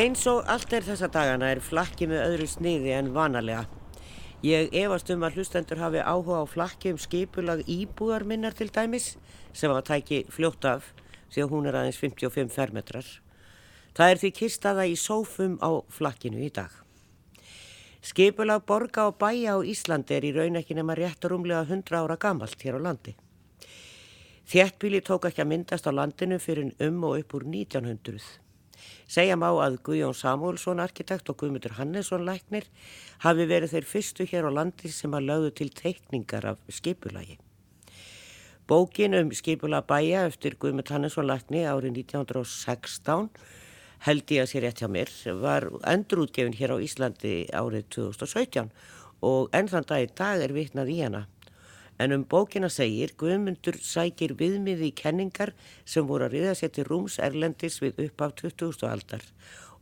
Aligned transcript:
Eins 0.00 0.22
og 0.30 0.46
allt 0.48 0.70
er 0.72 0.84
þessa 0.86 1.10
dagana 1.12 1.50
er 1.52 1.58
flakki 1.60 2.06
með 2.08 2.22
öðru 2.22 2.46
sniði 2.48 2.92
en 2.96 3.10
vanalega. 3.12 3.66
Ég 4.40 4.72
efast 4.80 5.12
um 5.12 5.26
að 5.26 5.36
hlustendur 5.36 5.82
hafi 5.82 6.00
áhuga 6.00 6.38
á 6.40 6.44
flakki 6.48 6.94
um 6.94 7.00
skipulag 7.02 7.60
íbúðar 7.68 8.24
minnar 8.24 8.56
til 8.56 8.70
dæmis 8.72 9.10
sem 9.52 9.68
að 9.68 9.82
tæki 9.90 10.22
fljótt 10.32 10.64
af 10.64 10.88
því 11.34 11.44
að 11.44 11.52
hún 11.52 11.68
er 11.68 11.80
aðeins 11.82 12.00
55 12.00 12.56
fermetrar. 12.56 13.12
Það 13.92 14.14
er 14.14 14.24
því 14.24 14.32
kistaða 14.40 14.88
í 14.88 14.96
sófum 14.96 15.60
á 15.60 15.84
flakkinu 15.92 16.40
í 16.48 16.48
dag. 16.48 16.72
Skipulag 18.00 18.64
borga 18.64 19.10
og 19.10 19.20
bæja 19.20 19.60
á 19.60 19.60
Íslandi 19.60 20.16
er 20.16 20.24
í 20.24 20.32
raun 20.32 20.56
ekki 20.62 20.80
nema 20.80 20.96
rétt 20.96 21.28
og 21.28 21.34
rúmlega 21.34 21.66
100 21.68 22.00
ára 22.00 22.16
gamalt 22.16 22.62
hér 22.64 22.80
á 22.80 22.88
landi. 22.88 23.18
Þjettbíli 24.48 25.04
tók 25.04 25.28
ekki 25.28 25.44
að 25.44 25.52
myndast 25.58 25.84
á 25.84 25.92
landinu 25.92 26.40
fyrir 26.40 26.72
um 26.88 27.04
og 27.04 27.20
upp 27.20 27.36
úr 27.36 27.52
1900. 27.52 28.48
Segja 29.10 29.36
má 29.36 29.48
að 29.50 29.78
Guðjón 29.86 30.16
Samúlsson 30.16 30.82
arkitekt 30.82 31.30
og 31.32 31.38
Guðmundur 31.40 31.76
Hannesson 31.78 32.26
læknir 32.26 32.66
hafi 33.24 33.46
verið 33.50 33.74
þeir 33.74 33.88
fyrstu 33.92 34.26
hér 34.30 34.48
á 34.48 34.56
landi 34.60 34.90
sem 34.92 35.14
að 35.14 35.28
lögðu 35.30 35.54
til 35.60 35.70
teikningar 35.74 36.46
af 36.52 36.60
skipulagi. 36.70 37.38
Bókin 38.70 39.16
um 39.18 39.32
skipula 39.34 39.82
bæja 39.82 40.26
eftir 40.28 40.54
Guðmund 40.60 40.92
Hannesson 40.94 41.26
lækni 41.26 41.64
árið 41.66 42.04
1916 42.04 43.28
held 44.06 44.30
ég 44.32 44.44
að 44.44 44.50
sé 44.52 44.62
rétt 44.62 44.80
hjá 44.80 44.88
mér, 44.88 45.10
var 45.42 45.66
endurútgefin 45.90 46.56
hér 46.56 46.72
á 46.72 46.76
Íslandi 46.78 47.34
árið 47.50 47.88
2017 47.96 48.70
og 49.26 49.50
enn 49.56 49.68
þann 49.68 49.88
dag 49.90 50.06
í 50.06 50.12
dag 50.16 50.44
er 50.44 50.54
vitnað 50.56 50.92
í 50.94 51.00
hana. 51.02 51.26
En 52.00 52.14
um 52.16 52.22
bókina 52.24 52.70
segir 52.72 53.10
Guðmundur 53.20 53.76
sækir 53.84 54.32
viðmið 54.38 54.86
í 54.86 54.90
kenningar 54.96 55.50
sem 55.84 56.06
voru 56.08 56.24
að 56.30 56.38
riða 56.38 56.54
sér 56.56 56.70
til 56.72 56.86
rúms 56.88 57.18
erlendis 57.20 57.76
við 57.82 58.00
upp 58.06 58.24
af 58.24 58.32
20. 58.40 58.86
aldar 58.88 59.26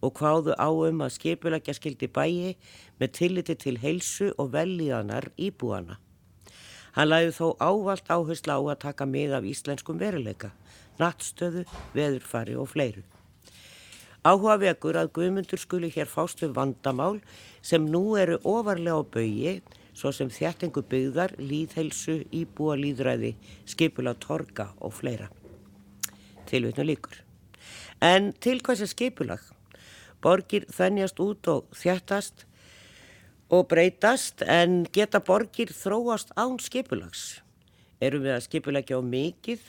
og 0.02 0.19
hvaðu 0.19 0.56
á 0.58 0.66
um 0.70 1.05
að 1.06 1.14
skipulegja 1.14 1.77
skildi 1.78 2.08
bæi 2.10 2.56
með 2.98 3.14
tilliti 3.20 3.55
til 3.55 3.77
heilsu 3.83 4.33
og 4.38 4.50
velíðanar 4.55 5.30
íbúana. 5.38 5.98
Hann 6.98 7.10
læði 7.10 7.34
þó 7.38 7.47
ávalt 7.62 8.10
áhersla 8.10 8.58
á 8.58 8.62
að 8.66 8.82
taka 8.82 9.06
mið 9.06 9.38
af 9.38 9.47
íslenskum 9.47 9.98
veruleika, 10.03 10.50
nattstöðu, 10.98 11.62
veðurfari 11.94 12.58
og 12.58 12.70
fleiru. 12.75 13.05
Áhuga 14.27 14.58
vekur 14.58 14.98
að 14.98 15.12
Guðmundur 15.14 15.62
skuli 15.62 15.91
hér 15.94 16.10
fást 16.10 16.42
við 16.42 16.56
vandamál 16.58 17.20
sem 17.62 17.84
nú 17.86 18.16
eru 18.19 18.41
ofarlega 18.42 18.98
á 18.98 19.03
baui, 19.06 19.60
svo 19.98 20.12
sem 20.14 20.30
þjættingu 20.30 20.84
byggðar, 20.86 21.34
líðhelsu, 21.42 22.20
íbúa 22.30 22.77
líðræði, 22.78 23.32
skipula 23.66 24.14
torga 24.14 24.70
og 24.78 24.94
fleira. 24.94 25.27
Tilvitnu 26.46 26.86
líkur. 26.86 27.18
En 28.00 28.30
til 28.38 28.60
hvað 28.62 28.84
sem 28.84 28.92
skipulag? 28.92 29.42
Borgir 30.22 30.66
þennjast 30.74 31.19
út 31.22 31.50
og 31.50 31.66
þjættast 31.78 32.44
og 33.54 33.66
breytast 33.70 34.42
en 34.46 34.84
geta 34.94 35.20
borgir 35.24 35.72
þróast 35.74 36.30
án 36.38 36.58
skipulags. 36.62 37.41
Erum 37.98 38.22
við 38.26 38.36
að 38.36 38.46
skipulagja 38.46 38.98
á 38.98 39.02
mikið? 39.02 39.62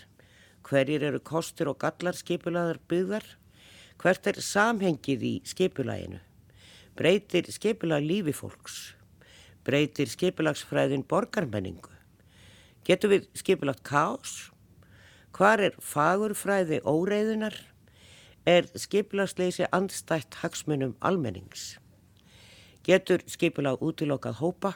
Hverjir 0.69 1.07
eru 1.09 1.21
kostur 1.25 1.71
og 1.71 1.79
gallar 1.81 2.17
skipulaðar 2.17 2.81
byggðar? 2.91 3.25
Hvert 3.99 4.29
er 4.29 4.41
samhengið 4.45 5.25
í 5.25 5.33
skipulaginu? 5.47 6.21
Breytir 6.99 7.49
skipulag 7.49 8.05
lífi 8.05 8.35
fólks? 8.35 8.98
Breytir 9.69 10.09
skipulagsfræðin 10.09 11.03
borgarmenningu? 11.05 11.91
Getur 12.87 13.11
við 13.11 13.27
skipulagt 13.37 13.83
kás? 13.85 14.47
Hvar 15.37 15.61
er 15.61 15.75
fagurfræði 15.77 16.79
óreiðunar? 16.89 17.53
Er 18.49 18.65
skipulagsleysi 18.73 19.67
andstætt 19.69 20.39
hagsmunum 20.41 20.95
almennings? 21.05 21.75
Getur 22.81 23.21
skipulag 23.29 23.85
útilokað 23.85 24.41
hópa? 24.41 24.73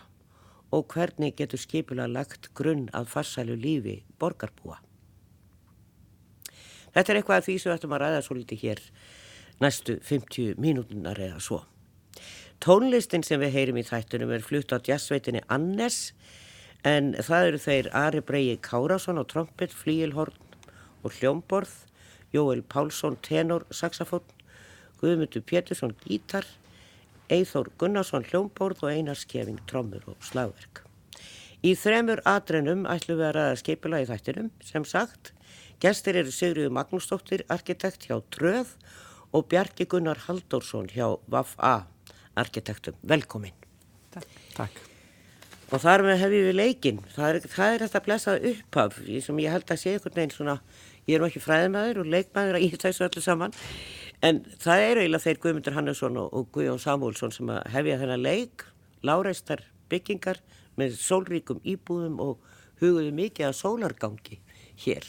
Og 0.69 0.85
hvernig 0.93 1.39
getur 1.41 1.57
skipulag 1.57 2.13
lagt 2.13 2.51
grunn 2.53 2.85
að 2.93 3.09
farsælu 3.15 3.57
lífi 3.57 4.03
borgarbúa? 4.21 4.77
Þetta 6.93 7.09
er 7.09 7.23
eitthvað 7.23 7.41
af 7.41 7.49
því 7.49 7.57
sem 7.57 7.71
við 7.71 7.79
ættum 7.79 7.97
að 7.97 8.05
ræða 8.05 8.23
svo 8.27 8.37
litið 8.37 8.65
hér 8.67 8.87
næstu 9.57 9.97
50 10.05 10.59
mínútunar 10.61 11.17
eða 11.17 11.41
svo. 11.41 11.63
Tónlistin 12.61 13.23
sem 13.25 13.41
við 13.41 13.55
heyrim 13.57 13.79
í 13.81 13.85
þættunum 13.87 14.33
er 14.35 14.45
flutt 14.45 14.73
á 14.75 14.77
jazzveitinni 14.83 15.41
Annes 15.51 16.13
en 16.83 17.13
það 17.15 17.47
eru 17.47 17.61
þeir 17.65 17.89
Ari 17.95 18.21
Bregi 18.21 18.59
Kárásson 18.61 19.19
á 19.19 19.23
trompet, 19.23 19.71
flíilhorn 19.71 20.37
og 21.03 21.17
hljómborð, 21.17 21.73
Jóel 22.33 22.63
Pálsson 22.63 23.17
tenor, 23.23 23.65
saxafón, 23.71 24.23
Guðmundur 24.99 25.43
Pétursson 25.47 25.95
gítar, 26.05 26.45
Eithór 27.31 27.69
Gunnarsson 27.79 28.25
hljómborð 28.27 28.83
og 28.83 28.91
Einar 28.91 29.19
Skeving 29.19 29.61
trommur 29.67 30.03
og 30.11 30.19
slagverk. 30.23 30.83
Í 31.63 31.75
þremur 31.79 32.19
atrenum 32.27 32.83
ætlum 32.91 33.21
við 33.21 33.29
að 33.29 33.35
ræða 33.37 33.59
skipila 33.61 34.01
í 34.03 34.07
þættinum 34.09 34.51
sem 34.67 34.83
sagt 34.83 35.31
Gestir 35.83 36.15
eru 36.19 36.31
Sigriður 36.31 36.71
Magnúsdóttir, 36.75 37.45
arkitekt 37.51 38.07
hjá 38.07 38.17
Tröð 38.31 38.75
og 39.35 39.47
Bjarki 39.51 39.87
Gunnar 39.89 40.19
Haldórsson 40.27 40.87
hjá 40.91 41.09
VAF-A, 41.27 41.87
arkitektum. 42.39 42.97
Velkomin. 43.07 43.55
Takk. 44.13 44.41
Takk. 44.57 44.81
Og 45.73 45.81
þar 45.81 46.03
með 46.05 46.19
hefum 46.21 46.47
við 46.47 46.57
leikin. 46.57 46.99
Það 47.15 47.29
er, 47.29 47.45
það 47.49 47.75
er 47.75 47.83
þetta 47.85 48.01
blessað 48.05 48.47
upphaf 48.51 48.97
sem 49.25 49.39
ég 49.41 49.55
held 49.55 49.71
að 49.73 49.79
sé 49.81 49.93
einhvern 49.95 50.17
veginn 50.19 50.35
svona, 50.35 50.57
ég 51.07 51.17
er 51.17 51.23
nú 51.23 51.29
ekki 51.29 51.41
fræðmaður 51.41 52.03
og 52.03 52.11
leikmaður 52.13 52.59
í 52.61 52.69
þessu 52.75 53.07
öllu 53.07 53.23
saman, 53.25 53.55
en 54.21 54.43
það 54.61 54.85
eru 54.89 55.03
eiginlega 55.03 55.25
þeir 55.25 55.41
Guðmundur 55.45 55.77
Hannesson 55.77 56.19
og, 56.21 56.29
og 56.29 56.51
Guðjón 56.53 56.83
Samúlsson 56.83 57.33
sem 57.33 57.49
að 57.49 57.65
hefja 57.73 57.97
þennan 58.03 58.23
leik, 58.23 58.67
láreistar 59.01 59.65
byggingar 59.89 60.43
með 60.77 60.97
sólríkum 61.01 61.61
íbúðum 61.65 62.21
og 62.21 62.53
huguðu 62.81 63.13
mikið 63.17 63.49
að 63.49 63.59
sólargangi 63.59 64.39
hér 64.85 65.07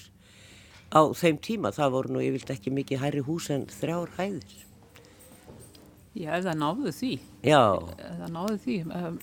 á 0.94 1.00
þeim 1.12 1.40
tíma. 1.44 1.72
Það 1.74 1.96
voru 1.96 2.16
nú 2.16 2.24
yfirlt 2.24 2.52
ekki 2.54 2.72
mikið 2.74 3.04
hærri 3.04 3.24
hús 3.26 3.50
en 3.52 3.66
þrjár 3.68 4.14
hæðir. 4.18 4.60
Já, 6.14 6.30
ef 6.38 6.44
það 6.46 6.58
náðu 6.60 6.92
því. 6.94 7.12
Já. 7.42 7.62
Ef 7.94 8.18
það 8.20 8.34
náðu 8.36 8.58
því. 8.64 8.76
Um, 8.94 9.16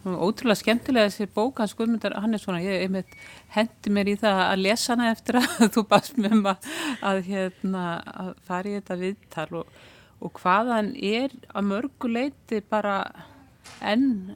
ótrúlega 0.00 0.60
skemmtilega 0.62 1.10
þessi 1.10 1.28
bók 1.34 1.60
hans 1.60 1.74
Guðmundar 1.76 2.16
Hannesson 2.16 2.60
ég 2.64 2.86
einmitt 2.86 3.16
hendi 3.52 3.92
mér 3.92 4.08
í 4.08 4.16
það 4.20 4.40
að 4.46 4.62
lesa 4.64 4.94
hana 4.94 5.10
eftir 5.12 5.40
að 5.40 5.50
þú 5.74 5.84
baðst 5.90 6.20
maður 6.20 6.36
um 6.38 6.46
að, 6.50 7.20
hérna, 7.26 7.84
að 8.24 8.30
fara 8.48 8.70
í 8.70 8.78
þetta 8.78 9.00
viðtal 9.02 9.48
og, 9.60 9.74
og 10.24 10.40
hvaðan 10.40 10.94
er 10.96 11.36
að 11.52 11.68
mörguleiti 11.74 12.62
bara 12.72 12.96
enn 13.84 14.32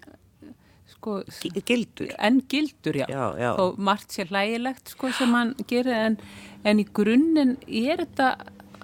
sko, 0.92 1.20
gildur 1.64 2.12
enn 2.18 2.42
gildur, 2.48 3.00
já, 3.00 3.08
já, 3.08 3.24
já. 3.40 3.50
og 3.60 3.80
margt 3.80 4.14
sér 4.14 4.30
hlægilegt 4.32 4.92
sko, 4.94 5.12
sem 5.16 5.32
hann 5.36 5.54
gerir 5.68 5.96
en, 5.96 6.18
en 6.64 6.80
í 6.80 6.86
grunninn 6.96 7.56
er 7.64 8.04
þetta 8.04 8.34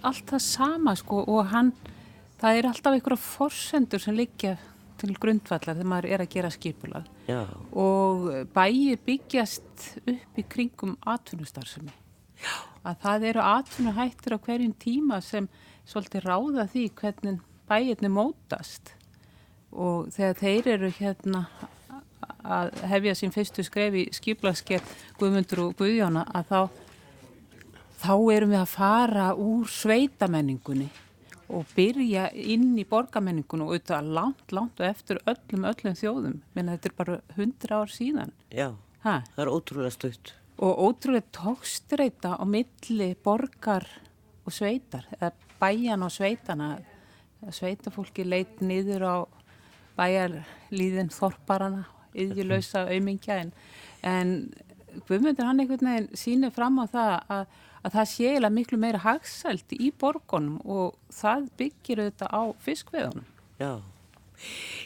allt 0.07 0.33
það 0.33 0.45
sama 0.45 0.97
sko, 0.97 1.23
og 1.29 1.51
hann, 1.53 1.75
það 2.41 2.59
er 2.59 2.69
alltaf 2.71 2.97
einhverja 2.97 3.23
forsendur 3.23 4.03
sem 4.03 4.17
liggja 4.17 4.57
til 5.01 5.15
grundvallar 5.17 5.77
þegar 5.79 5.89
maður 5.89 6.11
er 6.13 6.25
að 6.25 6.33
gera 6.35 6.51
skipulað 6.53 7.09
já. 7.29 7.41
og 7.73 8.29
bæir 8.55 9.01
byggjast 9.07 9.87
upp 10.01 10.41
í 10.41 10.45
kringum 10.45 10.97
atvinnustarfsemi. 11.09 11.93
Að 12.85 13.03
það 13.03 13.27
eru 13.31 13.45
atvinnuhættir 13.45 14.37
á 14.37 14.39
hverjum 14.41 14.73
tíma 14.81 15.21
sem 15.25 15.49
svolítið 15.89 16.25
ráða 16.29 16.67
því 16.73 16.87
hvernig 17.01 17.43
bæirni 17.69 18.11
mótast. 18.13 18.95
Og 19.71 20.09
þegar 20.15 20.41
þeir 20.41 20.71
eru 20.75 20.91
hérna 20.97 21.45
að 22.41 22.73
hefja 22.91 23.17
sín 23.19 23.35
fyrstu 23.35 23.65
skref 23.65 23.97
í 24.01 24.07
skiplaskell 24.17 24.83
Guðmundur 25.21 25.67
og 25.67 25.77
Guðjóna 25.79 26.25
að 26.35 26.49
þá 26.51 26.61
þá 28.01 28.15
erum 28.33 28.55
við 28.55 28.63
að 28.63 28.73
fara 28.73 29.29
úr 29.37 29.69
sveitamenningunni 29.69 30.89
og 31.51 31.71
byrja 31.75 32.29
inn 32.33 32.73
í 32.79 32.87
borgamenningunni 32.89 33.67
og 33.67 33.75
auðvitað 33.75 34.13
langt, 34.17 34.53
langt 34.55 34.83
og 34.83 34.87
eftir 34.87 35.19
öllum, 35.31 35.67
öllum 35.71 35.97
þjóðum. 35.99 36.37
Menn 36.55 36.71
þetta 36.73 36.91
er 36.91 36.99
bara 36.99 37.23
hundra 37.37 37.81
ár 37.83 37.95
síðan. 37.95 38.35
Já, 38.55 38.69
ha? 39.07 39.17
það 39.35 39.43
er 39.45 39.53
ótrúlega 39.57 39.97
stöðt 39.97 40.35
og 40.61 40.79
ótrúlega 40.79 41.25
tókstreita 41.33 42.37
á 42.37 42.45
milli 42.45 43.15
borgar 43.25 43.87
og 44.45 44.53
sveitar 44.53 45.07
eða 45.17 45.33
bæjan 45.61 46.05
og 46.05 46.13
sveitana. 46.13 46.71
Sveitafólki 47.41 48.27
leit 48.29 48.61
niður 48.61 49.05
á 49.09 49.17
bæjarlíðin 49.97 51.09
þorparana 51.15 51.87
yðjulösa 52.13 52.85
auðmingja 52.91 53.39
en, 53.41 53.53
en 54.05 54.35
Guðmundur 55.09 55.49
hann 55.49 55.63
einhvern 55.63 55.91
veginn 55.91 56.11
sínir 56.19 56.53
fram 56.55 56.81
á 56.83 56.85
það 56.91 57.13
að, 57.37 57.47
að 57.85 57.97
það 57.97 58.11
sé 58.13 58.35
eða 58.39 58.51
miklu 58.57 58.81
meira 58.81 59.03
hagsælt 59.05 59.75
í 59.77 59.91
borgunum 60.01 60.61
og 60.65 60.99
það 61.15 61.49
byggir 61.61 62.05
auðvitað 62.05 62.35
á 62.35 62.43
fiskveðunum. 62.67 63.27
Já, 63.61 63.73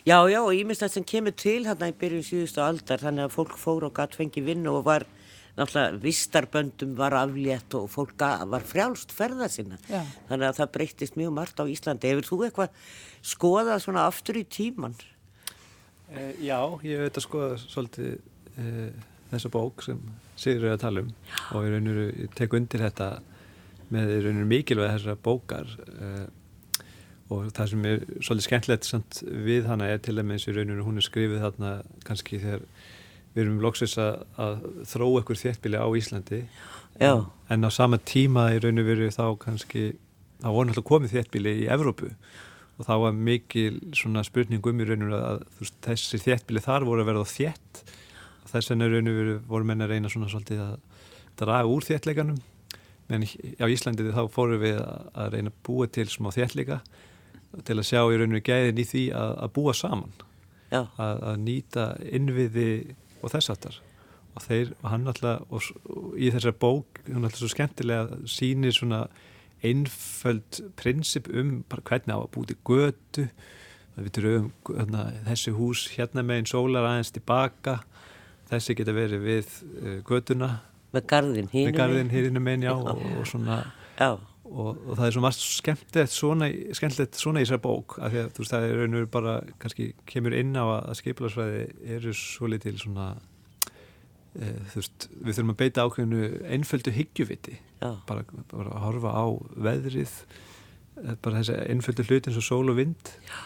já, 0.04 0.18
já 0.30 0.40
og 0.42 0.54
ímest 0.54 0.84
það 0.84 0.94
sem 0.96 1.08
kemur 1.14 1.36
til 1.38 1.60
hérna 1.66 1.90
í 1.90 1.98
byrjun 2.00 2.26
síðustu 2.26 2.64
aldar 2.64 3.04
þannig 3.04 3.28
að 3.28 3.36
fólk 3.36 3.58
fór 3.60 3.88
og 3.88 3.94
gatt 3.96 4.16
fengi 4.18 4.44
vinnu 4.44 4.78
og 4.78 4.88
var 4.88 5.06
náttúrulega 5.54 6.02
vistarböndum 6.02 6.96
var 6.98 7.14
aflétt 7.14 7.74
og 7.78 7.90
fólk 7.90 8.18
var 8.18 8.62
frjálst 8.66 9.12
ferða 9.14 9.48
sinna. 9.48 9.78
Já. 9.88 10.02
Þannig 10.28 10.48
að 10.48 10.58
það 10.58 10.72
breyttist 10.76 11.18
mjög 11.18 11.34
margt 11.36 11.60
á 11.62 11.64
Íslandi. 11.70 12.10
Hefur 12.10 12.28
þú 12.28 12.38
eitthvað 12.48 12.70
skoðað 13.22 13.82
svona 13.84 14.06
aftur 14.08 14.40
í 14.40 14.44
tíman? 14.44 14.96
E, 16.10 16.34
já, 16.42 16.58
ég 16.82 16.98
hef 16.98 17.08
þetta 17.08 17.22
skoðað 17.24 17.54
svolítið 17.62 18.10
e, 18.58 18.90
þessa 19.32 19.50
bók 19.54 19.84
sem 19.86 20.00
Sigur 20.40 20.66
er 20.66 20.74
að 20.74 20.82
tala 20.82 21.04
um. 21.04 21.12
Og 21.54 21.66
ég, 21.66 21.74
raunir, 21.76 22.00
tek 22.34 22.54
undir 22.56 22.82
þetta 22.82 23.10
með 23.94 24.32
mikilvæg 24.48 24.96
þessara 24.96 25.20
bókar 25.22 25.68
e, 25.94 26.10
og 27.32 27.50
það 27.54 27.70
sem 27.70 27.86
er 27.88 28.04
svolítið 28.18 28.46
skemmtilegt 28.48 28.88
samt 28.88 29.20
við 29.22 29.68
hana 29.70 29.88
er 29.92 30.00
til 30.02 30.16
dæmis 30.18 30.48
í 30.48 30.54
rauninu 30.56 30.84
hún 30.86 30.98
er 30.98 31.06
skrifið 31.06 31.44
þarna 31.44 31.74
kannski 32.06 32.40
þegar 32.42 32.64
við 33.34 33.44
erum 33.44 33.60
loksins 33.62 33.96
að, 33.98 34.24
að 34.38 34.64
þró 34.90 35.08
ekkur 35.20 35.40
þéttbíli 35.40 35.78
á 35.80 35.88
Íslandi. 35.98 36.44
Já. 37.00 37.26
en 37.50 37.66
á 37.66 37.70
sama 37.74 37.98
tíma 37.98 38.52
í 38.54 38.60
rauninu 38.62 38.84
verið 38.86 39.16
þá 39.16 39.26
kannski 39.42 39.96
þá 40.42 40.48
voru 40.50 40.68
náttúrulega 40.68 40.90
komið 40.90 41.14
þéttbíli 41.16 41.54
í 41.64 41.70
Evrópu. 41.74 42.10
Og 42.74 42.86
þá 42.88 42.94
var 43.04 43.14
mikil 43.14 43.78
svona 43.94 44.22
spurning 44.26 44.66
um 44.66 44.80
í 44.82 44.86
rauninu 44.88 45.18
að 45.18 45.44
veist, 45.60 45.76
þessi 45.86 46.22
þéttbíli 46.22 46.62
þar 46.62 46.86
voru 46.88 47.04
að 47.04 47.10
verða 47.12 47.28
þétt 47.30 47.84
þess 48.50 48.72
vegna 48.72 48.88
í 48.88 48.92
rauninu 48.94 49.38
voru 49.48 49.68
menna 49.68 49.86
að 49.86 49.94
reyna 49.94 50.10
svona 50.12 50.30
svolítið 50.32 50.62
að 50.64 50.74
draga 51.40 51.70
úr 51.70 51.86
þéttleikanum. 51.86 52.42
Menn 53.10 53.26
á 53.60 53.66
Íslandi 53.68 54.06
þá 54.14 54.22
fóru 54.32 54.58
við 54.62 54.78
að 54.80 55.34
reyna 55.34 55.52
að 55.52 55.58
búa 55.66 55.88
til 55.92 56.06
smá 56.08 56.30
þéttleika 56.32 56.80
til 57.64 57.78
að 57.78 57.88
sjá 57.88 58.00
í 58.02 58.18
rauninu 58.18 58.42
gæðin 58.42 58.80
í 58.80 58.86
því 58.88 59.02
að, 59.14 59.34
að 59.44 59.52
búa 59.58 59.74
saman 59.76 60.14
að, 60.74 61.18
að 61.20 61.36
nýta 61.44 61.88
innviði 62.10 62.68
og 63.20 63.34
þess 63.34 63.52
aftar 63.52 63.76
og 64.34 64.42
þeir, 64.42 64.72
og 64.80 64.88
hann 64.90 65.10
alltaf 65.10 65.44
og, 65.54 65.68
og 65.86 66.16
í 66.18 66.30
þessar 66.34 66.56
bók, 66.58 67.00
hann 67.06 67.22
alltaf 67.22 67.42
svo 67.44 67.50
skemmtilega 67.52 68.18
sínir 68.30 68.74
svona 68.74 69.04
einföld 69.64 70.60
prinsip 70.76 71.28
um 71.32 71.60
hvernig 71.70 72.12
á 72.12 72.18
að 72.18 72.32
búti 72.34 72.56
götu. 72.66 73.28
Við 73.94 74.10
dröfum 74.16 74.48
hérna, 74.66 75.04
þessi 75.28 75.52
hús 75.54 75.84
hérna 75.94 76.24
meginn 76.26 76.50
sólar 76.50 76.88
aðeins 76.88 77.14
tilbaka 77.14 77.78
þessi 78.50 78.76
geta 78.78 78.94
verið 78.96 79.24
við 79.24 79.56
uh, 79.62 79.98
götuna. 80.06 80.50
Með 80.94 81.08
gardin 81.10 82.12
hýrinu 82.12 82.42
meginn 82.42 82.68
já, 82.68 82.74
og, 82.76 83.02
og 83.18 83.26
svona 83.26 83.64
já. 83.98 84.14
og, 84.44 84.78
og 84.78 84.96
það 84.98 85.06
er 85.06 85.14
svo 85.16 85.22
margt 85.24 85.42
skemmtilegt 85.42 86.14
svona, 86.14 86.48
skemmtilegt 86.76 87.18
svona 87.18 87.42
í 87.42 87.46
þessar 87.46 87.62
bók 87.64 87.96
af 87.98 88.12
því 88.12 88.22
að 88.22 88.32
þú 88.34 88.42
veist 88.42 88.54
það 88.54 88.66
er 88.66 88.74
raun 88.78 88.96
og 88.96 89.00
veru 89.00 89.10
bara 89.16 89.36
kannski 89.62 89.88
kemur 90.10 90.36
inn 90.38 90.54
á 90.54 90.64
að 90.64 90.98
skipilarsvæði 91.00 91.62
eru 91.96 92.14
svo 92.18 92.50
litil 92.50 92.74
svona 92.80 93.08
e, 94.38 94.52
þú 94.72 94.80
veist 94.80 95.08
við 95.14 95.38
þurfum 95.38 95.54
að 95.54 95.60
beita 95.62 95.86
ákveðinu 95.86 96.28
einföldu 96.56 96.94
higgjuviti 96.94 97.58
bara, 97.80 98.26
bara 98.52 98.70
að 98.70 98.86
horfa 98.88 99.14
á 99.14 99.24
veðrið 99.68 100.14
e, 100.14 101.16
bara 101.24 101.40
þessi 101.40 101.58
einföldu 101.74 102.06
hluti 102.08 102.30
eins 102.30 102.40
og 102.40 102.48
sól 102.48 102.70
og 102.70 102.78
vind 102.80 103.14
Já. 103.26 103.38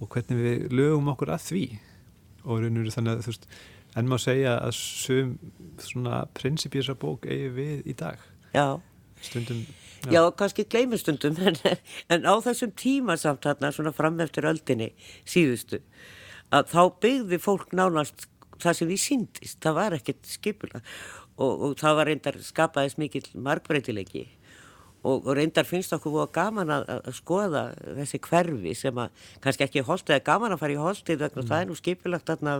og 0.00 0.14
hvernig 0.14 0.42
við 0.44 0.74
lögum 0.74 1.10
okkur 1.14 1.34
að 1.34 1.48
því. 1.48 1.66
Og 2.44 2.58
raun 2.60 2.74
og 2.76 2.82
veru 2.82 2.92
þannig 2.92 3.14
að 3.14 3.22
þú 3.24 3.32
veist 3.32 3.46
en 3.94 4.10
maður 4.10 4.24
segja 4.26 4.58
að 4.58 4.74
sum 4.78 5.36
svona 5.82 6.24
prinsip 6.36 6.74
í 6.74 6.82
þessar 6.82 6.98
bók 7.00 7.26
eigi 7.28 7.48
við 7.54 7.88
í 7.90 7.96
dag? 7.98 8.20
Já. 8.54 8.80
Stundum 9.24 9.64
Já, 10.04 10.12
Já 10.12 10.30
kannski 10.36 10.66
gleymustundum 10.68 11.38
en, 11.48 11.56
en 12.12 12.28
á 12.28 12.34
þessum 12.44 12.74
tíma 12.76 13.16
samt 13.20 13.46
hérna 13.48 13.72
svona 13.72 13.94
fram 13.96 14.20
eftir 14.20 14.48
öldinni 14.48 14.92
síðustu 15.24 15.80
að 16.54 16.70
þá 16.74 16.82
byggði 17.04 17.40
fólk 17.42 17.72
nánast 17.72 18.28
það 18.60 18.78
sem 18.78 18.90
við 18.90 19.02
síndist, 19.02 19.58
það 19.64 19.78
var 19.78 19.96
ekkert 19.96 20.28
skipula 20.28 20.82
og, 21.36 21.52
og 21.52 21.76
það 21.80 21.98
var 21.98 22.10
reyndar 22.10 22.40
skapaðis 22.44 22.98
mikill 23.00 23.26
markbreytilegi 23.34 24.26
og, 25.04 25.30
reyndar 25.36 25.68
finnst 25.68 25.92
okkur 25.96 26.14
búið 26.14 26.32
gaman 26.34 26.72
að, 26.72 26.90
að 26.96 27.16
skoða 27.18 27.64
þessi 28.00 28.20
hverfi 28.24 28.74
sem 28.78 29.00
að 29.00 29.30
kannski 29.44 29.66
ekki 29.66 29.84
holtið 29.84 30.16
eða 30.16 30.26
gaman 30.30 30.54
að 30.54 30.62
fara 30.62 30.76
í 30.76 30.80
holtið 30.80 31.24
vegna 31.24 31.42
mm. 31.42 31.48
það 31.50 31.60
er 31.60 31.70
nú 31.70 31.78
skipulagt 31.78 32.30
þarna 32.32 32.54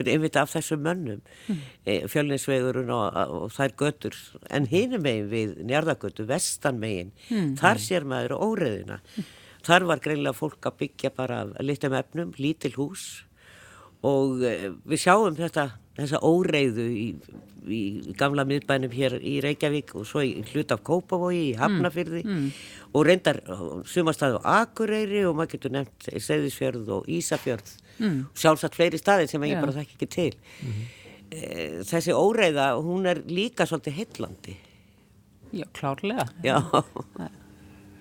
einmitt 0.00 0.38
af 0.40 0.52
þessum 0.54 0.82
mönnum 0.86 1.20
mm. 1.20 1.58
e, 1.84 1.96
fjölninsvegurinn 2.10 2.92
og, 2.94 3.18
og 3.42 3.52
þær 3.52 3.74
götur 3.82 4.16
en 4.50 4.68
hinum 4.70 5.04
megin 5.04 5.28
við 5.32 5.58
njarðagötu 5.68 6.26
vestan 6.28 6.80
megin, 6.82 7.12
mm. 7.28 7.52
þar 7.60 7.82
sér 7.82 8.08
maður 8.08 8.38
óreðina, 8.38 9.02
mm. 9.02 9.28
þar 9.66 9.88
var 9.90 10.02
greinlega 10.04 10.38
fólk 10.38 10.70
að 10.70 10.78
byggja 10.84 11.12
bara 11.18 11.44
litum 11.60 11.98
efnum 11.98 12.32
lítil 12.40 12.72
hús 12.78 13.06
og 14.06 14.42
e, 14.46 14.72
við 14.88 15.04
sjáum 15.04 15.36
þetta 15.38 15.68
þessa 15.96 16.20
óreiðu 16.24 16.86
í, 16.88 17.06
í 17.68 17.80
gamla 18.18 18.44
miðbænum 18.48 18.94
hér 18.94 19.18
í 19.20 19.34
Reykjavík 19.44 19.92
og 19.98 20.06
svo 20.08 20.22
í 20.24 20.40
hlut 20.52 20.72
af 20.72 20.80
Kópavogi 20.86 21.42
í 21.50 21.52
Hafnafyrði 21.58 22.22
mm. 22.24 22.38
Mm. 22.38 22.48
og 22.96 23.06
reyndar 23.08 23.40
sumastæðu 23.88 24.40
Akureyri 24.54 25.24
og 25.28 25.36
maður 25.38 25.56
getur 25.56 25.76
nefnt 25.76 26.08
Seyðisfjörð 26.08 26.90
og 26.96 27.12
Ísafjörð 27.12 27.74
mm. 27.98 28.18
sjálfsagt 28.32 28.78
fleiri 28.78 29.00
staðir 29.00 29.30
sem 29.30 29.44
ég 29.48 29.60
bara 29.60 29.76
þekk 29.76 29.96
ekki 29.98 30.10
til 30.16 30.32
-hmm. 30.32 31.84
þessi 31.92 32.16
óreiða 32.16 32.72
hún 32.80 33.06
er 33.06 33.22
líka 33.28 33.68
svolítið 33.68 34.00
heillandi 34.00 34.56
Já, 35.52 35.66
klárlega 35.72 36.26
Já 36.42 36.62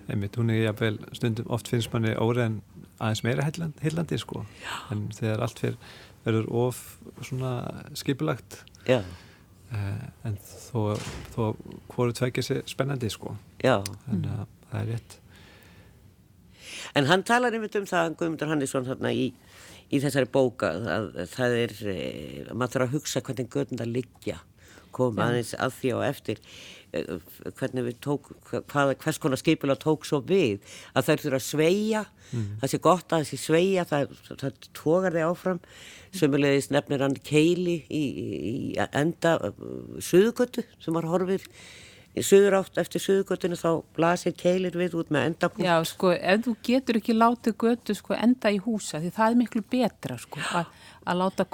Einmitt, 0.07 0.35
hún 0.35 0.49
er 0.49 0.65
jáfnveil 0.65 0.99
stundum 1.13 1.51
oft 1.51 1.67
finnst 1.67 1.91
manni 1.93 2.15
óreiðan 2.15 2.61
aðeins 2.99 3.23
meira 3.23 3.43
heillandi 3.81 4.17
sko 4.17 4.45
Já. 4.63 4.91
en 4.91 5.09
þegar 5.15 5.43
allt 5.45 5.59
fyrir 5.59 5.77
verður 6.25 6.50
of 6.68 6.81
svona 7.25 7.53
skipulagt. 7.97 8.62
Já. 8.88 9.01
Uh, 9.71 10.06
en 10.27 10.35
þó, 10.44 10.97
þó 11.31 11.41
hvoru 11.94 12.15
tveikir 12.15 12.45
sé 12.45 12.62
spennandi 12.69 13.09
sko. 13.12 13.38
Já. 13.63 13.79
en 14.12 14.25
uh, 14.27 14.45
það 14.71 14.81
er 14.81 14.94
rétt. 14.94 15.18
En 16.97 17.07
hann 17.07 17.23
talar 17.23 17.56
einmitt 17.56 17.75
um 17.79 17.88
það 17.88 18.18
Guðmundur 18.19 18.51
Hannesson 18.51 18.88
þarna 18.88 19.13
í 19.15 19.31
í 19.91 20.00
þessari 20.00 20.29
bóka 20.31 20.71
að 20.71 21.09
það 21.33 21.57
er, 21.57 21.73
e, 21.91 21.95
maður 22.53 22.75
þarf 22.75 22.85
að 22.85 22.94
hugsa 22.95 23.24
hvernig 23.27 23.50
gödunda 23.51 23.88
liggja, 23.88 24.38
koma 24.95 25.27
aðeins 25.27 25.53
að 25.59 25.75
því 25.79 25.91
og 25.97 26.06
eftir 26.07 26.41
hvernig 26.91 27.85
við 27.88 27.99
tók, 28.03 28.31
hvað, 28.51 28.95
hvers 29.03 29.19
konar 29.21 29.39
skipula 29.39 29.77
tók 29.79 30.07
svo 30.07 30.21
við, 30.27 30.59
að 30.93 31.07
það 31.07 31.23
þurfa 31.25 31.39
að 31.39 31.45
sveia, 31.47 32.03
mm. 32.31 32.49
það 32.61 32.73
sé 32.73 32.81
gott 32.88 33.05
að 33.07 33.21
það 33.21 33.29
sé 33.29 33.39
sveia, 33.45 33.85
það, 33.88 34.17
það 34.31 34.59
tókar 34.81 35.17
þig 35.17 35.27
áfram, 35.29 35.61
sömulegis 36.19 36.71
nefnir 36.73 37.05
hann 37.05 37.15
keili 37.23 37.77
í, 37.88 38.03
í, 38.03 38.25
í 38.51 38.55
enda 38.89 39.38
suðugötu 40.03 40.65
sem 40.83 40.98
var 40.98 41.07
horfið 41.07 41.48
í 42.12 42.24
söður 42.25 42.58
átt 42.60 42.80
eftir 42.82 43.03
söðugötinu 43.03 43.58
þá 43.60 43.70
blasir 43.96 44.36
keilir 44.36 44.75
við 44.75 44.98
út 45.00 45.12
með 45.13 45.30
endapunkt 45.30 45.68
Já 45.68 45.75
sko 45.88 46.12
ef 46.15 46.41
þú 46.48 46.56
getur 46.68 47.00
ekki 47.00 47.15
látið 47.15 47.58
götu 47.63 47.96
sko 47.96 48.18
enda 48.18 48.51
í 48.51 48.60
húsa 48.63 49.00
því 49.00 49.13
það 49.15 49.27
er 49.27 49.38
miklu 49.39 49.63
betra 49.75 50.18
sko 50.20 50.41
að, 50.60 50.74
að 51.06 51.22
láta 51.22 51.48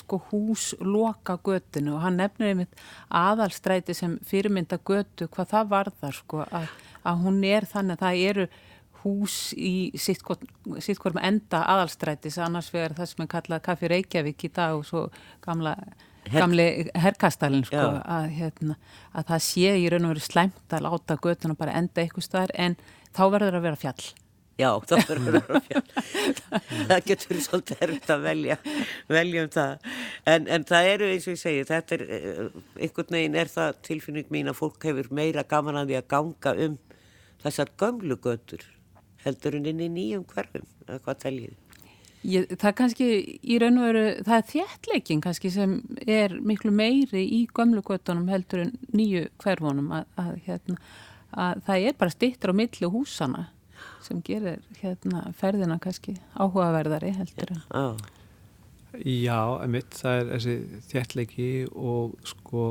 sko 0.00 0.20
hús 0.30 0.68
loka 0.80 1.38
götinu 1.46 1.96
og 1.96 2.04
hann 2.06 2.20
nefnir 2.22 2.52
einmitt 2.52 2.84
aðalstræti 3.10 3.96
sem 3.98 4.14
fyrirmynda 4.28 4.78
götu 4.86 5.26
hvað 5.26 5.50
það 5.56 5.74
varðar 5.74 6.20
sko 6.20 6.44
að, 6.46 6.70
að 7.02 7.26
hún 7.26 7.42
er 7.50 7.66
þannig 7.70 7.98
að 7.98 8.06
það 8.06 8.24
eru 8.30 8.48
hús 9.04 9.52
í 9.56 9.92
sitt 10.00 10.22
hvort 10.24 11.14
með 11.16 11.26
enda 11.28 11.60
aðalstrætis. 11.74 12.38
Annars 12.40 12.70
vegar 12.72 12.96
það 12.96 13.10
sem 13.10 13.24
er 13.24 13.30
kallað 13.34 13.64
Kaffi 13.68 13.90
Reykjavík 13.92 14.46
í 14.48 14.52
dag 14.56 14.78
og 14.78 14.86
svo 14.88 15.02
gamla 15.44 15.76
gamli 16.32 16.66
herrkastalinn 16.98 17.64
sko, 17.68 17.86
að, 18.00 18.28
hérna, 18.38 18.76
að 19.12 19.30
það 19.30 19.46
sé 19.46 19.78
í 19.80 19.86
raun 19.92 20.08
og 20.08 20.14
veru 20.14 20.24
slæmt 20.24 20.76
að 20.76 20.84
láta 20.86 21.16
götuna 21.22 21.56
bara 21.58 21.76
enda 21.80 22.02
eitthvað 22.02 22.28
staðar 22.28 22.54
en 22.66 22.76
þá 23.14 23.24
verður 23.34 23.58
að 23.58 23.66
vera 23.68 23.80
fjall. 23.80 24.04
Já, 24.54 24.68
þá 24.86 24.94
verður 25.08 25.38
að 25.40 25.48
vera 25.48 25.60
fjall. 25.64 25.86
Það 26.90 27.00
getur 27.08 27.40
svolítið 27.42 27.80
erfitt 27.88 28.10
að 28.14 28.20
velja 28.22 28.56
velja 29.10 29.42
um 29.42 29.48
það. 29.50 29.88
En, 30.30 30.46
en 30.54 30.66
það 30.68 30.90
eru 30.92 31.08
eins 31.10 31.26
og 31.26 31.34
ég 31.34 31.40
segi 31.40 31.64
þetta 31.66 31.96
er, 31.96 32.04
eh, 32.06 32.60
einhvern 32.86 33.16
veginn 33.16 33.38
er 33.40 33.50
það 33.50 33.80
tilfinning 33.88 34.30
mín 34.30 34.52
að 34.52 34.60
fólk 34.60 34.86
hefur 34.86 35.10
meira 35.10 35.42
gaman 35.50 35.80
að 35.80 35.90
því 35.90 35.98
að 35.98 36.06
ganga 36.14 36.54
um 36.68 36.78
þessar 37.42 37.74
gömlu 37.82 38.20
götur 38.22 38.62
heldur 39.24 39.58
en 39.58 39.66
inn 39.72 39.82
í 39.82 39.90
nýjum 39.90 40.24
hverfum, 40.30 40.66
hvað 40.86 41.20
teljið 41.24 41.73
Ég, 42.24 42.46
það 42.56 42.68
er 42.70 42.76
kannski 42.78 43.06
í 43.44 43.56
raun 43.60 43.80
og 43.82 43.88
veru, 43.90 44.04
það 44.24 44.38
er 44.38 44.46
þjertleikin 44.48 45.24
kannski 45.24 45.50
sem 45.52 45.74
er 46.08 46.32
miklu 46.40 46.72
meiri 46.72 47.20
í 47.20 47.42
gömlugötunum 47.52 48.30
heldur 48.32 48.62
en 48.64 48.72
nýju 48.96 49.26
hverfunum 49.44 49.90
að, 49.98 50.06
að, 50.22 50.30
hérna, 50.46 50.78
að 51.36 51.60
það 51.66 51.88
er 51.90 51.98
bara 52.00 52.14
stittur 52.14 52.54
á 52.56 52.60
milli 52.62 52.90
húsana 52.96 53.48
sem 54.04 54.22
gerir 54.24 54.62
hérna, 54.80 55.26
ferðina 55.36 55.76
kannski 55.82 56.16
áhugaverðari 56.38 57.12
heldur 57.18 57.56
en. 57.56 57.64
Já, 57.68 58.14
Já 59.02 59.58
emitt, 59.64 59.96
það 59.98 60.20
er 60.20 60.28
þessi 60.30 60.82
þjertleiki 60.90 61.48
og 61.74 62.12
sko 62.30 62.66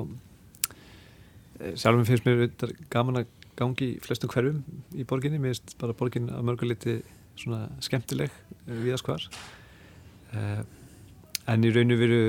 eh, 1.60 1.74
sjálfum 1.76 2.06
finnst 2.08 2.28
mér 2.28 2.46
gaman 2.94 3.22
að 3.22 3.34
gangi 3.60 3.90
í 3.92 3.98
flestum 4.02 4.32
hverfum 4.32 4.62
í 4.96 5.06
borginni, 5.06 5.42
mér 5.42 5.54
finnst 5.54 5.76
bara 5.82 5.96
borgin 5.98 6.32
að 6.32 6.48
mörguliti 6.48 7.02
svona 7.40 7.68
skemmtileg 7.84 8.32
eh, 8.32 8.80
viðast 8.84 9.08
hvar. 9.08 9.28
Uh, 10.34 10.64
en 11.50 11.66
í 11.66 11.72
raun 11.76 11.94
og 11.94 12.00
veru 12.00 12.22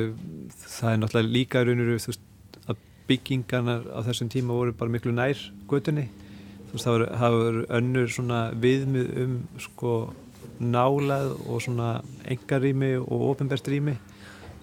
það 0.58 0.90
er 0.90 1.00
náttúrulega 1.00 1.34
líka 1.36 1.62
raun 1.64 1.82
og 1.82 1.88
veru 1.88 2.02
þú 2.02 2.12
veist 2.12 2.58
að 2.72 2.82
byggingarnar 3.08 3.86
á 3.94 3.98
þessum 4.08 4.30
tíma 4.32 4.56
voru 4.56 4.74
bara 4.76 4.92
miklu 4.92 5.14
nær 5.14 5.40
götunni. 5.70 6.08
Þú 6.68 6.76
veist 6.76 6.88
það 6.88 7.38
voru 7.38 7.66
önnur 7.78 8.12
svona 8.12 8.40
viðmið 8.58 9.12
um 9.24 9.36
sko 9.62 9.94
nálað 10.60 11.34
og 11.48 11.62
svona 11.62 11.98
engarými 12.30 12.94
og 13.02 13.28
ofinberstrými 13.32 13.96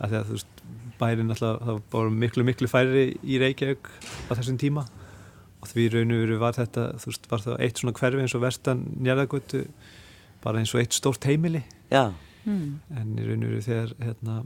af 0.01 0.09
því 0.09 0.17
að 0.19 0.27
þú 0.27 0.37
veist 0.37 0.61
bærin 1.01 1.33
alltaf 1.33 1.61
það 1.65 1.79
voru 1.93 2.13
miklu 2.23 2.45
miklu 2.45 2.69
færri 2.69 3.07
í 3.23 3.39
Reykjavík 3.41 3.89
á 4.29 4.31
þessum 4.35 4.59
tíma. 4.61 4.85
Og 5.61 5.69
því 5.69 5.87
raun 5.93 6.13
og 6.15 6.21
veru 6.25 6.37
var 6.41 6.57
þetta 6.57 6.85
þú 7.01 7.11
veist 7.11 7.27
var 7.31 7.43
það 7.45 7.59
eitt 7.65 7.81
svona 7.81 7.97
hverfi 7.97 8.23
eins 8.23 8.37
og 8.37 8.43
vestan 8.45 8.85
njörðagötu 8.99 9.65
bara 10.43 10.61
eins 10.61 10.73
og 10.75 10.81
eitt 10.81 10.95
stórt 10.97 11.25
heimili 11.29 11.63
Já. 11.91 12.11
Mm. 12.45 12.79
en 12.97 13.17
í 13.19 13.25
raun 13.27 13.45
og 13.45 13.53
veru 13.53 13.65
þegar 13.65 13.93
hérna, 14.01 14.37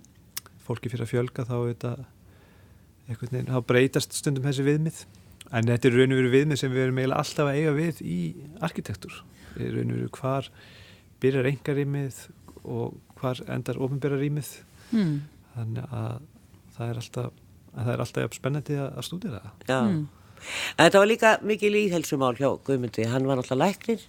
fólki 0.65 0.91
fyrir 0.91 1.05
að 1.05 1.13
fjölga 1.13 1.45
þá 1.47 1.55
veginn, 3.31 3.53
breytast 3.67 4.17
stundum 4.17 4.47
þessi 4.47 4.65
viðmið 4.65 5.03
en 5.53 5.69
þetta 5.69 5.89
er 5.89 5.97
raun 5.99 6.15
og 6.15 6.19
veru 6.19 6.33
viðmið 6.33 6.61
sem 6.61 6.73
við 6.73 6.87
erum 6.87 6.99
eiginlega 6.99 7.21
alltaf 7.21 7.51
að 7.51 7.59
eiga 7.59 7.75
við 7.75 8.01
í 8.01 8.19
arkitektur 8.65 9.21
í 9.55 9.69
raun 9.71 9.93
og 9.93 9.99
veru 9.99 10.11
hvar 10.19 10.49
byrjar 11.23 11.49
engarímið 11.51 12.21
og 12.65 12.97
hvar 13.19 13.41
endar 13.53 13.79
ofinbærarímið 13.85 14.51
mm. 14.91 15.15
þannig 15.55 15.95
að 16.01 16.25
það 16.75 16.89
er 16.89 17.01
alltaf, 17.01 17.41
það 17.75 17.93
er 17.93 18.05
alltaf 18.05 18.35
spennandi 18.35 18.79
að 18.81 19.03
stúdira 19.07 19.41
það. 19.43 19.53
Já, 19.69 19.79
mm. 19.79 20.01
en 20.75 20.83
þetta 20.83 21.03
var 21.03 21.11
líka 21.11 21.33
mikið 21.53 21.75
líðhelsumál 21.77 22.33
hjá 22.39 22.49
Guðmundi, 22.67 23.07
hann 23.13 23.29
var 23.29 23.41
alltaf 23.41 23.61
læknir 23.61 24.03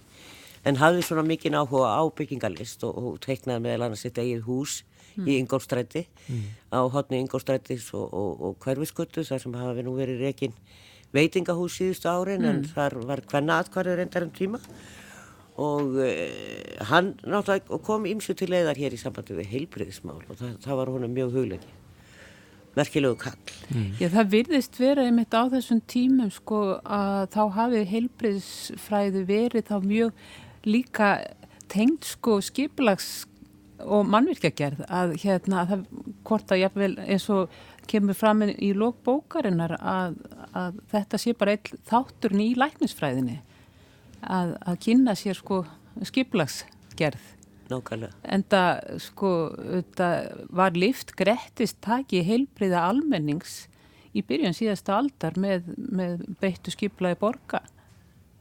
en 0.67 0.79
hafði 0.81 1.05
svona 1.05 1.23
mikið 1.27 1.57
áhuga 1.61 1.95
á 1.95 2.03
byggingalist 2.17 2.83
og, 2.87 2.97
og 2.97 3.17
teiknaði 3.23 3.63
meðal 3.65 3.87
annars 3.87 4.03
sitt 4.05 4.19
eigið 4.19 4.43
hús 4.47 4.81
mm. 5.15 5.25
í 5.27 5.37
Ingólstræti 5.41 6.05
mm. 6.27 6.43
á 6.75 6.79
hotni 6.93 7.21
Ingólstrætis 7.23 7.89
og, 7.97 8.05
og, 8.11 8.45
og 8.49 8.59
hverfiskötu 8.63 9.25
þar 9.27 9.43
sem 9.43 9.57
hafi 9.57 9.87
nú 9.87 9.95
verið 9.97 10.23
rekin 10.27 10.55
veitingahús 11.15 11.79
síðustu 11.79 12.11
árin 12.11 12.45
en 12.45 12.61
mm. 12.61 12.71
þar 12.75 12.99
var 13.07 13.23
hvenna 13.31 13.61
atkvarður 13.63 14.03
endar 14.03 14.27
um 14.27 14.33
tíma 14.35 14.61
og 15.57 15.97
uh, 15.97 16.11
hann 16.91 17.15
náttúrulega 17.25 17.81
kom 17.87 18.05
ímsu 18.05 18.35
til 18.37 18.51
leiðar 18.53 18.77
hér 18.77 18.93
í 18.93 19.01
sambandi 19.01 19.37
við 19.39 19.53
heilbriðismál 19.55 20.21
og 20.27 20.35
það, 20.37 20.57
það 20.65 20.81
var 20.81 20.93
honum 20.93 21.15
mjög 21.15 21.37
huglegið 21.39 21.75
merkilegu 22.77 23.17
kall. 23.17 23.53
Mm. 23.71 23.93
Já, 23.97 24.07
það 24.13 24.33
virðist 24.35 24.75
vera 24.77 25.05
einmitt 25.07 25.33
á 25.33 25.49
þessum 25.49 25.79
tímum 25.89 26.29
sko 26.33 26.59
að 26.83 27.23
þá 27.33 27.41
hafi 27.55 27.79
heilbriðsfræði 27.89 29.23
verið 29.25 29.65
þá 29.71 29.77
mjög 29.81 30.27
líka 30.67 31.15
tengd 31.71 32.05
sko 32.07 32.37
skiplags 32.45 33.25
og 33.83 34.07
mannvirkjagerð 34.09 34.85
að 34.89 35.15
hérna 35.21 35.61
að 35.61 35.71
það 35.71 35.81
hvort 36.27 36.53
að 36.53 36.61
jáfnvel 36.63 36.93
eins 37.05 37.27
og 37.33 37.57
kemur 37.87 38.17
fram 38.17 38.43
í 38.49 38.71
lókbókarinnar 38.75 39.77
að, 39.77 40.17
að 40.57 40.79
þetta 40.91 41.21
sé 41.21 41.33
bara 41.37 41.55
einn 41.55 41.81
þátturn 41.87 42.43
í 42.43 42.49
læknisfræðinni 42.57 43.39
að, 44.21 44.55
að 44.65 44.79
kynna 44.83 45.15
sér 45.17 45.37
sko 45.39 45.63
skiplagsgerð 46.07 47.33
Nákvæmlega. 47.67 48.15
En 48.23 48.43
það 48.47 48.99
sko, 49.03 49.31
var 50.55 50.77
lift 50.77 51.13
grettist 51.19 51.81
taki 51.83 52.21
heilbriða 52.23 52.85
almennings 52.87 53.65
í 54.15 54.23
byrjun 54.25 54.55
síðasta 54.55 54.95
aldar 55.01 55.35
með, 55.39 55.67
með 55.75 56.23
beittu 56.41 56.71
skiplaði 56.73 57.19
borga. 57.19 57.61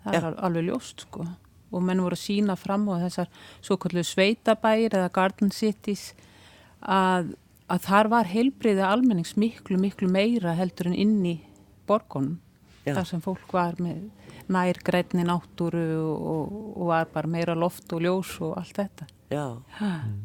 Það 0.04 0.18
er 0.18 0.28
ja. 0.28 0.32
alveg 0.46 0.68
ljóst 0.68 1.06
sko. 1.08 1.26
Og 1.74 1.82
menn 1.82 2.02
voru 2.02 2.16
að 2.16 2.22
sína 2.22 2.56
fram 2.58 2.86
á 2.92 3.02
þessar 3.06 3.30
svo 3.64 3.78
kallu 3.82 4.04
sveitabæir 4.06 4.94
eða 4.94 5.10
garden 5.12 5.50
cities 5.54 6.12
að, 6.80 7.34
að 7.66 7.86
þar 7.88 8.10
var 8.12 8.30
heilbriða 8.30 8.90
almennings 8.92 9.34
miklu, 9.40 9.78
miklu 9.80 10.08
meira 10.10 10.54
heldur 10.58 10.92
en 10.92 10.98
inn 10.98 11.18
í 11.26 11.36
borgunum. 11.88 12.38
Ja. 12.86 12.94
Þar 12.94 13.08
sem 13.10 13.22
fólk 13.24 13.50
var 13.50 13.80
með 13.82 14.04
nær 14.52 14.78
grænni 14.86 15.24
náttúru 15.26 15.84
og, 16.06 16.56
og 16.76 16.90
var 16.92 17.08
bara 17.10 17.30
meira 17.30 17.56
loft 17.58 17.90
og 17.96 18.04
ljós 18.04 18.36
og 18.46 18.54
allt 18.60 18.78
þetta. 18.78 19.08
Já. 19.32 19.46
Mm. 19.80 20.20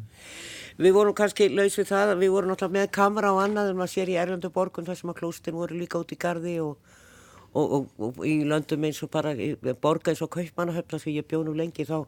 Við 0.82 0.94
vorum 0.94 1.14
kannski 1.16 1.48
laus 1.50 1.74
við 1.78 1.90
það, 1.90 2.14
við 2.20 2.32
vorum 2.32 2.52
náttúrulega 2.52 2.78
með 2.78 2.92
kamera 2.94 3.32
og 3.34 3.42
annað 3.42 3.72
en 3.72 3.80
maður 3.80 3.92
sér 3.96 4.12
í 4.12 4.18
Erlandu 4.22 4.50
borgun 4.54 4.86
þar 4.86 5.00
sem 5.00 5.10
að 5.12 5.18
klóstin 5.18 5.58
voru 5.58 5.76
líka 5.76 6.00
út 6.00 6.14
í 6.14 6.18
gardi 6.22 6.54
og, 6.62 6.78
og, 7.52 7.72
og, 7.76 7.88
og 7.98 8.22
í 8.26 8.38
löndum 8.48 8.86
eins 8.88 9.02
og 9.04 9.10
bara 9.12 9.34
borga 9.82 10.12
eins 10.12 10.22
og 10.24 10.32
kaupmannahöfna 10.32 11.00
því 11.02 11.18
ég 11.18 11.28
bjónum 11.28 11.58
lengi 11.58 11.86
þá 11.88 12.06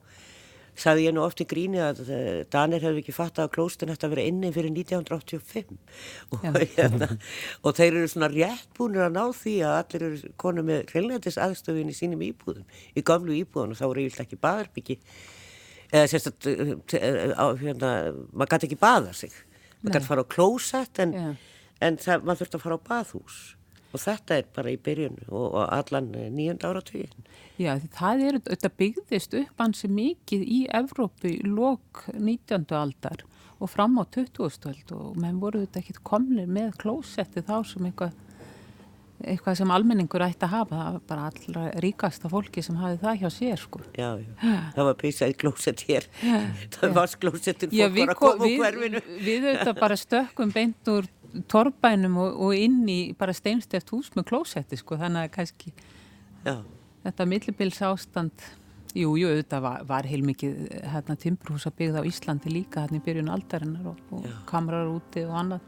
sagði 0.78 1.06
ég 1.06 1.14
nú 1.14 1.22
oft 1.22 1.38
í 1.42 1.46
gríni 1.48 1.78
að 1.82 2.00
eh, 2.10 2.40
Danir 2.50 2.82
hefði 2.82 3.04
ekki 3.04 3.14
fattað 3.14 3.46
að 3.46 3.52
klóstin 3.54 3.92
ætti 3.94 4.08
að 4.08 4.14
vera 4.16 4.26
inni 4.30 4.50
fyrir 4.54 4.72
1985 4.74 5.76
hérna, 6.76 7.08
og 7.62 7.78
þeir 7.78 8.00
eru 8.00 8.10
svona 8.10 8.30
rétt 8.32 8.74
búinir 8.76 9.06
að 9.06 9.14
ná 9.14 9.22
því 9.38 9.54
að 9.68 9.76
allir 9.78 10.06
eru 10.08 10.34
konu 10.40 10.66
með 10.66 10.90
hreinlegatis 10.90 11.38
aðstöðin 11.38 11.92
í 11.92 11.96
sínum 11.96 12.26
íbúðum, 12.26 12.66
í 12.94 13.06
gamlu 13.06 13.38
íbúðum 13.38 13.74
og 13.74 13.80
þá 13.80 13.86
eru 13.86 14.06
yfirlega 14.08 14.26
ekki 14.26 14.42
baðarbyggi 14.42 14.98
eða 15.94 16.06
sérst 16.10 16.48
að 16.48 17.60
hérna, 17.62 17.90
maður 18.32 18.54
gæti 18.56 18.70
ekki 18.70 18.80
baða 18.80 19.12
sig. 19.14 19.34
Maður 19.82 19.94
gæti 19.94 20.08
fara 20.08 20.24
á 20.26 20.32
klósett 20.34 21.02
en, 21.04 21.12
en 21.84 21.98
það, 22.02 22.24
maður 22.24 22.40
þurfti 22.42 22.58
að 22.58 22.64
fara 22.64 22.80
á 22.82 22.86
baðhús 22.88 23.42
og 23.94 24.02
þetta 24.02 24.40
er 24.40 24.48
bara 24.56 24.72
í 24.74 24.80
byrjun 24.80 25.20
og, 25.28 25.46
og 25.46 25.62
allan 25.64 26.10
nýjönda 26.34 26.72
áratugin 26.72 27.28
Já, 27.60 27.76
það 27.94 28.24
er, 28.28 28.40
þetta 28.48 28.72
byggðist 28.82 29.38
upp 29.38 29.62
hansi 29.62 29.90
mikið 29.92 30.42
í 30.42 30.60
Evrópu 30.74 31.30
í 31.30 31.38
lok 31.46 32.04
19. 32.12 32.66
aldar 32.74 33.22
og 33.62 33.70
fram 33.70 33.96
á 34.02 34.04
20. 34.04 34.50
stöld 34.50 34.92
og 34.96 35.14
menn 35.20 35.38
voru 35.42 35.62
þetta 35.62 35.80
ekki 35.80 35.98
komnir 36.02 36.50
með 36.50 36.74
klósetti 36.82 37.44
þá 37.46 37.56
sem 37.70 37.86
eitthvað 37.88 38.20
eitthvað 39.22 39.58
sem 39.60 39.72
almenningur 39.72 40.24
ætti 40.24 40.46
að 40.46 40.54
hafa. 40.56 40.78
Það 40.78 40.94
var 40.96 41.02
bara 41.08 41.26
allra 41.30 41.64
ríkasta 41.84 42.30
fólki 42.32 42.64
sem 42.64 42.78
hafi 42.80 42.98
það 43.02 43.20
hjá 43.22 43.28
sér 43.32 43.62
sko. 43.62 43.82
Já, 43.96 44.08
já, 44.20 44.54
það 44.74 44.88
var 44.88 44.96
písaði 45.00 45.36
klósett 45.40 45.84
hér. 45.88 46.08
Já, 46.20 46.38
það 46.76 46.96
var 46.98 47.14
klósettir 47.22 47.72
fólk 47.72 47.98
var 47.98 48.14
að 48.14 48.20
koma 48.20 48.48
úr 48.48 48.56
hverfinu. 48.58 49.04
Við 49.20 49.48
auðvitað 49.48 49.80
bara 49.80 50.00
stökkum 50.00 50.54
beint 50.54 50.92
úr 50.92 51.08
torbænum 51.50 52.18
og, 52.22 52.40
og 52.46 52.58
inn 52.58 52.82
í 52.90 52.98
bara 53.18 53.34
steinsteft 53.36 53.92
hús 53.94 54.10
með 54.16 54.28
klósetti 54.32 54.78
sko 54.80 54.98
þannig 55.00 55.28
að 55.28 55.32
kannski 55.38 55.72
já. 56.44 56.58
þetta 57.06 57.30
millibils 57.30 57.82
ástand 57.84 58.52
Jú, 58.94 59.16
jú, 59.18 59.26
auðvitað 59.26 59.62
var, 59.64 59.80
var 59.88 60.06
heilmikið 60.06 60.68
hérna 60.86 61.16
timbrúsa 61.18 61.72
byggð 61.74 61.96
á 61.98 62.06
Íslandi 62.06 62.52
líka 62.54 62.84
hérna 62.84 63.00
í 63.00 63.02
byrjun 63.02 63.32
aldarinnar 63.34 63.88
og, 63.90 64.02
og 64.14 64.28
kamrar 64.46 64.86
úti 64.86 65.24
og 65.26 65.34
annað 65.40 65.64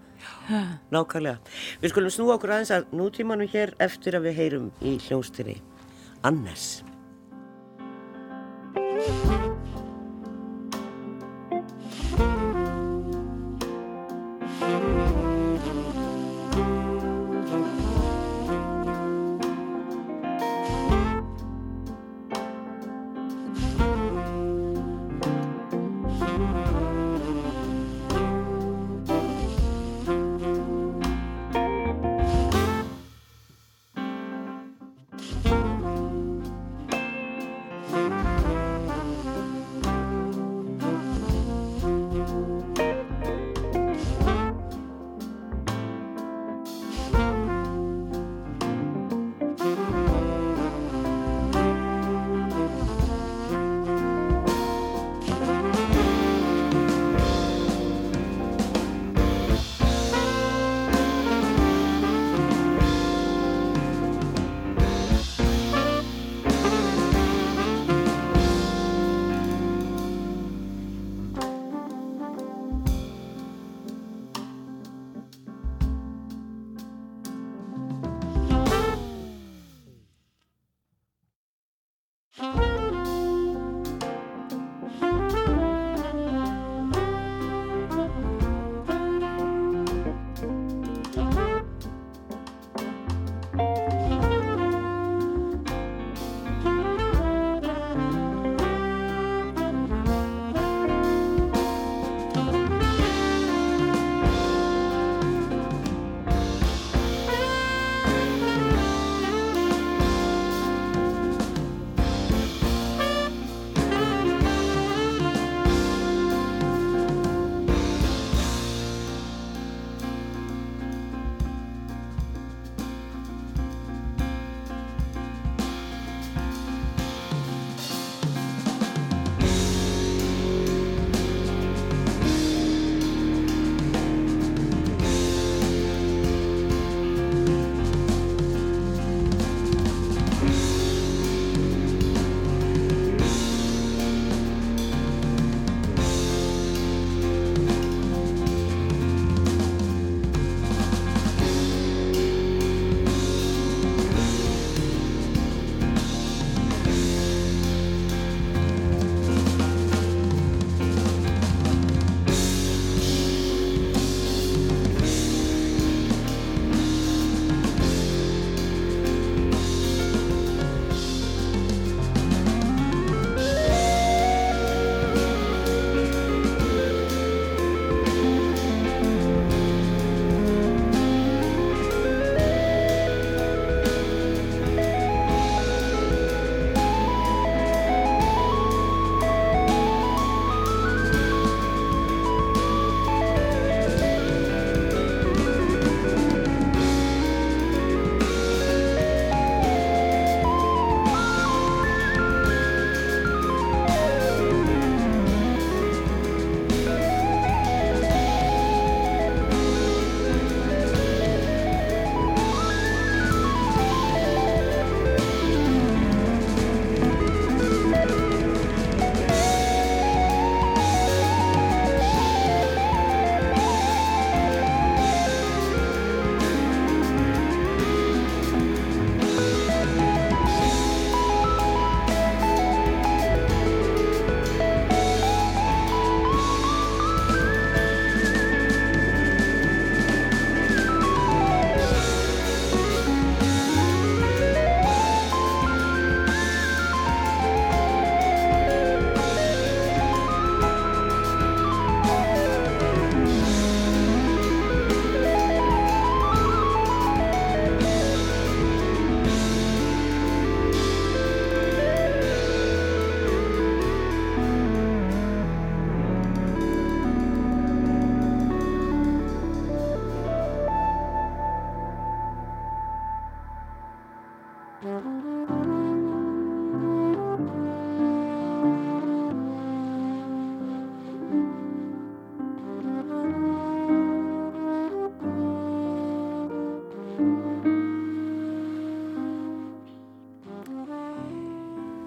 Nákvæmlega. 0.94 1.38
Við 1.82 1.92
skulum 1.92 2.14
snú 2.14 2.30
okkur 2.34 2.54
aðeins 2.56 2.72
að 2.76 2.88
nútímanum 2.96 3.50
hér 3.52 3.74
eftir 3.82 4.18
að 4.18 4.30
við 4.30 4.40
heyrum 4.40 4.70
í 4.80 4.96
hljónstinni 5.08 5.58
Annes. 6.26 6.82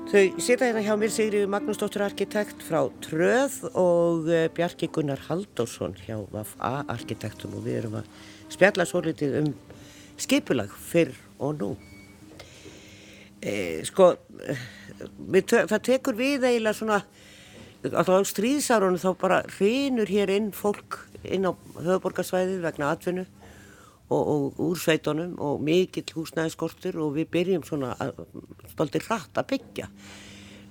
Þau 0.09 0.39
sita 0.41 0.65
hérna 0.65 0.81
hjá 0.81 0.95
mér 0.97 1.11
Sigriður 1.13 1.51
Magnúsdóttir 1.53 2.01
arkitekt 2.01 2.63
frá 2.65 2.79
Tröð 3.05 3.59
og 3.77 4.25
eh, 4.33 4.47
Bjarki 4.57 4.87
Gunnar 4.89 5.19
Haldásson 5.27 5.93
hjá 6.01 6.15
VFA 6.31 6.71
arkitektum 6.89 7.53
og 7.59 7.67
við 7.67 7.77
erum 7.83 7.99
að 7.99 8.07
spjalla 8.49 8.87
svo 8.89 9.03
litið 9.05 9.35
um 9.43 9.51
skipulag 10.17 10.73
fyrr 10.73 11.13
og 11.37 11.61
nú. 11.61 11.69
E, 13.37 13.53
sko, 13.85 14.15
te 15.45 15.61
það 15.69 15.85
tekur 15.91 16.17
við 16.17 16.47
eiginlega 16.49 16.79
svona, 16.79 17.03
alltaf 17.91 18.09
á 18.09 18.31
stríðsárunum 18.33 18.97
þá 19.05 19.11
bara 19.21 19.43
hrinur 19.59 20.09
hér 20.09 20.33
inn 20.39 20.49
fólk 20.57 21.03
inn 21.21 21.45
á 21.45 21.53
höfuborgarsvæðið 21.53 22.65
vegna 22.65 22.95
atvinnu 22.95 23.29
og, 24.09 24.23
og 24.33 24.61
úr 24.69 24.79
sveitunum 24.81 25.35
og 25.43 25.61
mikill 25.65 26.15
húsnæðiskortur 26.15 26.97
og 27.03 27.15
við 27.17 27.29
byrjum 27.35 27.65
svona 27.67 27.93
stoltir 28.71 29.05
hratt 29.07 29.37
að 29.37 29.51
byggja 29.53 29.89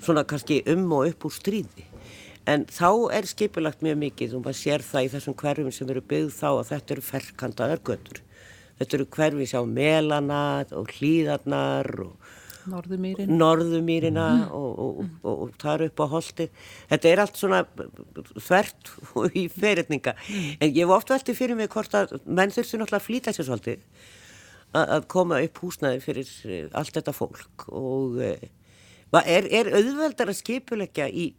svona 0.03 0.25
kannski 0.29 0.63
um 0.71 0.87
og 0.95 1.11
upp 1.11 1.27
úr 1.29 1.35
stríði. 1.35 1.87
En 2.49 2.65
þá 2.71 3.13
er 3.13 3.27
skipilagt 3.29 3.83
mjög 3.85 3.99
mikið 4.01 4.37
og 4.39 4.47
maður 4.47 4.61
sér 4.63 4.85
það 4.87 5.07
í 5.07 5.11
þessum 5.13 5.37
hverfum 5.43 5.75
sem 5.75 5.91
eru 5.93 6.03
byggð 6.13 6.31
þá 6.33 6.49
að 6.51 6.69
þetta 6.71 6.95
eru 6.95 7.05
ferkantaðar 7.05 7.83
götur. 7.85 8.21
Þetta 8.79 8.97
eru 8.97 9.09
hverfi 9.17 9.49
sjá 9.51 9.61
melana 9.67 10.43
og 10.79 10.95
hlýðarnar 10.97 11.91
og 12.07 12.31
Norðumýrin. 12.69 13.33
Norðumýrina 13.39 14.27
mm. 14.35 14.45
og, 14.59 14.69
og, 14.85 15.01
og, 15.23 15.35
og 15.47 15.57
það 15.61 15.75
eru 15.75 15.89
upp 15.93 16.03
á 16.03 16.07
holdi. 16.15 16.49
Þetta 16.91 17.11
er 17.11 17.23
allt 17.25 17.41
svona 17.41 17.65
þvert 18.37 18.93
í 19.43 19.49
fyrirtninga. 19.53 20.15
Mm. 20.19 20.53
En 20.59 20.71
ég 20.73 20.85
hef 20.85 20.95
oft 20.99 21.13
veltið 21.15 21.41
fyrir 21.43 21.59
mig 21.59 21.73
hvort 21.73 21.97
að 21.97 22.19
menn 22.27 22.55
þurftu 22.55 22.81
náttúrulega 22.81 23.03
að 23.03 23.09
flýta 23.09 23.37
sér 23.37 23.49
svolítið 23.49 23.85
að 24.77 25.07
koma 25.09 25.41
upp 25.45 25.61
húsnaði 25.63 26.01
fyrir 26.05 26.31
eh, 26.45 26.65
allt 26.77 26.97
þetta 26.99 27.15
fólk 27.17 27.69
og 27.73 28.19
eh, 28.21 28.49
er, 29.25 29.49
er 29.49 29.71
auðveldar 29.73 30.29
að 30.29 30.41
skipulegja 30.43 31.09
í, 31.09 31.31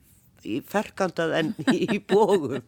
í 0.44 0.60
ferkandað 0.66 1.36
en 1.38 1.52
í 1.76 2.00
bógum? 2.10 2.64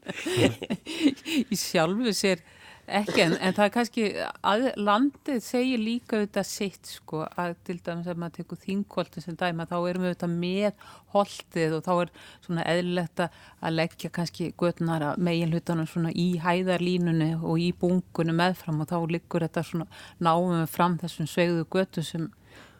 í 1.51 1.57
sjálfu 1.57 2.13
sér 2.13 2.43
ekki 2.87 3.21
en, 3.23 3.33
en 3.37 3.53
það 3.55 3.65
er 3.65 3.73
kannski 3.75 4.05
að 4.47 4.63
landið 4.79 5.43
segir 5.45 5.81
líka 5.81 6.17
auðvitað 6.17 6.47
sitt 6.49 6.89
sko 6.89 7.21
að 7.39 7.53
til 7.67 7.77
dæmis 7.85 8.09
að 8.11 8.21
maður 8.21 8.35
tekur 8.39 8.61
þingkoltin 8.63 9.25
sem 9.25 9.37
dæma 9.39 9.67
þá 9.69 9.75
erum 9.79 10.05
við 10.05 10.11
auðvitað 10.11 10.33
með 10.43 10.87
holdið 11.15 11.75
og 11.77 11.83
þá 11.85 11.91
er 11.93 12.13
svona 12.45 12.65
eðlilegt 12.73 13.23
að 13.25 13.77
leggja 13.77 14.13
kannski 14.17 14.49
götnara 14.59 15.13
megin 15.17 15.53
hlutanum 15.53 15.89
svona 15.89 16.13
í 16.15 16.27
hæðarlínunni 16.41 17.31
og 17.39 17.61
í 17.61 17.71
bunkunum 17.81 18.41
meðfram 18.41 18.81
og 18.83 18.91
þá 18.91 18.97
liggur 19.15 19.45
þetta 19.47 19.65
svona 19.67 19.87
náum 20.19 20.65
fram 20.71 20.97
þessum 21.01 21.29
svegðu 21.29 21.67
götu 21.71 22.05
sem, 22.05 22.27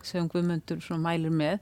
sem 0.03 0.27
Guðmundur 0.31 0.83
svona 0.83 1.11
mælir 1.11 1.33
með 1.35 1.61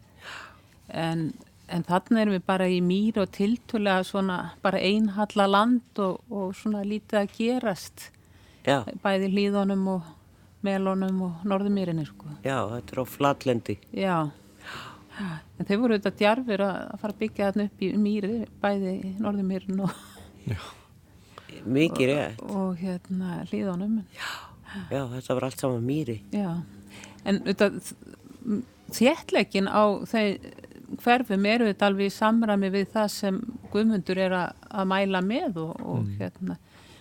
en 0.90 1.30
En 1.70 1.84
þannig 1.86 2.24
erum 2.24 2.34
við 2.34 2.46
bara 2.50 2.66
í 2.66 2.80
mýra 2.82 3.28
og 3.28 3.34
tiltölega 3.36 4.06
svona 4.08 4.38
bara 4.64 4.80
einhalla 4.82 5.46
land 5.46 6.02
og, 6.02 6.24
og 6.34 6.56
svona 6.58 6.82
lítið 6.82 7.20
að 7.22 7.36
gerast. 7.36 8.08
Já. 8.66 8.84
bæði 9.04 9.30
hlýðunum 9.34 9.86
og 9.96 10.10
melunum 10.66 11.22
og 11.30 11.48
norðumýrinni 11.48 12.06
sko. 12.08 12.28
Já, 12.44 12.58
þetta 12.74 12.96
er 12.96 13.02
á 13.02 13.06
flatlendi. 13.08 13.78
Já, 13.96 14.18
en 15.20 15.70
þeir 15.70 15.82
voru 15.82 15.96
auðvitað 15.96 16.20
djarfir 16.20 16.66
að 16.66 17.00
fara 17.02 17.16
að 17.16 17.22
byggja 17.24 17.50
þarna 17.50 17.68
upp 17.70 17.84
í 17.86 17.92
mýri 18.00 18.36
bæði 18.64 18.94
norðumýrin 19.20 19.86
og 19.86 19.96
Mikið 21.66 22.08
rétt. 22.08 22.42
Og, 22.46 22.56
og 22.56 22.78
hérna 22.80 23.42
hlýðunum. 23.50 23.98
Já, 24.16 24.30
já, 24.94 25.02
þetta 25.16 25.36
var 25.36 25.48
allt 25.48 25.64
saman 25.64 25.86
mýri. 25.86 26.20
Já, 26.32 26.52
en 27.28 27.42
auðvitað 27.42 27.94
þéttleikin 28.96 29.70
á 29.70 29.84
þeir 30.10 30.38
hverfum 31.04 31.46
eru 31.46 31.68
þetta 31.70 31.90
alveg 31.90 32.10
í 32.10 32.14
samræmi 32.14 32.72
við 32.74 32.88
það 32.94 33.12
sem 33.14 33.40
guðmundur 33.74 34.22
er 34.24 34.36
að, 34.40 34.64
að 34.72 34.90
mæla 34.90 35.22
með 35.26 35.60
og, 35.62 35.74
og 35.84 36.00
mm. 36.06 36.16
hérna 36.22 36.58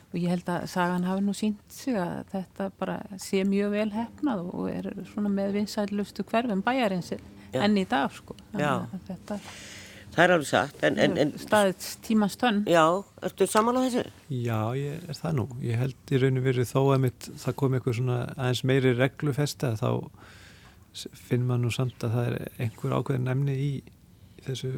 og 0.08 0.16
ég 0.16 0.30
held 0.32 0.48
að 0.48 0.68
sagan 0.72 1.04
hafi 1.04 1.24
nú 1.24 1.34
sínt 1.36 1.72
sig 1.72 1.96
að 2.00 2.30
þetta 2.32 2.68
bara 2.80 3.00
sé 3.20 3.42
mjög 3.44 3.74
vel 3.74 3.88
hefnað 3.92 4.46
og 4.46 4.70
er 4.70 4.88
svona 5.10 5.32
með 5.32 5.58
vinsælustu 5.58 6.24
hverfum 6.28 6.62
bæjarins 6.64 7.12
enn 7.12 7.76
í 7.80 7.84
dag 7.88 8.12
sko. 8.12 8.36
Þetta, 8.54 9.36
það 10.14 10.22
er 10.24 10.34
alveg 10.36 10.48
satt 10.48 10.86
en, 10.88 10.96
en, 11.04 11.18
en, 11.20 11.34
staðið 11.40 11.90
tímastönn 12.06 12.62
Já, 12.70 12.84
ertu 13.28 13.48
saman 13.50 13.76
á 13.76 13.80
þessu? 13.84 14.06
Já, 14.32 14.60
ég 14.80 15.04
er 15.04 15.20
það 15.20 15.36
nú, 15.42 15.46
ég 15.64 15.84
held 15.84 16.14
í 16.14 16.22
rauninu 16.22 16.46
verið 16.46 16.72
þó 16.72 16.80
að 16.86 17.04
mitt, 17.04 17.30
það 17.44 17.58
kom 17.60 17.76
eitthvað 17.76 18.00
svona 18.00 18.18
aðeins 18.32 18.64
meiri 18.72 18.94
reglufesta 18.96 19.74
þá 19.78 19.90
finn 21.28 21.44
maður 21.46 21.66
nú 21.66 21.74
samt 21.76 22.08
að 22.08 22.16
það 22.16 22.32
er 22.32 22.64
einhver 22.64 22.96
ákveðin 22.96 23.30
emni 23.34 23.60
í, 23.60 23.70
í 24.40 24.48
þessu 24.48 24.72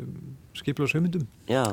skipla 0.59 0.90
og 0.90 0.95
sömyndum 0.97 1.31
Já 1.51 1.64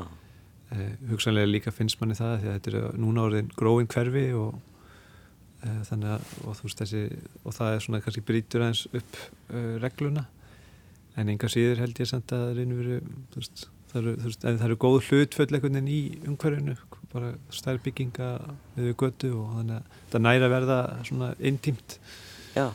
Uh, 0.67 0.89
hugsanlega 1.11 1.47
líka 1.47 1.71
finnst 1.71 1.99
manni 2.01 2.17
það 2.17 2.41
því 2.41 2.49
að 2.49 2.57
þetta 2.57 2.71
er 2.73 2.97
núna 2.99 3.23
orðin 3.23 3.51
gróin 3.55 3.87
hverfi 3.87 4.23
og 4.35 4.57
uh, 4.57 5.77
þannig 5.87 6.09
að 6.17 6.33
og, 6.43 6.57
veist, 6.59 6.81
þessi, 6.81 7.03
og 7.43 7.55
það 7.55 7.75
er 7.75 7.85
svona 7.85 8.01
kannski 8.03 8.23
brítur 8.27 8.65
aðeins 8.65 8.83
upp 8.91 9.19
uh, 9.21 9.77
regluna. 9.83 10.25
En 11.17 11.31
enga 11.31 11.49
síður 11.49 11.79
held 11.85 12.01
ég 12.03 12.09
samt 12.11 12.33
að 12.35 12.59
veru, 12.59 12.99
veist, 13.37 13.67
það, 13.93 14.01
eru, 14.01 14.15
veist, 14.25 14.43
það 14.43 14.65
eru 14.67 14.79
góð 14.83 14.97
hlutföll 15.07 15.47
einhvern 15.47 15.79
veginn 15.79 15.93
í 15.93 16.01
umhverfinu 16.27 16.75
bara 17.13 17.31
stær 17.55 17.79
bygginga 17.85 18.33
við 18.75 18.91
götu 18.99 19.31
og 19.39 19.55
þannig 19.61 19.79
að 19.79 20.03
það 20.11 20.25
næra 20.27 20.51
verða 20.51 20.81
svona 21.07 21.31
intímt. 21.39 21.97
Já 22.57 22.67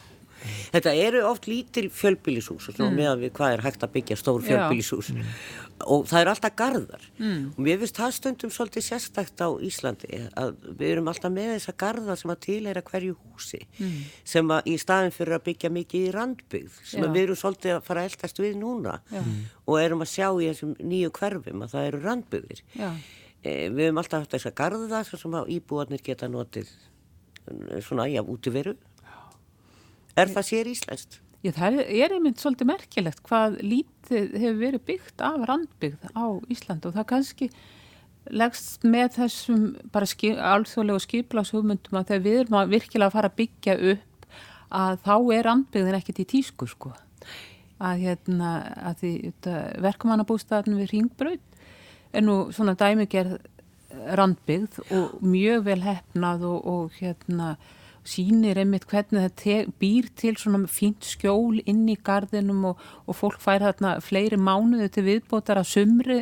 Þetta 0.72 0.94
eru 0.98 1.22
oft 1.28 1.48
lítil 1.50 1.88
fjölbílisús 1.92 2.70
mm. 2.72 2.96
meðan 2.96 3.20
við 3.22 3.34
hvað 3.36 3.56
er 3.56 3.64
hægt 3.66 3.84
að 3.86 3.94
byggja 3.96 4.18
stór 4.20 4.42
fjölbílisús 4.46 5.12
mm. 5.14 5.36
Og 5.82 6.04
það 6.06 6.20
er 6.20 6.28
alltaf 6.30 6.52
garðar. 6.54 7.06
Mm. 7.18 7.46
og 7.56 7.62
mér 7.66 7.80
finnst 7.80 7.96
það 7.98 8.12
stundum 8.14 8.52
svolítið 8.54 8.84
sérstækt 8.86 9.42
á 9.42 9.48
Íslandi 9.66 10.20
að 10.38 10.52
við 10.78 10.92
erum 10.92 11.08
alltaf 11.10 11.32
með 11.34 11.48
þessa 11.56 11.74
garðar 11.82 12.20
sem 12.20 12.34
að 12.34 12.42
tilhæra 12.46 12.84
hverju 12.86 13.16
húsi 13.16 13.62
mm. 13.80 13.96
sem 14.34 14.52
að 14.54 14.70
í 14.70 14.76
staðin 14.78 15.16
fyrir 15.16 15.38
að 15.38 15.46
byggja 15.48 15.72
mikið 15.74 16.06
í 16.06 16.12
randbyggð 16.14 16.78
sem 16.92 17.08
við 17.08 17.24
erum 17.24 17.40
svolítið 17.40 17.74
að 17.78 17.82
fara 17.88 18.04
að 18.04 18.12
eldast 18.12 18.42
við 18.42 18.54
núna. 18.60 19.00
Mm. 19.10 19.34
og 19.66 19.80
erum 19.80 20.06
að 20.06 20.12
sjá 20.12 20.28
í 20.28 20.52
þessum 20.52 20.76
nýju 20.78 21.10
hverfum 21.18 21.66
að 21.66 21.74
það 21.74 21.90
eru 21.90 22.02
randbyggðir. 22.06 22.64
E, 23.42 23.52
við 23.74 23.84
erum 23.88 24.00
alltaf 24.02 24.22
haft 24.22 24.36
þessa 24.36 24.54
garða 24.54 25.02
sem 25.08 25.34
að 25.34 25.50
íbúarnir 25.56 26.02
geta 26.04 26.30
notið 26.30 26.70
svona 27.82 28.06
já, 28.10 28.22
út 28.22 28.46
í 28.46 28.54
veru 28.54 28.76
Er 30.18 30.32
það 30.32 30.48
sér 30.48 30.70
íslenskt? 30.72 31.20
Já, 31.42 31.50
það 31.56 31.78
er 31.82 32.14
einmitt 32.14 32.42
svolítið 32.42 32.68
merkilegt 32.68 33.22
hvað 33.26 33.56
lítið 33.66 34.34
hefur 34.38 34.58
verið 34.60 34.82
byggt 34.86 35.22
af 35.26 35.46
randbyggð 35.50 36.10
á 36.14 36.24
Íslandu 36.52 36.90
og 36.90 36.98
það 36.98 37.08
kannski 37.10 37.48
leggst 38.30 38.84
með 38.86 39.16
þessum 39.16 39.64
bara 39.90 40.06
skip, 40.06 40.38
alþjóðlegu 40.38 41.02
skiplashugmyndum 41.02 41.98
að 41.98 42.12
þegar 42.12 42.24
við 42.26 42.38
erum 42.44 42.58
að 42.60 42.74
virkilega 42.76 43.08
að 43.10 43.16
fara 43.16 43.32
að 43.32 43.38
byggja 43.40 43.76
upp 43.92 44.28
að 44.82 45.00
þá 45.02 45.14
er 45.34 45.48
randbyggðin 45.48 45.98
ekkert 45.98 46.22
í 46.22 46.28
tísku 46.30 46.68
sko 46.70 46.92
að 47.82 48.04
hérna 48.06 48.52
að 48.78 49.02
því 49.02 49.12
verkumannabústafn 49.82 50.78
við 50.78 50.92
Ringbröð 50.94 51.40
er 52.14 52.22
nú 52.22 52.36
svona 52.54 52.76
dæmigerð 52.78 53.40
randbyggð 54.18 54.78
og 54.94 55.18
mjög 55.26 55.66
vel 55.66 55.80
hefnað 55.82 56.46
og, 56.48 56.60
og 56.62 56.98
hérna 57.00 57.56
sínir 58.08 58.58
einmitt 58.58 58.88
hvernig 58.90 59.30
það 59.38 59.68
býr 59.78 60.08
til 60.18 60.34
svona 60.38 60.66
fínt 60.70 61.06
skjól 61.06 61.60
inn 61.70 61.84
í 61.90 61.96
gardinum 62.02 62.64
og, 62.72 62.80
og 63.06 63.18
fólk 63.18 63.38
fær 63.42 63.62
þarna 63.62 63.94
fleiri 64.02 64.38
mánuðu 64.40 64.88
til 64.90 65.04
viðbótar 65.06 65.60
að 65.60 65.70
sumri 65.70 66.18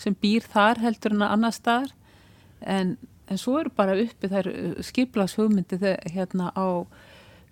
sem 0.00 0.16
býr 0.20 0.44
þar 0.52 0.82
heldur 0.82 1.16
en 1.16 1.24
að 1.24 1.34
annar 1.36 1.56
staðar 1.56 1.94
en, 2.60 2.98
en 3.32 3.40
svo 3.40 3.56
eru 3.62 3.72
bara 3.76 3.96
uppi 4.02 4.28
þær 4.32 4.50
uh, 4.52 4.76
skiplas 4.84 5.38
hugmyndi 5.40 5.80
hérna 6.12 6.52
á 6.52 6.84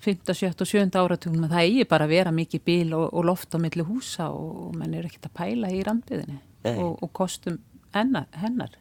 5., 0.00 0.28
7. 0.32 0.52
og 0.52 0.68
7. 0.68 0.84
áratugum 0.96 1.48
það 1.48 1.64
eigi 1.64 1.88
bara 1.88 2.06
að 2.08 2.14
vera 2.14 2.36
mikið 2.36 2.64
bíl 2.68 2.94
og, 2.96 3.08
og 3.12 3.26
loft 3.32 3.56
á 3.56 3.58
milli 3.60 3.84
húsa 3.84 4.28
og, 4.32 4.52
og 4.68 4.78
mann 4.80 4.96
er 4.96 5.08
ekkert 5.08 5.30
að 5.30 5.36
pæla 5.40 5.72
í 5.72 5.82
randbyðinni 5.88 6.40
og 6.76 7.08
kostum 7.16 7.56
hennar, 7.96 8.28
hennar 8.36 8.76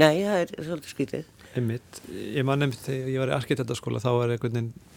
Nei, 0.00 0.24
það 0.24 0.40
er 0.40 0.52
svolítið 0.56 0.90
skvítið 0.90 1.32
Einmitt, 1.54 2.00
ég 2.10 2.42
man 2.46 2.58
nefndi 2.58 2.80
þegar 2.82 3.10
ég 3.12 3.20
var 3.22 3.30
í 3.30 3.34
arkitektaskóla 3.36 4.00
þá 4.02 4.08
var 4.16 4.32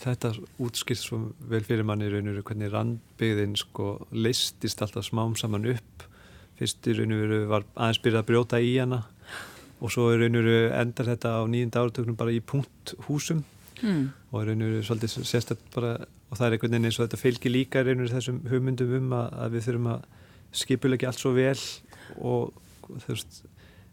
þetta 0.02 0.32
útskilt 0.63 1.02
svo 1.04 1.20
vel 1.52 1.62
fyrir 1.65 1.86
manni 1.86 2.08
í 2.08 2.13
raun 2.13 2.32
og 2.32 2.34
veru 2.34 2.46
hvernig 2.48 2.72
randbyggðin 2.74 3.54
sko 3.62 3.89
leistist 4.10 4.82
alltaf 4.82 5.06
smám 5.06 5.36
saman 5.38 5.67
upp. 5.70 6.08
Fyrst 6.58 6.89
í 6.89 6.96
raun 6.98 7.13
og 7.13 7.22
veru 7.22 7.39
var 7.52 7.67
aðeins 7.76 8.02
byrjað 8.02 8.24
að 8.24 8.30
brjóta 8.32 8.62
í 8.63 8.72
hana 8.80 9.04
og 9.78 9.93
svo 9.93 10.08
í 10.10 10.17
raun 10.17 10.39
og 10.39 10.48
veru 10.48 10.72
endar 10.80 11.12
þetta 11.12 11.36
á 11.38 11.41
nýjunda 11.46 11.84
áratöknum 11.84 12.17
bara 12.17 12.34
í 12.34 12.41
punkthúsum. 12.41 13.43
Mm. 13.78 14.08
og 14.34 14.41
í 14.41 14.48
raun 14.48 14.63
og 14.65 14.72
veru 14.72 14.86
svolítið 14.88 15.28
sérstætt 15.30 15.67
bara 15.76 15.91
og 16.02 16.39
það 16.39 16.48
er 16.48 16.56
einhvern 16.56 16.74
veginn 16.74 16.89
eins 16.89 16.98
og 16.98 17.06
þetta 17.06 17.20
fylgir 17.22 17.54
líka 17.54 17.84
í 17.84 17.86
raun 17.86 18.02
og 18.02 18.08
veru 18.08 18.15
þessum 18.15 18.39
hugmyndum 18.50 18.96
um 18.98 19.13
að, 19.13 19.28
að 19.43 19.54
við 19.54 19.67
þurfum 19.67 19.91
að 19.91 20.08
skipulegja 20.63 21.12
allt 21.12 21.22
svo 21.22 21.34
vel 21.38 21.60
og 22.17 22.58
þú 23.04 23.12
veist 23.12 23.38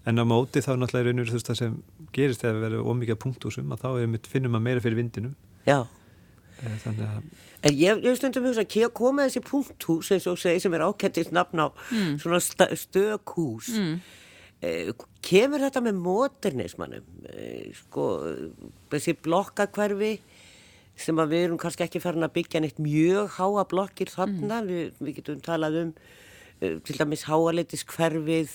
en 0.09 0.20
á 0.20 0.24
móti 0.29 0.62
þá 0.64 0.72
náttúrulega 0.77 1.05
er 1.05 1.11
einhverju 1.12 1.33
þú 1.33 1.38
veist 1.38 1.50
það 1.50 1.61
sem 1.61 1.77
gerist 2.16 2.42
þegar 2.44 2.57
við 2.59 2.64
verðum 2.68 2.90
ómikið 2.94 3.20
punktúsum 3.24 3.74
að 3.74 3.83
þá 3.85 3.88
mitt, 4.14 4.27
finnum 4.31 4.55
maður 4.55 4.66
meira 4.70 4.85
fyrir 4.87 5.00
vindinum. 5.03 5.37
Já, 5.68 5.83
Eh, 6.64 6.77
Þannig 6.85 7.03
að, 7.03 7.22
En 7.66 7.72
ég, 7.74 7.98
ég 8.07 8.14
stundum 8.16 8.44
hugsa 8.46 8.62
að 8.87 8.92
koma 8.94 9.24
þessi 9.27 9.40
punkthús 9.42 10.11
eins 10.14 10.27
og 10.31 10.37
segi 10.38 10.61
sem 10.62 10.74
er 10.77 10.85
ákættist 10.87 11.33
nafn 11.35 11.59
á 11.59 11.66
svona 12.22 12.38
sta- 12.40 12.68
stökhús. 12.79 13.72
Mm. 13.74 13.96
kemur 15.27 15.59
þetta 15.64 15.83
með 15.83 15.98
modernismannum 16.05 17.05
eh, 17.29 17.72
sko 17.74 18.07
þessi 18.94 19.16
blokkakverfi 19.27 20.12
sem 20.96 21.18
að 21.18 21.35
við 21.35 21.42
erum 21.48 21.59
kannski 21.59 21.85
ekki 21.88 22.00
farin 22.00 22.22
að 22.29 22.37
byggja 22.38 22.62
neitt 22.62 22.79
mjög 22.79 23.35
háa 23.40 23.64
blokkir 23.74 24.12
þarna. 24.14 24.62
Við, 24.70 24.94
við 25.03 25.16
getum 25.18 25.42
talað 25.44 25.81
um 25.83 25.90
eh, 26.62 26.79
til 26.87 26.96
dæmis 27.03 27.27
háaleitis 27.27 27.83
og 27.85 28.55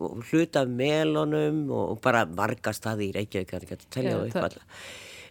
hluta 0.00 0.64
af 0.64 0.72
melunum 0.80 1.62
og 1.76 2.00
bara 2.04 2.24
marga 2.26 2.72
staði 2.76 3.10
í 3.10 3.14
Reykjavík 3.18 3.54
það 3.54 3.66
ekki 3.66 3.78
að 3.78 3.86
telja 3.96 4.10
Já, 4.10 4.16
það 4.16 4.26
upp 4.26 4.34
það- 4.38 4.50
alla 4.50 4.66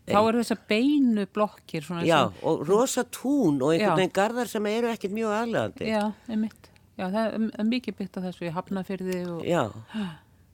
Þá 0.09 0.19
eru 0.29 0.39
þessar 0.41 0.61
beinu 0.69 1.25
blokkir 1.37 1.83
Já, 2.07 2.19
sem, 2.31 2.39
og 2.49 2.63
rosa 2.67 3.03
tún 3.03 3.59
og 3.61 3.73
einhvern 3.75 3.99
veginn 3.99 4.15
garðar 4.15 4.47
sem 4.49 4.65
eru 4.65 4.87
ekkert 4.89 5.13
mjög 5.13 5.35
aðlegandi. 5.35 5.85
Já, 5.91 6.13
einmitt. 6.29 6.69
Já, 6.97 7.05
það 7.13 7.35
er 7.59 7.67
mikið 7.69 7.97
byggt 7.99 8.17
á 8.17 8.21
þessu 8.25 8.47
í 8.47 8.53
Hafnafyrði 8.55 9.19
og 9.29 9.45
Já, 9.45 9.69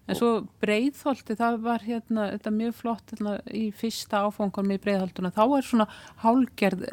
En 0.06 0.14
svo 0.14 0.28
breiðholti, 0.62 1.34
það 1.34 1.56
var 1.66 1.82
hérna, 1.82 2.28
þetta 2.36 2.50
er 2.52 2.54
mjög 2.60 2.74
flott 2.78 3.14
hérna, 3.16 3.32
í 3.50 3.64
fyrsta 3.74 4.20
áfangunum 4.28 4.76
í 4.76 4.82
breiðholtuna. 4.84 5.32
Þá 5.34 5.44
er 5.58 5.66
svona 5.66 5.88
hálgerð 6.22 6.84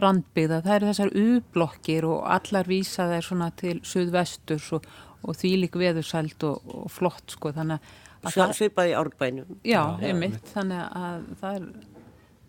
randbyggða, 0.00 0.62
það 0.64 0.76
eru 0.78 0.88
þessar 0.88 1.12
U-blokkir 1.20 2.06
og 2.08 2.22
allar 2.32 2.70
vísa 2.70 3.10
þær 3.10 3.26
svona 3.28 3.50
til 3.60 3.74
suðvesturs 3.84 4.70
og, 4.78 4.86
og 5.22 5.38
því 5.38 5.52
lík 5.64 5.78
veðursælt 5.78 6.44
og, 6.48 6.62
og 6.66 6.90
flott 6.92 7.34
sko. 7.36 7.52
Þannig 7.56 7.80
að 8.22 8.36
það, 8.36 8.54
svipað 8.58 8.90
í 8.90 8.94
árbænum. 8.98 9.56
já, 9.62 9.80
Já, 9.80 10.08
einmitt, 10.10 10.38
þannig 10.54 10.84
að 11.02 11.26
það 11.40 11.58
er, 11.58 11.66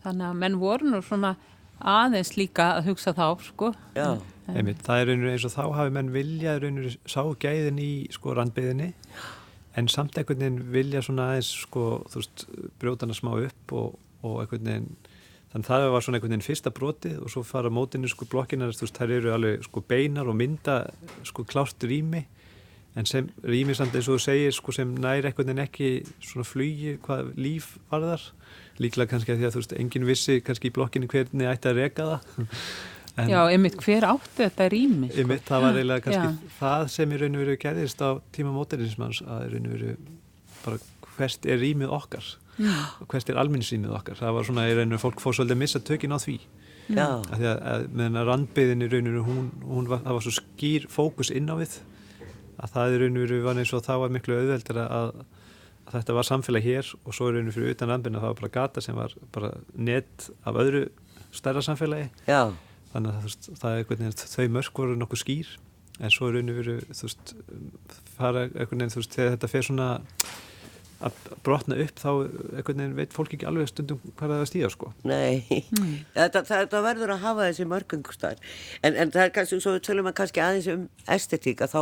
þannig 0.06 0.28
að 0.30 0.40
menn 0.44 0.60
voru 0.62 0.92
nú 0.94 1.02
svona 1.06 1.36
aðeins 1.94 2.36
líka 2.38 2.70
að 2.78 2.90
hugsa 2.92 3.14
þá 3.18 3.28
sko. 3.44 3.72
Já, 3.98 4.10
einmitt, 4.54 4.84
það 4.86 5.02
er 5.02 5.10
raunir 5.12 5.32
eins 5.34 5.48
og 5.48 5.56
þá 5.56 5.64
hafi 5.80 5.96
menn 5.96 6.12
vilja 6.14 6.58
raunir 6.62 6.98
sá 7.10 7.22
gæðin 7.42 7.82
í 7.82 7.92
sko 8.14 8.36
randbyðinni 8.38 8.92
en 9.80 9.90
samt 9.90 10.18
einhvern 10.20 10.44
veginn 10.44 10.60
vilja 10.74 11.02
svona 11.02 11.32
aðeins 11.32 11.50
sko, 11.64 11.88
þú 12.12 12.22
veist, 12.22 12.46
brjótana 12.82 13.16
smá 13.18 13.32
upp 13.40 13.74
og, 13.74 13.98
og 14.22 14.44
einhvern 14.44 14.70
veginn 14.70 14.92
þannig 15.54 15.70
það 15.70 15.88
var 15.94 16.06
svona 16.06 16.20
einhvern 16.20 16.36
veginn 16.36 16.46
fyrsta 16.46 16.74
brotið 16.74 17.18
og 17.26 17.34
svo 17.34 17.44
fara 17.46 17.72
mótinu 17.74 18.10
sko 18.12 18.28
blokkinar, 18.30 18.74
þú 18.78 18.86
veist, 18.86 19.00
þær 19.02 19.16
eru 19.18 19.34
alveg 19.34 19.66
sko 19.66 19.84
beinar 19.90 20.30
og 20.30 20.38
mynda 20.38 20.78
sko 21.26 21.46
klárt 21.50 21.86
rými 21.90 22.24
en 22.96 23.06
sem 23.10 23.30
rými 23.44 23.74
samt 23.78 23.96
eins 23.98 24.08
og 24.10 24.20
þú 24.20 24.24
segir 24.28 24.54
sko 24.54 24.72
sem 24.76 24.92
nær 25.02 25.26
einhvern 25.26 25.48
veginn 25.50 25.64
ekki 25.66 25.88
svona 26.22 26.46
flugi 26.46 26.98
hvað 27.06 27.32
líf 27.42 27.72
varðar 27.92 28.26
líklega 28.82 29.10
kannski 29.16 29.34
að 29.34 29.40
því 29.42 29.48
að 29.48 29.56
þú 29.56 29.62
veist, 29.64 29.74
enginn 29.82 30.06
vissi 30.10 30.36
kannski 30.46 30.70
í 30.70 30.74
blokkinu 30.76 31.10
hvernig 31.10 31.50
ætti 31.50 31.72
að 31.72 31.80
reka 31.82 32.10
það 32.12 32.44
En- 33.14 33.30
Já, 33.34 33.44
einmitt, 33.46 33.76
hver 33.78 34.08
átti 34.10 34.40
þetta 34.40 34.66
rými? 34.74 35.08
Sko? 35.12 35.20
Einmitt, 35.22 35.44
það 35.46 35.62
var 35.62 35.76
eiginlega 35.78 36.02
kannski 36.08 36.30
Já. 36.32 36.54
það 36.60 36.86
sem 36.96 37.12
í 37.14 37.20
raun 37.22 37.36
og 37.38 37.44
veru 37.44 37.58
gerðist 37.62 38.02
á 38.02 38.10
tíma 38.34 38.54
móterinismanns 38.56 39.20
að 39.22 39.44
í 39.46 39.52
raun 39.54 39.68
og 39.70 39.76
veru 39.76 39.92
bara 40.64 40.80
hvert 41.14 41.46
er 41.46 41.62
rýmið 41.62 41.94
okkar 41.94 42.30
og 42.64 43.08
hvert 43.14 43.30
er 43.30 43.38
alminnsrýmið 43.42 43.94
okkar 44.00 44.18
það 44.18 44.34
var 44.40 44.48
svona 44.50 44.66
í 44.70 44.74
raun 44.74 44.90
og 44.90 44.96
veru 44.96 45.04
fólk 45.06 45.22
fór 45.22 45.38
svolítið 45.38 45.58
að 45.58 45.62
missa 45.62 45.82
tökin 45.86 46.14
á 46.14 46.20
því 46.26 46.36
já, 46.94 47.06
af 47.06 47.38
því 47.38 47.48
að, 47.52 47.62
að 47.74 47.86
með 47.94 48.04
hennar 48.08 48.28
randbyðin 48.32 48.82
í 48.86 48.90
raun 48.94 49.10
og 49.10 49.14
veru 49.14 49.26
hún, 49.30 49.48
hún 49.76 49.90
var, 49.94 50.02
það 50.08 50.18
var 50.18 50.26
svo 50.26 50.34
skýr 50.40 50.90
fókus 50.94 51.30
inn 51.38 51.54
á 51.54 51.56
við 51.62 51.78
að 52.64 52.76
það 52.76 52.96
í 52.96 53.00
raun 53.02 53.18
og 53.18 53.26
veru 53.26 53.40
var 53.44 53.62
eins 53.62 53.74
og 53.76 53.86
það 53.86 54.04
var 54.04 54.14
miklu 54.16 54.38
auðveldur 54.40 54.80
að, 54.84 55.10
að 55.84 55.98
þetta 55.98 56.18
var 56.18 56.30
samfélag 56.30 56.68
hér 56.68 56.92
og 57.04 57.18
svo 57.18 57.30
í 57.30 57.36
raun 57.36 57.50
og 57.50 57.52
veru 57.52 57.58
fyrir 57.58 57.76
utan 57.78 57.92
randbyðina 57.92 58.24
það 58.24 58.32
var 58.32 58.40
bara 58.42 58.54
gata 58.60 58.86
sem 58.86 59.00
var 59.00 59.18
bara 59.36 59.52
net 59.76 60.30
af 60.48 60.62
öðru 60.64 60.86
stærra 61.34 61.66
samfélagi 61.66 62.10
já, 62.30 62.42
þannig 62.94 63.12
að 63.12 63.20
þú 63.20 63.30
veist, 63.30 63.52
það 63.60 63.70
er 63.70 63.84
einhvern 63.84 64.04
veginn 64.06 64.34
þau 64.38 64.48
mörg 64.58 64.82
voru 64.82 64.98
nokkuð 65.02 65.24
skýr 65.24 65.54
en 66.00 66.14
svo 66.14 66.30
er 66.30 66.40
raun 66.40 66.54
og 66.54 66.60
veru 66.62 66.80
þú 66.90 67.10
veist, 67.10 67.36
fara 68.16 68.48
einhvern 68.48 68.80
veginn 68.80 68.96
þú 68.96 69.04
veist, 69.04 69.18
þegar 69.18 69.36
þetta 69.36 69.52
fer 69.52 69.68
svona 69.70 69.90
að 71.04 71.20
brotna 71.44 71.78
upp 71.84 72.00
þá 72.00 72.10
einhvern 72.14 72.80
veginn 72.80 72.98
veit 72.98 73.16
fólk 73.16 73.34
ekki 73.36 73.48
alveg 73.50 73.70
stundum 73.72 74.00
hvað 74.06 74.24
það 74.24 74.36
er 74.38 74.44
að 74.46 74.50
stíða 74.52 74.72
sko 74.72 74.92
nei. 75.10 75.64
Þetta, 76.16 76.44
þetta 76.48 76.82
verður 76.86 77.16
að 77.16 77.24
hafa 77.26 77.48
þessi 77.50 77.68
mörgungustar. 77.68 78.42
En, 78.82 78.96
en 78.96 79.12
það 79.12 79.26
er 79.26 79.34
kannski, 79.36 79.60
svo 79.64 79.76
við 79.76 79.86
tölum 79.90 80.10
að 80.12 80.16
kannski 80.22 80.44
aðeins 80.44 80.70
um 80.72 80.86
estetíka, 81.12 81.68
þá, 81.72 81.82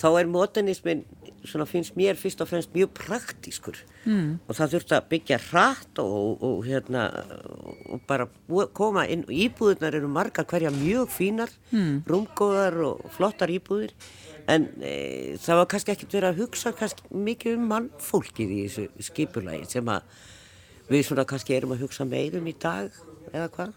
þá 0.00 0.06
er 0.18 0.30
modernismin, 0.30 1.04
svona 1.44 1.66
finnst 1.68 1.94
mér 1.98 2.18
fyrst 2.18 2.42
og 2.42 2.48
fremst 2.50 2.72
mjög 2.74 2.92
praktískur. 2.98 3.78
Mm. 4.04 4.40
Og 4.48 4.58
það 4.58 4.74
þurft 4.74 4.94
að 4.96 5.08
byggja 5.12 5.38
hratt 5.50 6.02
og, 6.02 6.42
og 6.44 6.64
hérna, 6.66 7.06
og 7.92 8.02
bara 8.08 8.26
búa- 8.48 8.70
koma 8.74 9.06
inn, 9.06 9.24
íbúðunar 9.28 9.96
eru 10.00 10.10
margar 10.10 10.48
hverja 10.50 10.72
mjög 10.74 11.12
fínar, 11.14 11.52
mm. 11.70 12.04
rúmgóðar 12.10 12.78
og 12.88 13.04
flottar 13.14 13.52
íbúðir. 13.54 13.94
En 14.50 14.66
e, 14.84 15.36
það 15.40 15.62
var 15.62 15.70
kannski 15.72 15.94
ekkert 15.94 16.18
verið 16.18 16.30
að 16.32 16.42
hugsa 16.42 16.74
kannski 16.76 17.06
mikið 17.16 17.56
um 17.56 17.70
mannfólkið 17.70 18.50
í 18.52 18.60
þessu 18.66 19.06
skipulagi 19.06 19.70
sem 19.70 19.88
að 19.88 20.10
við 20.90 21.06
svona 21.08 21.24
kannski 21.28 21.56
erum 21.56 21.72
að 21.76 21.86
hugsa 21.86 22.04
meirum 22.08 22.50
í 22.50 22.56
dag 22.60 22.92
eða 23.32 23.48
hvað? 23.54 23.72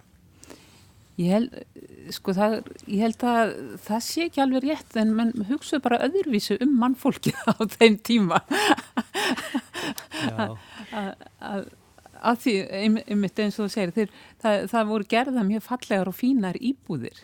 Ég 1.18 1.32
held, 1.34 1.56
sko, 2.14 2.34
það, 2.38 2.56
ég 2.94 3.02
held 3.02 3.24
að 3.26 3.54
það 3.88 4.02
sé 4.06 4.28
ekki 4.28 4.42
alveg 4.44 4.68
rétt 4.68 4.98
en 5.02 5.16
menn 5.18 5.32
hugsaðu 5.50 5.82
bara 5.88 5.98
öðruvísu 6.06 6.60
um 6.62 6.76
mannfólkið 6.78 7.40
á 7.52 7.56
þeim 7.74 7.96
tíma. 8.06 8.38
Að, 12.18 12.40
því, 12.42 12.54
ein- 12.74 13.02
einmitt 13.06 13.40
eins 13.44 13.58
og 13.60 13.68
þú 13.68 13.74
segir 13.74 13.92
þeir, 13.96 14.14
það, 14.42 14.64
það 14.72 14.88
voru 14.92 15.08
gerða 15.14 15.44
mjög 15.46 15.66
fallegar 15.68 16.10
og 16.10 16.16
fínar 16.18 16.58
íbúðir. 16.58 17.20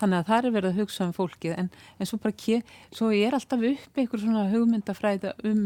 Þannig 0.00 0.18
að 0.18 0.28
það 0.30 0.46
er 0.48 0.54
verið 0.56 0.70
að 0.72 0.80
hugsa 0.82 1.06
um 1.06 1.12
fólkið 1.16 1.54
en, 1.62 1.68
en 1.98 2.10
svo 2.10 2.18
ke, 2.42 2.58
svo 2.94 3.10
er 3.14 3.36
alltaf 3.38 3.62
upp 3.70 4.00
einhver 4.02 4.22
svona 4.22 4.46
hugmyndafræða 4.50 5.34
um, 5.50 5.62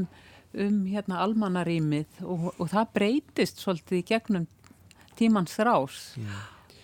um 0.66 0.76
hérna 0.92 1.22
almannarímið 1.24 2.20
og, 2.24 2.50
og 2.56 2.68
það 2.72 2.92
breytist 2.98 3.64
svolítið 3.64 4.00
í 4.02 4.06
gegnum 4.12 4.46
tímans 5.16 5.56
þrás 5.56 6.02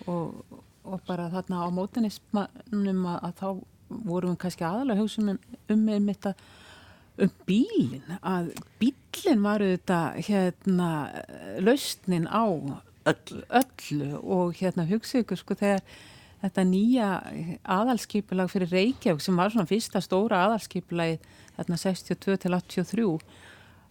og, 0.08 0.40
og 0.84 1.02
bara 1.06 1.30
þarna 1.32 1.64
á 1.64 1.68
mótinismannum 1.74 3.06
að, 3.06 3.18
að 3.28 3.34
þá 3.40 3.48
vorum 4.08 4.34
við 4.34 4.40
kannski 4.44 4.66
aðalega 4.66 4.98
að 4.98 5.02
hugsa 5.02 5.22
um, 5.22 5.88
einmitt 5.92 6.28
að 6.30 6.46
um 7.22 7.34
bílinn 7.46 8.16
að 8.20 8.48
bílinn 8.80 9.44
var 9.44 9.62
auðvitað 9.62 10.22
hérna 10.28 10.88
lausnin 11.60 12.26
á 12.26 12.46
Öll. 13.02 13.42
öllu 13.50 14.18
og 14.22 14.54
hérna 14.60 14.86
hugsið 14.86 15.24
ykkur 15.24 15.40
sko 15.40 15.56
þegar 15.58 15.80
þetta 16.42 16.64
nýja 16.66 17.08
aðalskipulag 17.66 18.50
fyrir 18.50 18.70
Reykjavík 18.70 19.22
sem 19.22 19.38
var 19.38 19.50
svona 19.50 19.70
fyrsta 19.70 20.02
stóra 20.02 20.44
aðalskipulagi 20.46 21.18
hérna 21.58 21.78
62 21.82 22.38
til 22.44 22.54
83 22.54 23.08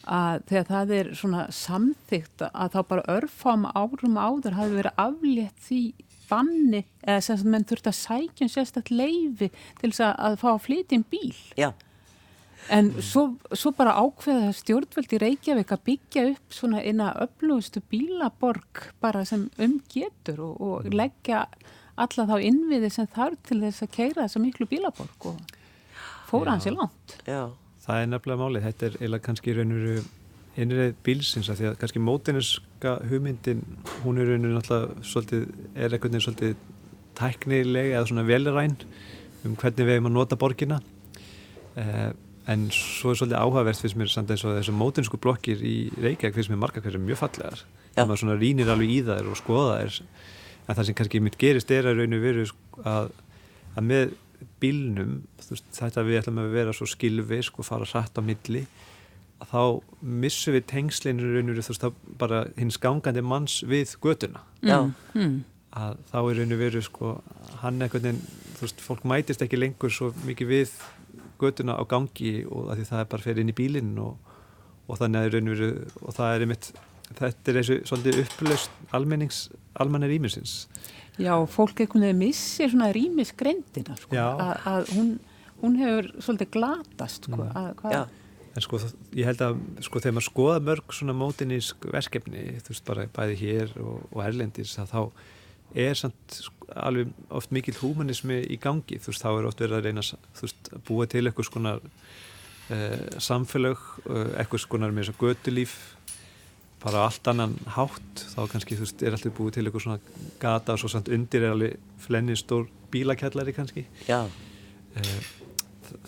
að 0.02 0.46
þegar 0.50 0.70
það 0.70 0.94
er 0.98 1.12
svona 1.20 1.44
samþygt 1.54 2.46
að 2.48 2.72
þá 2.74 2.80
bara 2.90 3.10
örfam 3.18 3.68
árum 3.76 4.18
áður 4.18 4.58
hafi 4.58 4.78
verið 4.80 5.04
aflétt 5.04 5.68
því 5.68 5.82
banni 6.32 6.86
eða 7.04 7.22
sem 7.22 7.38
sagt 7.38 7.54
menn 7.54 7.68
þurft 7.70 7.92
að 7.92 8.00
sækja 8.00 8.48
um 8.48 8.52
sérstætt 8.56 8.92
leifi 8.94 9.52
til 9.82 9.92
þess 9.92 10.04
að, 10.08 10.14
að 10.28 10.42
fá 10.42 10.52
að 10.56 10.62
flytja 10.66 10.98
inn 10.98 11.08
bíl. 11.12 11.40
Já, 11.60 11.72
En 12.70 12.92
svo, 13.02 13.24
svo 13.58 13.72
bara 13.76 13.96
ákveða 13.98 14.52
stjórnvöld 14.56 15.16
í 15.16 15.20
Reykjavík 15.22 15.72
að 15.74 15.84
byggja 15.88 16.26
upp 16.30 16.54
svona 16.56 16.84
eina 16.86 17.10
öflugustu 17.24 17.82
bílaborg 17.90 18.84
bara 19.02 19.24
sem 19.26 19.48
um 19.62 19.80
getur 19.92 20.44
og, 20.46 20.62
og 20.62 20.94
leggja 20.94 21.48
alla 22.02 22.28
þá 22.30 22.36
innviði 22.48 22.92
sem 22.94 23.10
þarf 23.12 23.42
til 23.50 23.60
þess 23.64 23.86
að 23.86 23.92
keira 23.98 24.26
þessa 24.28 24.44
miklu 24.44 24.70
bílaborg 24.70 25.28
og 25.32 25.58
fóra 26.30 26.56
hans 26.56 26.70
í 26.70 26.76
langt. 26.76 27.18
já, 27.26 27.50
það 27.84 28.04
er 28.04 28.12
nefnilega 28.14 28.44
málið. 28.44 28.68
Þetta 28.70 28.88
er 28.88 28.98
eiginlega 29.00 29.28
kannski 29.28 29.52
í 29.52 29.58
raun 29.58 29.74
og 29.76 29.82
veru 29.82 30.06
innreið 30.60 30.96
bílsins 31.06 31.50
að 31.52 31.62
því 31.62 31.68
að 31.70 31.78
kannski 31.82 32.02
mótiniska 32.04 32.96
hugmyndin 33.08 33.62
hún 34.04 34.20
er 34.20 34.28
og 34.28 34.34
veru 34.34 34.52
náttúrulega 34.52 35.06
svolítið, 35.08 35.46
er 35.76 35.96
einhvern 35.96 36.12
veginn 36.12 36.26
svolítið 36.26 36.58
tæknileg 37.20 37.94
eða 37.94 38.10
svona 38.10 38.26
velræn 38.28 38.76
um 39.46 39.56
hvernig 39.56 39.88
við 39.88 39.96
hefum 39.96 40.10
að 40.12 40.18
nota 40.18 40.38
borgina. 40.40 40.82
Eh, 41.80 42.12
en 42.52 42.68
svo 42.76 43.14
er 43.14 43.20
svolítið 43.20 43.40
áhugavert 43.40 43.80
fyrst 43.80 43.98
mér 44.00 44.12
samt 44.12 44.34
eins 44.34 44.44
og 44.46 44.58
þessu 44.58 44.76
mótinsku 44.76 45.20
blokkir 45.22 45.62
í 45.64 45.76
Reykjavík 46.02 46.36
fyrst 46.36 46.52
mér 46.52 46.62
margar 46.62 46.84
hverju 46.84 47.02
mjög 47.02 47.22
fallegar. 47.22 47.64
Þegar 47.94 48.10
maður 48.10 48.24
svona 48.24 48.40
rínir 48.42 48.72
alveg 48.72 48.92
í 48.92 49.00
þær 49.08 49.32
og 49.32 49.40
skoða 49.40 49.80
þær 49.80 50.02
en 50.68 50.76
það 50.76 50.86
sem 50.88 50.98
kannski 50.98 51.24
mitt 51.24 51.40
gerist 51.40 51.72
er 51.74 51.90
að 51.90 52.02
raun 52.02 52.18
og 52.18 52.24
veru 52.24 52.46
sko, 52.50 52.84
að, 52.88 53.10
að 53.76 53.88
með 53.88 54.14
bílnum 54.62 55.18
veist, 55.48 55.68
þetta 55.76 56.06
við 56.08 56.22
ætlum 56.22 56.42
að 56.42 56.56
vera 56.56 56.76
svo 56.76 56.88
skilvisk 56.90 57.60
og 57.62 57.68
fara 57.68 57.88
satt 57.90 58.18
á 58.18 58.22
milli 58.26 58.66
þá 59.50 59.82
missum 60.02 60.56
við 60.56 60.68
tengslinu 60.70 61.32
raun 61.34 61.50
og 61.50 61.56
veru 61.56 61.66
þú 61.66 61.74
veist 61.74 61.86
þá 61.86 62.18
bara 62.22 62.42
hins 62.58 62.78
gangandi 62.82 63.24
manns 63.26 63.62
við 63.68 63.96
götuna 64.04 64.44
já, 64.62 64.92
Mm. 65.16 65.44
að 65.74 65.98
þá 66.12 66.18
er 66.20 66.40
raun 66.40 66.54
og 66.54 66.60
veru 66.60 66.82
sko 66.82 67.24
hann 67.62 67.82
einhvern 67.82 68.04
veginn, 68.04 68.22
þú 68.58 68.62
veist, 68.68 68.82
fólk 68.82 69.04
mætist 69.04 69.42
ekki 69.42 69.60
lengur 69.60 69.90
svo 69.90 70.12
mikið 70.26 70.48
við 70.48 70.76
götuna 71.42 71.78
á 71.78 71.84
gangi 71.90 72.46
og 72.46 72.70
að 72.70 72.78
því 72.78 72.88
það 72.92 73.00
er 73.00 73.10
bara 73.16 73.26
fyrir 73.26 73.42
inn 73.42 73.54
í 73.54 73.58
bílinn 73.58 73.98
og, 73.98 74.18
og 74.88 75.02
þannig 75.02 75.20
að 75.26 75.34
raun 75.34 75.52
og 75.52 75.58
veru 75.58 75.72
og 76.02 76.16
það 76.16 76.36
er 76.36 76.46
einmitt 76.46 76.72
þetta 77.18 77.52
er 77.52 77.60
þessu 77.60 77.78
svolítið 77.90 78.22
upplöst 78.24 78.72
almennings, 78.96 79.50
almennir 79.80 80.14
íminsins. 80.16 80.68
Já, 81.20 81.34
fólk 81.50 81.82
veginn 81.82 82.18
missir 82.18 82.72
svona 82.72 82.92
rýmisgrendina 82.96 83.98
sko, 84.00 84.16
að, 84.16 84.54
að 84.70 84.94
hún, 84.96 85.12
hún 85.62 85.78
hefur 85.82 86.10
svolítið 86.24 86.52
glatast 86.56 87.28
sko, 87.28 87.42
mm. 87.42 87.56
að 87.58 87.72
hvað... 87.82 88.18
En 88.52 88.64
sko 88.64 88.80
ég 89.16 89.28
held 89.30 89.42
að 89.46 89.60
sko 89.86 90.02
þegar 90.04 90.16
maður 90.18 90.28
skoða 90.28 90.64
mörg 90.68 90.96
svona 90.96 91.16
mótinísk 91.16 91.86
verkefni, 91.94 92.58
þú 92.60 92.74
veist 92.74 92.88
bara 92.90 93.06
bæði 93.16 93.38
hér 93.40 93.78
og, 93.80 94.02
og 94.12 94.24
erlendis 94.26 94.74
að 94.82 94.92
þá 94.92 95.02
er 95.86 95.96
samt 95.96 96.36
sko, 96.36 96.68
alveg 96.76 97.14
oft 97.32 97.54
mikil 97.56 97.78
húmanismi 97.80 98.42
í 98.52 98.60
gangi, 98.60 99.00
þú 99.00 99.14
veist 99.14 99.24
þá 99.24 99.30
er 99.32 99.48
oft 99.48 99.64
verið 99.64 99.78
að 99.78 99.88
reyna 99.88 100.04
veist 100.42 100.72
að 100.74 100.84
búa 100.90 101.08
til 101.08 101.24
eitthvað 101.24 101.48
svona 101.48 101.74
eh, 102.76 103.08
samfélag, 103.24 103.88
eh, 104.10 104.30
eitthvað 104.44 104.66
svona 104.66 104.92
með 104.92 105.08
þess 105.08 105.16
að 105.16 105.24
gödulíf 105.24 105.80
bara 106.82 107.06
allt 107.06 107.28
annan 107.30 107.54
hátt. 107.76 108.24
Þá 108.34 108.40
kannski 108.52 108.76
þú 108.76 108.86
veist 108.88 109.04
er 109.06 109.16
alltaf 109.16 109.36
búið 109.38 109.58
til 109.58 109.66
eitthvað 109.68 109.86
svona 109.86 110.32
gata 110.42 110.76
og 110.76 110.82
svo 110.82 110.90
samt 110.92 111.12
undir 111.14 111.46
er 111.46 111.54
alveg 111.54 111.78
flenni 112.02 112.36
stór 112.40 112.66
bílakellari 112.92 113.54
kannski. 113.56 113.86
Já. 114.10 114.26
Eh, 114.98 115.22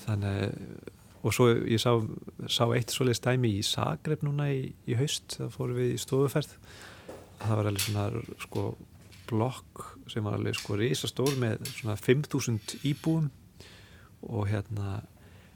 Þannig 0.06 0.54
og 1.24 1.36
svo 1.36 1.50
ég 1.56 1.80
sá, 1.80 1.94
sá 2.52 2.66
eitt 2.76 2.92
svoleið 2.92 3.20
stæmi 3.20 3.54
í 3.60 3.64
Sagreb 3.66 4.26
núna 4.26 4.50
í, 4.52 4.74
í 4.88 4.98
haust 5.00 5.38
það 5.40 5.54
fóru 5.56 5.78
við 5.78 5.94
í 5.96 6.02
stofuferð 6.02 6.58
það 7.44 7.56
var 7.60 7.70
alveg 7.70 7.86
svona 7.86 8.26
sko 8.44 8.66
blokk 9.30 9.86
sem 10.12 10.26
var 10.26 10.38
alveg 10.38 10.60
sko 10.60 10.78
risastór 10.80 11.38
með 11.40 11.64
svona 11.72 11.96
5.000 12.00 12.84
íbúum 12.92 13.32
og 14.24 14.48
hérna 14.52 15.02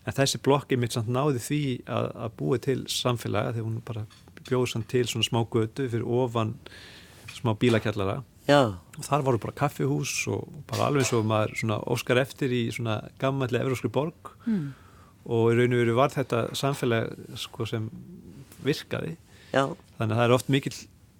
en 0.08 0.16
þessi 0.16 0.40
blokki 0.44 0.80
mitt 0.80 0.96
samt 0.96 1.12
náði 1.12 1.44
því 1.44 1.62
að, 1.84 2.08
að 2.16 2.38
búi 2.40 2.62
til 2.64 2.80
samfélaga 2.92 3.58
þegar 3.58 3.68
hún 3.68 3.84
bara 3.88 4.06
bjóði 4.48 4.72
samt 4.72 4.90
til 4.92 5.04
svona 5.10 5.28
smá 5.28 5.42
götu 5.52 5.88
fyrir 5.92 6.08
ofan 6.08 6.56
smá 7.36 7.54
bílakjallara 7.60 8.22
Já. 8.48 8.80
og 8.80 9.04
þar 9.04 9.26
voru 9.28 9.42
bara 9.44 9.58
kaffihús 9.60 10.14
og 10.32 10.48
bara 10.70 10.88
alveg 10.88 11.08
svo 11.10 11.20
maður 11.28 11.58
svona 11.60 11.82
óskar 11.92 12.22
eftir 12.22 12.54
í 12.56 12.68
svona 12.72 13.02
gammalli 13.20 13.60
evróskri 13.60 13.92
borg 13.92 14.32
mm. 14.48 14.68
Og 15.28 15.50
í 15.52 15.58
raun 15.58 15.76
og 15.76 15.82
veru 15.82 15.96
var 15.98 16.14
þetta 16.14 16.44
samfélag 16.58 17.12
sko 17.40 17.68
sem 17.68 17.90
virkaði. 18.64 19.18
Já. 19.54 19.64
þannig 19.98 20.14
að 20.14 20.20
það 20.20 20.26
er 20.26 20.36
oft 20.36 20.50
mikil 20.52 20.74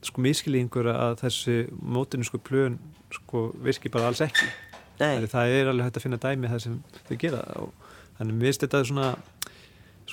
sko 0.06 0.22
miskilingur 0.22 0.90
að 0.92 1.16
þessi 1.24 1.58
mótinu 1.72 2.28
sko 2.28 2.40
plön 2.44 2.78
sko 3.14 3.48
virki 3.64 3.92
bara 3.92 4.12
alls 4.12 4.22
ekki. 4.26 4.48
Það 4.98 5.54
er 5.54 5.72
alveg 5.72 5.88
hægt 5.88 6.00
að 6.00 6.06
finna 6.06 6.20
dæmi 6.22 6.52
það 6.52 6.64
sem 6.64 6.78
þau 7.08 7.18
gera 7.22 7.42
og 7.62 7.72
þannig 8.18 8.38
mér 8.38 8.50
finnst 8.50 8.64
þetta 8.66 8.84
svona 8.90 9.10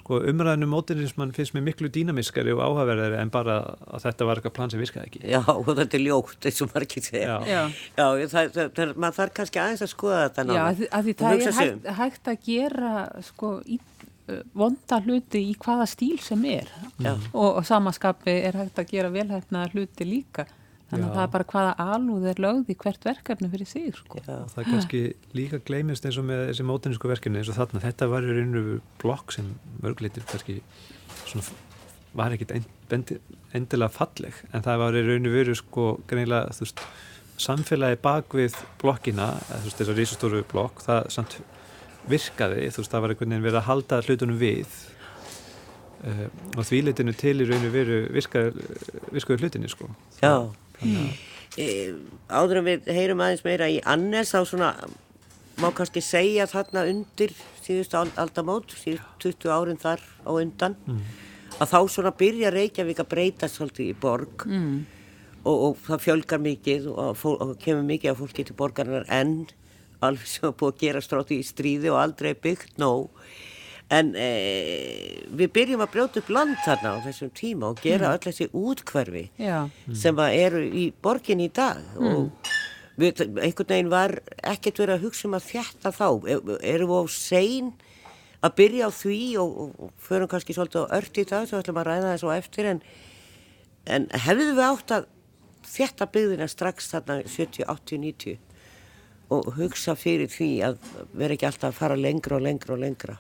sko 0.01 0.21
umræðinu 0.31 0.69
mótinismann 0.71 1.33
finnst 1.37 1.55
mér 1.57 1.67
miklu 1.69 1.91
dýnamiskari 1.93 2.55
og 2.55 2.63
áhaverðari 2.65 3.19
en 3.21 3.33
bara 3.35 3.57
að 3.87 4.07
þetta 4.07 4.29
var 4.29 4.41
eitthvað 4.41 4.57
plan 4.59 4.73
sem 4.73 4.83
virkaði 4.83 5.11
ekki. 5.11 5.23
Já, 5.33 5.41
og 5.55 5.71
þetta 5.71 5.99
er 5.99 6.05
ljótt 6.05 6.49
eins 6.51 6.63
og 6.65 6.73
margir 6.75 7.07
segja. 7.07 7.39
Já, 7.49 7.61
Já. 7.97 8.05
Það, 8.35 8.53
það, 8.55 8.73
það, 8.79 8.95
maður 8.97 9.19
þarf 9.21 9.37
kannski 9.41 9.63
aðeins 9.65 9.85
að 9.87 9.93
skoða 9.95 10.23
þetta 10.27 10.47
náma 10.49 10.59
Já, 10.59 10.65
að 10.65 10.81
því, 10.81 10.89
að 10.99 11.09
því 11.09 11.17
það 11.23 11.35
er 11.35 11.59
hægt, 11.61 11.89
hægt 12.01 12.33
að 12.35 12.49
gera 12.49 12.95
sko 13.29 13.55
í 13.65 13.81
vonda 14.57 15.01
hluti 15.05 15.41
í 15.51 15.55
hvaða 15.61 15.87
stíl 15.91 16.19
sem 16.25 16.45
er. 16.49 16.71
Og, 17.05 17.49
og 17.59 17.65
samaskapi 17.69 18.37
er 18.49 18.57
hægt 18.63 18.81
að 18.81 18.93
gera 18.95 19.13
velhæfna 19.13 19.67
hluti 19.75 20.07
líka 20.09 20.47
þannig 20.95 21.09
að 21.11 21.17
það 21.19 21.25
er 21.25 21.33
bara 21.35 21.47
hvaða 21.53 21.75
alúð 21.95 22.27
er 22.31 22.43
lögði 22.45 22.77
hvert 22.85 23.07
verkefni 23.09 23.51
fyrir 23.53 23.71
sig 23.71 23.89
sko. 23.99 24.23
það 24.25 24.59
er 24.63 24.69
kannski 24.71 25.03
líka 25.37 25.61
gleimist 25.69 26.07
eins 26.07 26.19
og 26.21 26.29
með 26.29 26.45
þessi 26.49 26.69
mótinísku 26.71 27.11
verkefni 27.11 27.43
eins 27.43 27.51
og 27.53 27.59
þarna. 27.59 27.83
Þetta 27.85 28.11
var 28.13 28.27
í 28.27 28.37
raun 28.39 28.61
og 28.61 28.71
blokk 29.03 29.35
sem 29.35 29.51
mörglitir 29.83 30.27
kannski 30.31 30.61
svona, 31.25 31.45
var 32.15 32.37
ekkit 32.37 32.55
endilega 33.55 33.91
falleg. 33.93 34.39
En 34.55 34.65
það 34.65 34.85
var 34.85 35.01
í 35.01 35.05
raun 35.09 35.29
og 35.29 35.37
veru 35.37 35.59
sko 35.59 35.89
greinilega 36.11 36.55
þú 36.55 36.69
veist 36.69 36.87
samfélagi 37.45 37.99
bak 37.99 38.37
við 38.39 38.55
blokkina 38.79 39.33
þú 39.51 39.65
veist 39.67 39.81
þessar 39.83 39.99
rísastóru 39.99 40.45
blokk 40.53 40.85
það 40.87 41.11
samt 41.11 41.41
virkaði, 42.11 42.67
þú 42.73 42.83
veist, 42.83 42.93
það 42.93 43.05
var 43.05 43.15
einhvern 43.15 43.33
veginn 43.33 43.47
verið 43.47 43.61
að 43.61 43.69
halda 43.69 44.01
hlutunum 44.05 44.41
við. 44.41 44.75
Uh, 46.05 46.27
og 46.53 46.67
því 46.69 46.81
litinu 46.85 47.15
til 47.17 47.39
í 47.41 47.47
rauninu 47.49 47.71
veru 47.73 48.01
virkaði, 48.13 49.39
hlutinni, 49.41 49.71
sko. 49.73 49.89
Já, 50.21 50.53
áður 52.29 52.61
en 52.61 52.67
við 52.67 52.89
heyrum 52.97 53.23
aðeins 53.23 53.45
meira 53.47 53.71
í 53.71 53.81
Annes 53.87 54.35
á 54.35 54.43
svona, 54.43 54.73
má 55.63 55.69
kannski 55.77 56.03
segja 56.03 56.49
þarna 56.51 56.87
undir 56.91 57.35
síðustu 57.63 58.01
aldamót, 58.01 58.75
síðustu 58.75 59.31
20 59.39 59.55
árin 59.55 59.81
þar 59.81 60.03
á 60.27 60.31
undan, 60.35 60.77
mm. 60.85 61.01
að 61.61 61.71
þá 61.71 61.79
svona 61.95 62.15
byrja 62.19 62.53
Reykjavík 62.55 63.05
að 63.05 63.11
breyta 63.15 63.49
svolítið 63.49 63.93
í 63.93 63.97
borg 64.03 64.47
mm. 64.51 64.77
og, 65.45 65.55
og 65.55 65.83
það 65.87 66.07
fjölgar 66.09 66.43
mikið 66.45 66.89
og, 66.93 67.13
fól, 67.21 67.37
og 67.39 67.55
kemur 67.63 67.87
mikið 67.89 68.13
af 68.13 68.23
fólki 68.25 68.47
til 68.49 68.59
borgarnar 68.59 69.07
enn 69.13 69.45
alveg 70.05 70.29
sem 70.29 70.49
er 70.49 70.57
búið 70.59 70.75
að 70.75 70.83
gera 70.83 71.03
stráti 71.05 71.39
í 71.41 71.47
stríði 71.47 71.93
og 71.93 72.01
aldrei 72.03 72.35
byggt 72.35 72.81
nóg 72.83 73.09
en 73.93 74.13
e, 74.17 74.29
við 75.37 75.51
byrjum 75.55 75.83
að 75.85 75.93
brjóta 75.93 76.21
upp 76.23 76.31
land 76.33 76.57
þarna 76.65 76.95
á 76.97 77.05
þessum 77.05 77.33
tíma 77.37 77.71
og 77.73 77.83
gera 77.85 78.09
mm. 78.09 78.15
öll 78.15 78.25
þessi 78.25 78.47
útkverfi 78.57 79.25
mm. 79.37 79.97
sem 80.01 80.21
eru 80.25 80.63
í 80.65 80.87
borgin 81.05 81.43
í 81.45 81.51
dag 81.53 81.83
mm. 81.99 82.07
og 82.09 82.53
við, 83.01 83.25
einhvern 83.29 83.73
veginn 83.75 83.93
var 83.93 84.17
ekkert 84.41 84.81
verið 84.81 84.97
að 84.97 85.09
hugsa 85.09 85.29
um 85.29 85.37
að 85.37 85.49
þjætta 85.51 85.93
þá 85.95 86.07
e, 86.09 86.39
erum 86.75 86.95
við 86.95 87.03
á 87.05 87.05
sein 87.13 87.75
að 88.45 88.57
byrja 88.61 88.89
á 88.89 88.91
því 88.93 89.19
og, 89.41 89.59
og, 89.65 89.75
og 89.87 90.07
förum 90.09 90.31
kannski 90.33 90.57
svolítið 90.57 90.89
á 90.89 90.95
ört 91.01 91.21
í 91.21 91.27
það 91.29 91.51
svo 91.51 91.61
ætlum 91.61 91.83
að 91.83 91.91
ræða 91.91 92.09
það 92.09 92.23
svo 92.25 92.33
eftir 92.35 92.71
en, 92.73 92.81
en 93.85 94.09
hefðu 94.25 94.49
við 94.57 94.65
átt 94.71 94.97
að 94.97 95.13
þjætta 95.75 96.09
byggðina 96.13 96.49
strax 96.49 96.91
þarna 96.93 97.21
70, 97.25 97.69
80, 97.69 98.03
90 98.09 98.41
og 99.33 99.55
hugsa 99.57 99.95
fyrir 99.97 100.29
því 100.33 100.51
að 100.67 100.91
vera 101.17 101.37
ekki 101.37 101.49
alltaf 101.49 101.71
að 101.71 101.79
fara 101.79 101.97
lengra 102.01 102.37
og 102.37 102.45
lengra 102.45 102.77
og 102.77 102.83
lengra 102.83 103.17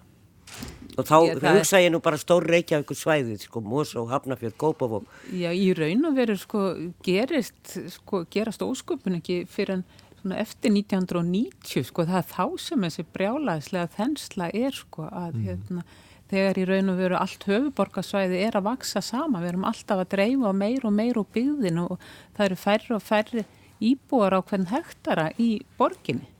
og 0.94 1.08
þá 1.08 1.16
ég, 1.26 1.42
hugsa 1.42 1.82
ég 1.82 1.92
nú 1.94 2.00
bara 2.04 2.20
stór 2.20 2.46
Reykjavík 2.50 2.94
svæðið, 2.98 3.44
sko, 3.48 3.62
Mosó, 3.64 4.06
Hafnafjörð, 4.10 4.56
Gópavók 4.60 5.10
Já, 5.34 5.50
í 5.50 5.72
raun 5.76 6.08
og 6.10 6.16
veru 6.18 6.38
sko 6.38 6.64
gerist, 7.04 7.76
sko, 7.98 8.24
gerast 8.30 8.64
ósköpun 8.64 9.18
ekki 9.20 9.42
fyrir 9.50 9.80
en 9.80 9.84
svona 10.22 10.40
eftir 10.40 10.72
1990, 10.72 11.84
sko, 11.90 12.06
það 12.08 12.20
er 12.22 12.28
þá 12.32 12.44
sem 12.64 12.88
þessi 12.88 13.06
brjálaðislega 13.16 13.94
þensla 13.98 14.50
er, 14.56 14.82
sko, 14.84 15.08
að 15.10 15.38
mm. 15.38 15.46
hérna 15.48 15.86
þegar 16.30 16.60
í 16.60 16.66
raun 16.68 16.92
og 16.92 17.00
veru 17.00 17.18
allt 17.18 17.48
höfuborgarsvæði 17.48 18.40
er 18.46 18.56
að 18.58 18.68
vaksa 18.68 19.02
sama, 19.04 19.42
við 19.42 19.52
erum 19.52 19.66
alltaf 19.68 20.02
að 20.02 20.12
dreifa 20.16 20.54
meir 20.56 20.86
og 20.88 20.94
meir 20.96 21.20
og 21.20 21.28
byggðin 21.34 21.82
og 21.84 21.98
það 22.36 22.46
eru 22.46 22.60
færri 22.64 22.96
og 22.96 23.04
færri 23.04 23.44
íbúar 23.84 24.38
á 24.38 24.40
hvern 24.40 24.70
hektara 24.70 25.28
í 25.40 25.50
borginni. 25.78 26.33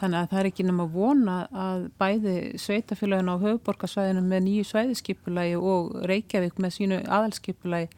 Þannig 0.00 0.18
að 0.18 0.28
það 0.30 0.40
er 0.40 0.48
ekki 0.50 0.66
nema 0.66 0.86
vona 0.90 1.36
að 1.64 1.86
bæði 2.00 2.34
sveitafélagin 2.60 3.30
á 3.32 3.36
höfuborgarsvæðinu 3.42 4.24
með 4.26 4.44
nýju 4.48 4.66
svæðiskipulagi 4.70 5.56
og 5.58 5.94
Reykjavík 6.10 6.60
með 6.60 6.74
sínu 6.76 7.00
aðalskipulagi 7.04 7.88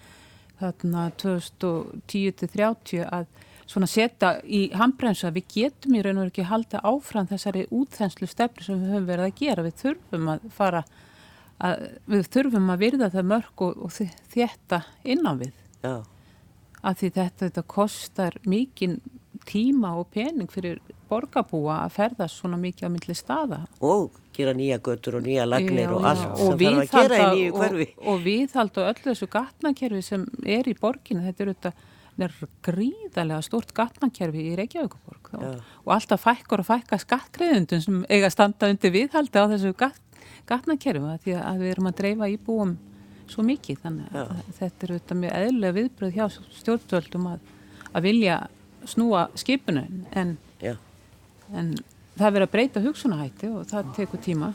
þarna 0.61 1.09
2010-30 1.23 3.05
að 3.05 3.27
svona 3.67 3.89
setja 3.91 4.37
í 4.47 4.67
handbremsa 4.79 5.33
við 5.35 5.49
getum 5.57 5.97
í 5.99 6.03
raun 6.07 6.23
og 6.23 6.31
ekki 6.31 6.47
halda 6.47 6.81
áfram 6.87 7.29
þessari 7.29 7.67
útþenslu 7.75 8.29
stefni 8.31 8.65
sem 8.65 8.81
við 8.81 8.95
höfum 8.95 9.09
verið 9.11 9.29
að 9.29 9.39
gera. 9.41 9.67
Við 9.67 9.81
þurfum 9.83 10.29
að 10.33 10.51
fara 10.55 10.85
að, 11.59 11.89
við 12.07 12.29
þurfum 12.37 12.71
að 12.73 12.85
virða 12.85 13.11
það 13.17 13.33
mörg 13.33 13.65
og, 13.67 13.81
og 13.89 13.97
þetta 14.37 14.85
innan 15.03 15.43
við. 15.43 15.65
Já 15.83 15.97
að 16.87 17.01
því 17.01 17.11
þetta, 17.17 17.47
þetta 17.47 17.65
kostar 17.71 18.37
mikið 18.47 18.97
tíma 19.47 19.95
og 20.01 20.09
pening 20.15 20.51
fyrir 20.53 20.79
borgarbúa 21.11 21.81
að 21.85 21.97
ferðast 21.97 22.41
svona 22.41 22.59
mikið 22.61 22.89
á 22.89 22.91
myndli 22.93 23.17
staða. 23.17 23.61
Og 23.81 24.17
gera 24.37 24.55
nýja 24.57 24.79
götur 24.85 25.19
og 25.21 25.27
nýja 25.27 25.47
lagnir 25.49 25.93
og 25.95 26.07
allt 26.07 26.25
já. 26.25 26.37
sem 26.37 26.63
þarf 26.63 26.81
að 26.83 26.97
gera 26.97 27.19
í 27.19 27.35
nýju 27.35 27.59
hverfi. 27.61 27.91
Og, 27.97 28.09
og 28.13 28.25
viðhald 28.25 28.81
og 28.81 28.89
öllu 28.93 29.11
þessu 29.11 29.29
gatnakerfi 29.33 30.03
sem 30.05 30.27
er 30.45 30.69
í 30.69 30.75
borginu, 30.81 31.25
þetta 31.27 31.45
er 31.45 31.53
auðvitað 31.53 31.85
gríðarlega 32.17 33.43
stort 33.45 33.75
gatnakerfi 33.77 34.49
í 34.53 34.57
Reykjavíkuborg 34.57 35.35
og 35.37 35.91
alltaf 35.93 36.25
fækkur 36.25 36.63
og 36.63 36.69
fækka 36.71 36.99
skattgreðundum 37.03 37.83
sem 37.85 37.99
eiga 38.09 38.31
standa 38.33 38.71
undir 38.73 38.95
viðhaldi 38.95 39.37
á 39.37 39.45
þessu 39.53 39.75
gat, 39.77 40.01
gatnakerfi 40.49 41.19
því 41.27 41.37
að 41.43 41.61
við 41.61 41.75
erum 41.75 41.91
að 41.91 41.99
dreifa 42.01 42.31
í 42.33 42.39
búum 42.41 42.77
svo 43.29 43.45
mikið 43.45 43.83
þannig 43.83 44.15
að 44.15 44.31
Já. 44.31 44.45
þetta 44.61 44.87
er 44.87 44.95
auðvitað 44.95 45.21
með 45.21 45.37
eðlega 45.43 45.77
viðbröð 45.77 46.17
hjá 46.17 46.27
stjórnvöldum 46.61 47.29
að, 47.35 47.53
að 47.93 48.07
vilja 48.07 48.39
snúa 48.91 49.27
skipunum 49.39 50.07
en, 50.17 50.37
en 50.63 51.75
það 52.17 52.33
verður 52.33 52.47
að 52.47 52.55
breyta 52.55 52.83
hugsunahætti 52.85 53.53
og 53.53 53.69
það 53.71 53.93
tekur 53.99 54.23
tíma. 54.25 54.53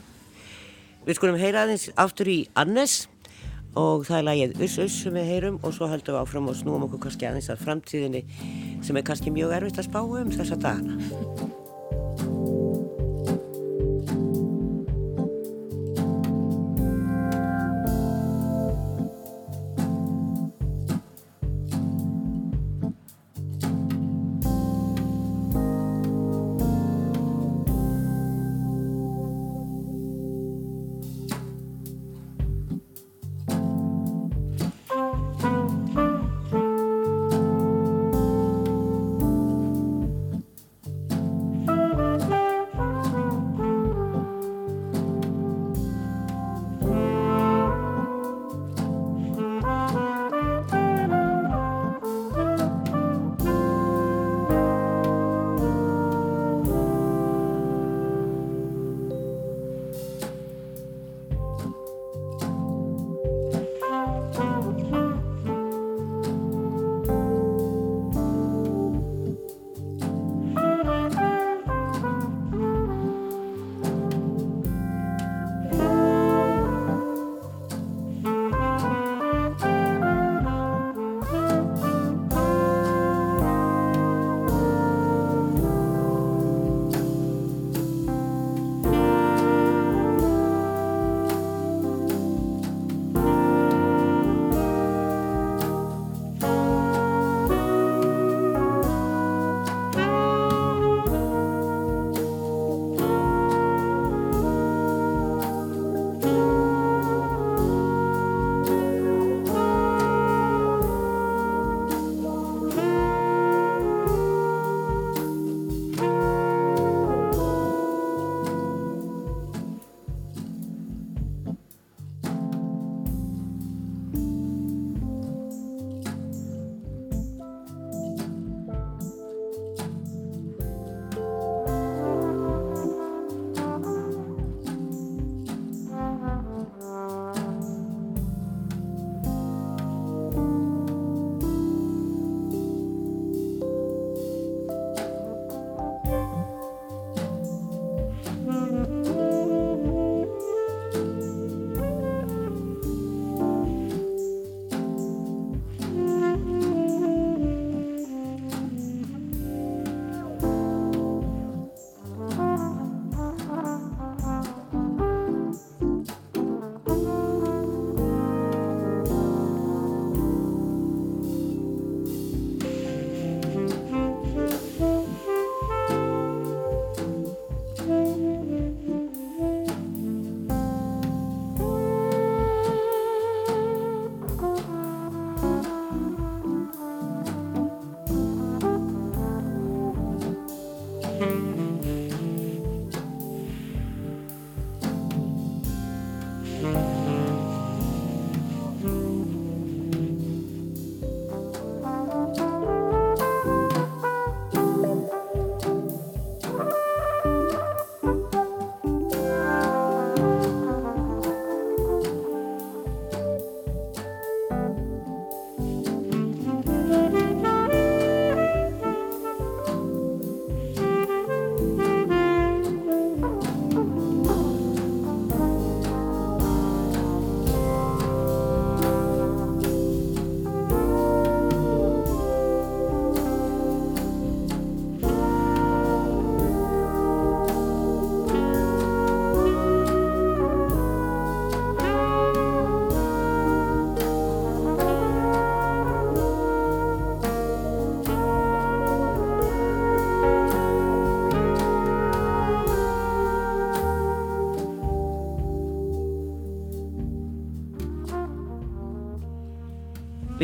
Við 1.06 1.18
skulum 1.18 1.40
heyra 1.40 1.64
aðeins 1.64 1.88
aftur 1.98 2.30
í 2.30 2.38
Annes 2.58 3.06
og 3.78 4.04
það 4.06 4.18
er 4.18 4.28
lægið 4.28 4.62
Uss 4.66 4.78
Uss 4.84 5.00
sem 5.06 5.16
við 5.16 5.30
heyrum 5.32 5.58
og 5.62 5.74
svo 5.74 5.88
heldum 5.90 6.18
við 6.18 6.22
áfram 6.22 6.52
og 6.52 6.58
snúum 6.58 6.86
okkur 6.88 7.06
kannski 7.06 7.28
aðeins 7.30 7.50
að 7.52 7.64
framtíðinni 7.64 8.22
sem 8.84 9.00
er 9.00 9.08
kannski 9.08 9.32
mjög 9.34 9.56
erfitt 9.56 9.80
að 9.80 9.88
spá 9.88 10.00
um 10.04 10.32
þessa 10.34 10.60
dagana 10.60 11.61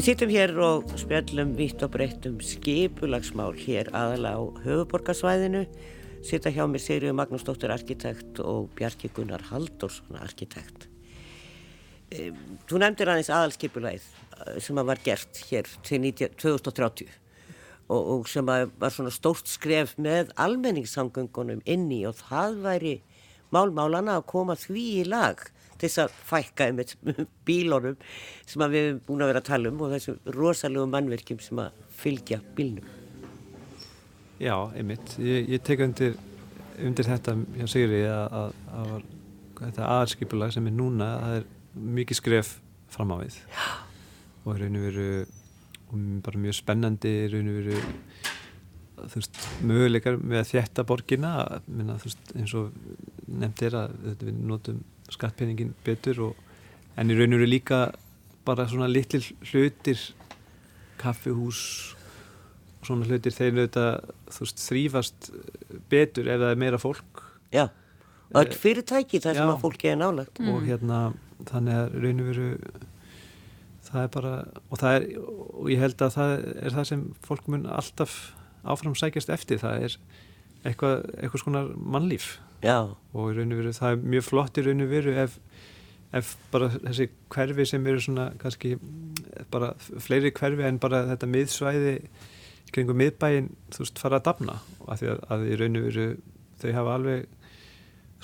Sittum 0.08 0.30
hér 0.32 0.54
og 0.64 0.86
spjallum 0.96 1.50
vitt 1.52 1.82
og 1.84 1.90
breytt 1.92 2.24
um 2.30 2.38
skipulagsmál 2.40 3.52
hér 3.60 3.90
aðalega 3.92 4.38
á 4.40 4.44
höfuborgarsvæðinu. 4.64 5.60
Sitta 6.24 6.48
hjá 6.48 6.62
mér 6.64 6.80
Sigriður 6.80 7.18
Magnúsdóttir 7.18 7.74
arkitekt 7.74 8.40
og 8.40 8.70
Bjarki 8.78 9.10
Gunnar 9.12 9.44
Halldórsson 9.50 10.16
arkitekt. 10.16 10.86
Þú 12.08 12.80
nefndir 12.80 13.12
aðeins 13.12 13.28
aðalskipulagið 13.28 14.08
eh, 14.46 14.56
sem 14.64 14.80
var 14.80 15.04
gert 15.04 15.42
hér 15.50 15.68
til 15.84 16.08
2030 16.16 17.12
og, 17.92 18.00
og 18.00 18.32
sem 18.32 18.48
var 18.48 18.96
svona 18.96 19.12
stórt 19.12 19.52
skref 19.52 19.92
með 20.00 20.32
almenningssamgöngunum 20.40 21.60
inni 21.68 22.06
og 22.08 22.16
það 22.22 22.62
væri 22.64 22.96
málmálana 23.52 24.16
að 24.22 24.28
koma 24.32 24.56
því 24.56 24.88
í 25.02 25.06
lag 25.12 25.50
til 25.78 25.88
þess 25.88 26.02
að 26.04 26.16
fækka 26.28 26.68
einmitt 26.68 26.94
bílónum 27.48 27.98
sem 28.46 28.64
við 28.64 28.84
hefum 28.84 29.02
búin 29.08 29.24
að 29.24 29.32
vera 29.32 29.42
að 29.42 29.50
tala 29.50 29.72
um 29.72 29.82
og 29.84 29.92
þessum 29.94 30.32
rosalegu 30.36 30.86
mannverkjum 30.94 31.42
sem 31.44 31.62
að 31.62 31.82
fylgja 31.98 32.40
bílnum. 32.56 32.88
Já, 34.38 34.54
einmitt. 34.78 35.16
Ég, 35.18 35.48
ég 35.50 35.62
tek 35.66 35.82
undir, 35.82 36.18
undir 36.78 37.08
þetta 37.08 37.34
hjá 37.58 37.66
Sigri 37.70 38.04
að, 38.06 38.36
að, 38.40 38.52
að 38.78 38.92
þetta 39.58 39.88
aðarskipulag 39.88 40.54
sem 40.54 40.68
er 40.70 40.76
núna, 40.78 41.12
það 41.22 41.38
er 41.40 41.48
mikið 41.98 42.20
skref 42.20 42.54
fram 42.92 43.12
á 43.14 43.16
við 43.20 43.38
Já. 43.50 43.66
og 44.44 44.60
raun 44.60 44.78
og 44.78 44.86
veru 44.88 45.08
bara 46.24 46.40
mjög 46.40 46.58
spennandi 46.58 47.12
raun 47.32 47.50
og 47.50 47.58
veru 47.58 47.82
þú 48.98 49.20
veist, 49.20 49.40
möguleikar 49.62 50.18
með 50.18 50.40
að 50.40 50.48
þjætta 50.52 50.84
borgina, 50.88 51.32
minna, 51.66 51.98
þú 52.00 52.10
veist, 52.10 52.32
eins 52.34 52.54
og 52.58 52.72
nefnd 53.28 53.64
er 53.68 53.76
að 53.82 53.98
við 54.22 54.40
notum 54.48 54.80
skattpenningin 55.14 55.74
betur 55.86 56.22
og, 56.30 56.44
en 56.98 57.10
í 57.10 57.16
raun 57.16 57.36
og 57.36 57.42
veru 57.42 57.50
líka 57.50 57.80
bara 58.48 58.66
svona 58.68 58.88
litli 58.90 59.20
hlutir 59.50 60.00
kaffihús 60.98 61.62
og 62.78 62.88
svona 62.88 63.08
hlutir 63.08 63.34
þeir 63.34 63.54
auðvitað 63.54 64.12
þrýfast 64.64 65.30
betur 65.90 66.30
ef 66.30 66.42
það 66.42 66.52
er 66.52 66.62
meira 66.62 66.80
fólk. 66.82 67.24
Já, 67.54 67.68
og 68.32 68.42
öll 68.42 68.54
fyrirtæki 68.60 69.22
þar 69.24 69.40
sem 69.40 69.50
að 69.54 69.62
fólki 69.64 69.90
er 69.92 69.98
nálagt 70.00 70.40
mm. 70.42 70.52
og 70.52 70.64
hérna 70.68 71.00
þannig 71.48 71.80
að 71.80 71.98
raun 72.02 72.22
og 72.22 72.30
veru 72.32 72.48
það 73.88 74.02
er 74.02 74.10
bara 74.14 74.32
og 74.68 74.80
það 74.80 74.96
er, 74.98 75.06
og 75.22 75.70
ég 75.72 75.82
held 75.82 76.04
að 76.04 76.16
það 76.16 76.34
er 76.66 76.76
það 76.76 76.88
sem 76.90 77.04
fólk 77.24 77.48
mun 77.48 77.68
alltaf 77.72 78.16
áfram 78.68 78.96
sækjast 78.98 79.30
eftir, 79.32 79.60
það 79.62 79.86
er 79.86 79.96
eitthvað, 80.68 81.02
eitthvað 81.18 81.44
svona 81.44 81.64
mannlíf. 81.76 82.36
Já. 82.58 82.90
og 83.14 83.28
í 83.30 83.36
raun 83.36 83.54
og 83.54 83.60
veru 83.60 83.72
það 83.76 83.92
er 83.94 84.00
mjög 84.14 84.24
flott 84.26 84.58
í 84.58 84.62
raun 84.66 84.82
og 84.82 84.88
veru 84.90 85.12
ef, 85.22 85.36
ef 86.18 86.32
bara 86.50 86.72
þessi 86.74 87.06
hverfi 87.30 87.66
sem 87.70 87.86
eru 87.86 88.02
svona 88.02 88.24
kannski 88.40 88.72
bara 89.52 89.68
fleiri 89.78 90.32
hverfi 90.34 90.66
en 90.66 90.80
bara 90.82 91.04
þetta 91.12 91.28
miðsvæði 91.30 91.94
kringum 92.74 92.98
miðbæin 92.98 93.52
þú 93.72 93.84
veist 93.84 94.02
fara 94.02 94.18
að 94.18 94.26
dafna. 94.28 94.58
Að 94.86 95.02
því 95.02 95.10
að, 95.12 95.20
að 95.34 95.44
í 95.46 95.58
raun 95.60 95.78
og 95.78 95.86
veru 95.88 96.06
þau 96.58 96.70
hafa 96.76 96.96
alveg 96.98 97.28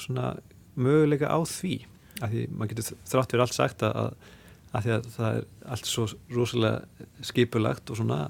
svona 0.05 0.30
möguleika 0.74 1.30
á 1.30 1.38
því. 1.49 1.74
Að 2.20 2.34
því 2.34 2.42
maður 2.51 2.72
getur 2.72 2.99
þrátt 3.12 3.34
verið 3.34 3.45
allt 3.47 3.57
sagt 3.57 3.86
að, 3.86 4.11
að 4.74 4.86
því 4.86 4.95
að 4.97 5.09
það 5.14 5.38
er 5.38 5.47
allt 5.76 5.90
svo 5.90 6.09
rosalega 6.34 7.07
skipulagt 7.30 7.95
og 7.95 8.03
svona 8.03 8.20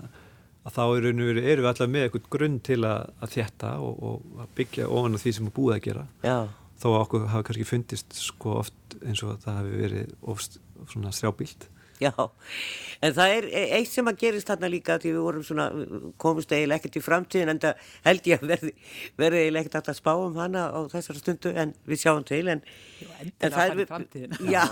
að 0.65 0.77
þá 0.77 0.83
er 0.85 0.91
og 0.91 1.21
veru, 1.21 1.43
erum 1.45 1.65
við 1.65 1.71
alltaf 1.71 1.91
með 1.93 2.07
eitthvað 2.07 2.29
grunn 2.35 2.59
til 2.65 2.81
að, 2.89 3.11
að 3.21 3.33
þjætta 3.37 3.73
og, 3.85 4.03
og 4.09 4.45
að 4.45 4.53
byggja 4.61 4.89
ofan 4.89 5.17
á 5.17 5.23
því 5.23 5.35
sem 5.37 5.49
er 5.51 5.57
búið 5.59 5.77
að 5.77 5.85
gera 5.89 6.05
Já. 6.25 6.37
þó 6.81 6.87
að 6.91 7.01
okkur 7.03 7.27
hafa 7.35 7.47
kannski 7.49 7.69
fundist 7.69 8.19
sko 8.19 8.57
oft 8.63 8.99
eins 9.05 9.25
og 9.27 9.37
það 9.45 9.61
hafi 9.61 9.81
verið 9.83 10.15
ofst 10.35 10.59
svona 10.91 11.13
strjábílt 11.15 11.69
Já, 12.05 12.11
en 13.05 13.15
það 13.15 13.33
er 13.37 13.47
eitt 13.79 13.91
sem 13.93 14.09
að 14.11 14.19
gerist 14.25 14.49
þarna 14.51 14.71
líka 14.73 14.97
því 14.99 15.13
við 15.15 15.23
vorum 15.23 15.45
svona, 15.47 15.67
komumst 16.21 16.51
eiginlega 16.51 16.81
ekkert 16.81 16.99
í 16.99 17.03
framtíðin 17.05 17.53
en 17.53 17.61
það 17.63 17.85
held 18.09 18.29
ég 18.31 18.43
að 18.43 18.53
verði, 18.53 18.73
verði 19.21 19.43
eiginlega 19.45 19.69
ekkert 19.69 19.91
að 19.93 19.99
spá 20.01 20.11
um 20.15 20.39
hana 20.41 20.65
á 20.75 20.81
þessar 20.91 21.21
stundu 21.21 21.55
en 21.55 21.75
við 21.87 22.03
sjáum 22.03 22.27
til 22.27 22.43
en, 22.51 22.65
Jú, 22.99 23.09
en 23.23 23.55
það 23.55 23.75
er 23.85 23.91
framtíðin 23.93 24.37
Já, 24.51 24.65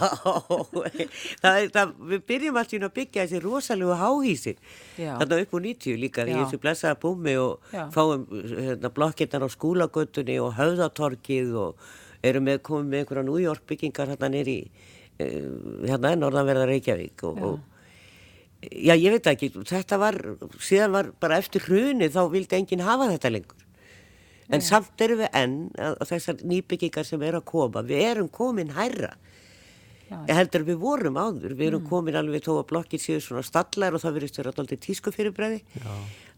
það 1.45 1.61
er, 1.63 1.73
það, 1.77 1.97
við 2.13 2.25
byrjum 2.33 2.61
alltaf 2.63 2.87
að 2.89 2.95
byggja 2.99 3.27
þessi 3.27 3.43
rosalegu 3.47 3.99
háhísi 4.03 4.57
þarna 4.99 5.43
upp 5.45 5.59
úr 5.59 5.67
90 5.69 6.01
líka 6.03 6.27
í 6.27 6.35
Já. 6.35 6.41
þessu 6.43 6.63
blessaða 6.63 7.01
búmi 7.03 7.37
og 7.41 7.75
Já. 7.75 7.85
fáum 7.95 8.27
hérna, 8.33 8.91
blokkirnar 8.91 9.47
á 9.47 9.49
skúlagötunni 9.55 10.41
og 10.43 10.57
höfðatorkið 10.59 11.55
og 11.63 11.93
erum 12.23 12.47
með 12.47 12.63
komið 12.67 12.91
með 12.91 13.03
einhverja 13.03 13.27
New 13.27 13.39
York 13.43 13.65
byggingar 13.69 14.13
hérna 14.13 14.31
nýri 14.33 14.59
hérna 15.19 16.15
norðanverða 16.19 16.69
Reykjavík 16.71 17.25
og, 17.29 17.43
og 17.43 17.61
já 18.63 18.95
ég 18.95 19.17
veit 19.17 19.29
ekki 19.33 19.51
þetta 19.69 19.99
var, 20.01 20.19
síðan 20.63 20.95
var 20.95 21.11
bara 21.23 21.41
eftir 21.43 21.65
hruni 21.67 22.11
þá 22.13 22.23
vildi 22.33 22.59
enginn 22.59 22.87
hafa 22.87 23.11
þetta 23.13 23.35
lengur. 23.35 23.67
En 24.53 24.61
Já. 24.61 24.67
samt 24.69 25.01
erum 25.01 25.23
við 25.23 25.37
enn 25.39 25.59
að, 25.79 25.95
að 26.03 26.09
þessar 26.11 26.41
nýbyggingar 26.45 27.07
sem 27.09 27.23
eru 27.25 27.41
að 27.41 27.49
koma 27.49 27.85
við 27.87 28.03
erum 28.11 28.29
komin 28.29 28.75
hærra. 28.77 29.15
Ég 30.13 30.37
heldur 30.37 30.67
við 30.67 30.77
vorum 30.83 31.17
áður 31.17 31.55
við 31.57 31.71
erum 31.71 31.87
komin 31.89 32.19
alveg 32.19 32.45
þó 32.45 32.59
að 32.59 32.67
blokkir 32.69 33.01
séu 33.01 33.23
svona 33.23 33.41
stallar 33.47 33.95
og 33.97 34.03
það 34.03 34.19
verðist 34.19 34.41
vera 34.43 34.53
alltaf 34.53 34.83
tísku 34.85 35.13
fyrirbræði 35.15 35.63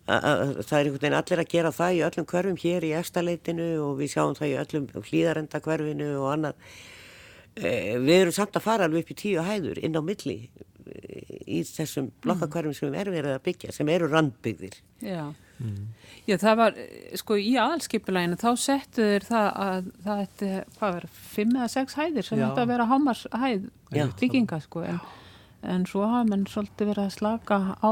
það 0.05 0.75
er 0.77 0.85
einhvern 0.85 1.01
veginn 1.01 1.17
allir 1.17 1.41
að 1.41 1.49
gera 1.49 1.71
það 1.73 1.95
í 1.97 2.01
öllum 2.05 2.27
hverfum 2.29 2.59
hér 2.61 2.85
í 2.85 2.93
efstaleitinu 2.99 3.69
og 3.81 3.95
við 4.01 4.11
sjáum 4.13 4.35
það 4.37 4.51
í 4.51 4.59
öllum 4.61 4.89
hlýðarenda 5.09 5.61
hverfinu 5.65 6.09
og 6.21 6.27
annað. 6.35 6.55
Eh, 6.55 6.94
við 7.55 8.15
erum 8.21 8.35
samt 8.35 8.57
að 8.59 8.67
fara 8.67 8.89
alveg 8.89 9.05
upp 9.05 9.15
í 9.15 9.19
tíu 9.21 9.43
hæður 9.47 9.79
inn 9.87 9.95
á 9.95 10.03
milli 10.03 10.37
eh, 10.49 11.41
í 11.47 11.63
þessum 11.69 12.11
blokkakverfum 12.25 12.75
sem 12.77 12.95
er 12.99 13.11
verið 13.13 13.37
að 13.37 13.45
byggja 13.47 13.75
sem 13.77 13.89
eru 13.95 14.11
randbyggðir 14.11 14.81
Já. 15.05 15.33
Já, 16.27 16.37
það 16.41 16.57
var, 16.59 16.79
eh, 16.81 17.17
sko, 17.21 17.37
í 17.39 17.53
aðalskipulæginu 17.61 18.39
þá 18.41 18.49
settu 18.59 19.05
þeir 19.07 19.27
það 19.29 19.49
að 19.67 19.91
það 20.07 20.23
ætti, 20.25 20.49
hvað 20.79 20.95
verður, 20.97 21.19
fimm 21.35 21.53
eða 21.59 21.69
sex 21.77 21.99
hæðir 22.01 22.27
sem 22.27 22.41
þetta 22.41 22.65
að 22.65 22.73
vera 22.73 22.89
hámarshæð 22.91 23.69
Já. 23.95 24.07
bygginga, 24.21 24.61
sko, 24.65 24.83
en, 24.89 25.01
en 25.63 25.85
svo 25.87 26.09
hafa 26.09 26.25
mann 26.33 26.47
svolítið 26.51 26.91
verið 26.91 27.05
að 27.05 27.15
slaka 27.19 27.61
á 27.79 27.91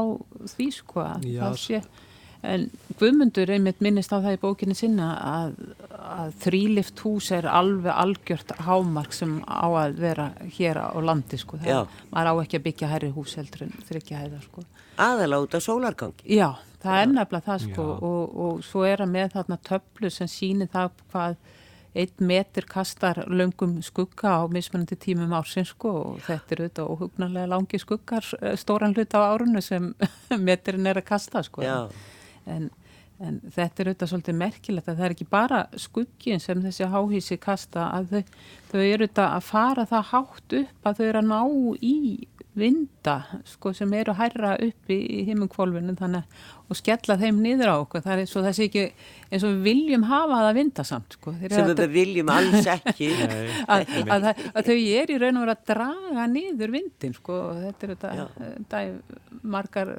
því, 0.55 0.67
sko, 0.75 1.05
að 1.05 1.29
Já, 1.29 1.39
það 1.45 1.59
sé, 1.63 1.81
en 2.43 2.67
Guðmundur 2.99 3.49
einmitt 3.49 3.79
minnist 3.83 4.11
á 4.13 4.19
það 4.19 4.35
í 4.35 4.39
bókinni 4.41 4.75
sinna 4.77 5.07
að, 5.25 5.55
að 5.97 6.33
þrýlift 6.43 7.01
hús 7.05 7.31
er 7.35 7.47
alveg 7.49 7.95
algjört 7.95 8.53
hámark 8.67 9.15
sem 9.15 9.39
á 9.47 9.65
að 9.65 9.97
vera 10.03 10.27
hér 10.57 10.81
á 10.83 10.99
landi, 11.01 11.39
sko, 11.41 11.57
Já. 11.63 11.81
það, 11.83 12.03
maður 12.11 12.29
á 12.29 12.33
ekki 12.43 12.59
að 12.59 12.67
byggja 12.67 12.91
hærri 12.91 13.09
hús 13.15 13.33
heldur 13.39 13.65
en 13.67 13.73
þryggja 13.89 14.21
hæðar, 14.21 14.45
sko. 14.45 14.67
aðalega 15.07 15.47
út 15.47 15.57
af 15.57 15.65
sólargangi 15.65 16.37
Já, 16.37 16.49
það 16.83 17.01
er 17.01 17.11
nefnilega 17.15 17.47
það 17.49 17.65
sko 17.65 17.89
Já. 17.89 17.97
og, 18.11 18.37
og 18.45 18.63
svo 18.67 18.85
er 18.91 19.03
að 19.07 19.13
með 19.17 19.35
þarna 19.37 19.59
töflu 19.71 20.13
sem 20.13 20.31
sýnir 20.31 20.71
það 20.73 21.03
hvað 21.13 21.41
einn 21.93 22.25
metur 22.25 22.65
kastar 22.69 23.19
löngum 23.29 23.75
skugga 23.85 24.39
á 24.41 24.43
mismunandi 24.49 24.97
tímum 24.97 25.33
ársins 25.37 25.73
sko 25.75 25.91
og 25.99 26.23
þetta 26.25 26.55
er 26.55 26.63
auðvitað 26.63 26.89
óhugnarlega 26.89 27.51
langi 27.51 27.79
skuggar 27.81 28.25
eh, 28.41 28.55
stóran 28.57 28.95
hlut 28.97 29.13
á 29.13 29.21
árunu 29.29 29.61
sem 29.61 29.91
meturinn 30.47 30.89
er 30.89 31.01
að 31.03 31.09
kasta 31.11 31.43
sko 31.45 31.61
Já. 31.61 31.77
En 32.49 32.71
En 33.23 33.37
þetta 33.53 33.83
er 33.83 33.89
auðvitað 33.91 34.09
svolítið 34.09 34.37
merkilegt 34.39 34.89
að 34.89 34.97
það 34.97 35.05
er 35.05 35.13
ekki 35.15 35.25
bara 35.31 35.59
skuggin 35.79 36.41
sem 36.41 36.61
þessi 36.63 36.87
háhísi 36.89 37.37
kasta 37.41 37.85
að 37.93 38.09
þau, 38.09 38.21
þau 38.71 38.79
eru 38.81 39.05
auðvitað 39.05 39.27
að 39.27 39.43
fara 39.47 39.85
það 39.91 40.07
hátt 40.09 40.55
upp 40.59 40.89
að 40.89 40.97
þau 40.99 41.03
eru 41.05 41.21
að 41.21 41.29
ná 41.29 41.41
í 41.77 41.97
vinda 42.53 43.15
sko, 43.49 43.71
sem 43.73 43.93
eru 43.97 44.13
að 44.13 44.19
hærra 44.19 44.51
upp 44.61 44.91
í, 44.93 44.97
í 44.97 45.21
himmunkvolvinu 45.29 45.95
þannig 45.97 46.41
og 46.69 46.77
skella 46.77 47.17
þeim 47.21 47.39
niður 47.41 47.71
á 47.73 47.75
okkur. 47.77 48.03
Það 48.03 48.13
er 48.13 48.23
eins 48.23 48.33
og 48.37 48.45
þessi 48.47 48.65
ekki 48.67 48.83
eins 49.29 49.45
og 49.45 49.53
við 49.53 49.63
viljum 49.69 50.07
hafa 50.09 50.41
það 50.47 50.59
vindasamt. 50.59 51.17
Sko. 51.17 51.35
Sem 51.41 51.71
við 51.71 51.93
viljum 51.93 52.33
alls 52.33 52.69
ekki. 52.75 53.09
að, 53.23 53.45
að, 53.77 53.93
að, 54.17 54.27
að 54.51 54.69
þau 54.69 54.75
er 54.75 55.13
í 55.13 55.21
raun 55.21 55.39
og 55.39 55.45
vera 55.45 55.57
að 55.57 55.63
draga 55.71 56.27
niður 56.33 56.75
vindin 56.75 57.15
sko. 57.17 57.39
Þetta 57.61 57.87
er 57.87 57.95
auðvitað 57.95 58.99
margar 59.55 59.95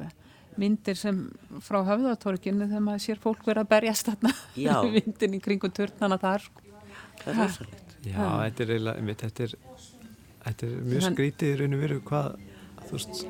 myndir 0.60 0.98
sem 0.98 1.22
frá 1.64 1.80
höfðatorkinu 1.88 2.68
þegar 2.68 2.84
maður 2.84 3.04
sér 3.06 3.22
fólk 3.22 3.46
vera 3.46 3.64
að 3.64 3.72
berjast 3.72 4.10
þarna 4.10 4.34
vindin 4.94 5.34
í 5.38 5.40
kringum 5.42 5.74
törnana 5.74 6.18
þar 6.22 6.44
sko. 6.46 6.64
Það 7.22 7.32
er 7.32 7.40
rosalegt. 7.40 7.96
Já, 8.04 8.20
þetta 8.20 8.64
er 8.64 8.72
eiginlega, 8.74 9.16
þetta 9.22 9.46
er, 9.46 9.56
þetta 10.44 10.66
er 10.66 10.76
mjög 10.90 11.06
skrítið 11.08 11.50
í 11.50 11.58
raun 11.60 11.76
og 11.76 11.84
veru 11.84 11.98
hvað, 12.04 12.26
þú 12.82 12.96
veist, 12.98 13.22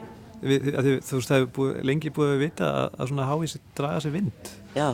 við, 0.43 0.69
að 0.73 0.89
þið, 0.89 0.97
þú 1.09 1.19
veist, 1.21 1.31
það 1.31 1.41
hefur 1.41 1.53
búið, 1.59 1.79
lengi 1.91 2.13
búið 2.17 2.33
að 2.33 2.43
vita 2.43 2.71
að, 2.81 2.89
að 2.99 3.11
svona 3.13 3.29
hávís 3.31 3.57
draga 3.79 4.03
sér 4.03 4.15
vind. 4.17 4.51
Já. 4.75 4.89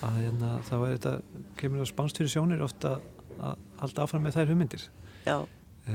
Að 0.00 0.18
hérna, 0.18 0.50
þá 0.66 0.74
er 0.80 0.90
þetta, 0.96 1.14
kemur 1.60 1.82
það 1.82 1.90
spánstýri 1.92 2.32
sjónir 2.32 2.66
ofta 2.66 2.96
að 3.38 3.64
halda 3.80 4.04
áfram 4.06 4.26
með 4.26 4.38
þær 4.38 4.52
hugmyndir. 4.52 4.86
Já. 5.28 5.36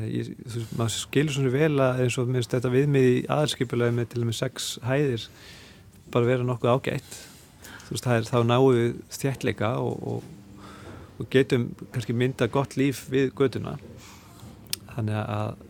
Ég, 0.05 0.31
þú 0.45 0.61
veist, 0.61 0.73
maður 0.79 0.95
skilur 0.95 1.35
svona 1.35 1.53
vel 1.53 1.75
að 1.83 2.01
eins 2.05 2.17
og 2.21 2.31
minnst 2.31 2.55
þetta 2.55 2.71
viðmið 2.73 3.09
í 3.11 3.19
aðalskipulega 3.35 3.95
með 3.95 4.09
til 4.13 4.23
og 4.23 4.29
með 4.31 4.39
sex 4.39 4.71
hæðir 4.85 5.27
bara 6.13 6.29
vera 6.29 6.45
nokkuð 6.47 6.73
ágætt. 6.75 7.19
Þú 7.85 7.93
veist, 7.93 8.05
það 8.07 8.17
er 8.17 8.29
þá 8.29 8.39
náðu 8.49 8.85
stjætleika 9.13 9.71
og, 9.81 10.07
og, 10.09 10.65
og 11.19 11.29
getum 11.33 11.69
kannski 11.93 12.15
mynda 12.17 12.49
gott 12.51 12.77
líf 12.79 13.05
við 13.13 13.31
göduna 13.37 13.77
þannig 14.95 15.19
að 15.21 15.63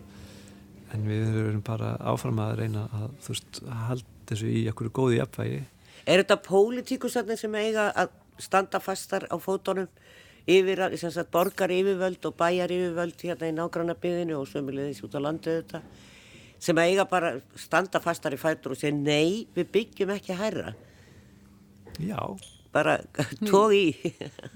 en 0.96 1.08
við 1.10 1.40
erum 1.42 1.64
bara 1.66 1.96
áfram 2.08 2.40
að 2.44 2.60
reyna 2.62 2.86
að 2.96 3.08
þú 3.24 3.34
veist, 3.34 3.62
halda 3.88 4.30
þessu 4.30 4.52
í 4.52 4.62
einhverju 4.70 4.94
góði 4.96 5.20
jafnvægi. 5.20 5.62
Er 6.06 6.22
þetta 6.22 6.38
pólitíkusarnir 6.46 7.40
sem 7.40 7.58
eiga 7.58 7.90
að 7.92 8.14
standa 8.42 8.82
fastar 8.84 9.26
á 9.32 9.36
fótonum 9.42 9.90
yfir, 10.46 10.84
að 10.86 11.22
borgar 11.34 11.74
yfirvöld 11.74 12.26
og 12.30 12.36
bæjar 12.38 12.74
yfirvöld 12.74 13.24
hérna 13.24 13.50
í 13.50 13.56
nágranna 13.56 13.96
byðinu 13.98 14.40
og 14.40 14.50
sömulegðis 14.50 15.04
út 15.06 15.18
á 15.18 15.20
landu 15.26 15.56
þetta 15.58 15.82
sem 16.66 16.82
eiga 16.82 17.06
bara 17.10 17.36
standa 17.60 18.02
fastar 18.02 18.34
í 18.34 18.42
fætur 18.42 18.74
og 18.74 18.82
segja 18.82 18.96
nei, 18.98 19.46
við 19.56 19.72
byggjum 19.78 20.14
ekki 20.18 20.34
að 20.36 20.44
hæra 20.44 20.76
Já. 22.02 22.20
Bara 22.76 22.98
tóð 23.48 23.74
í. 23.78 23.84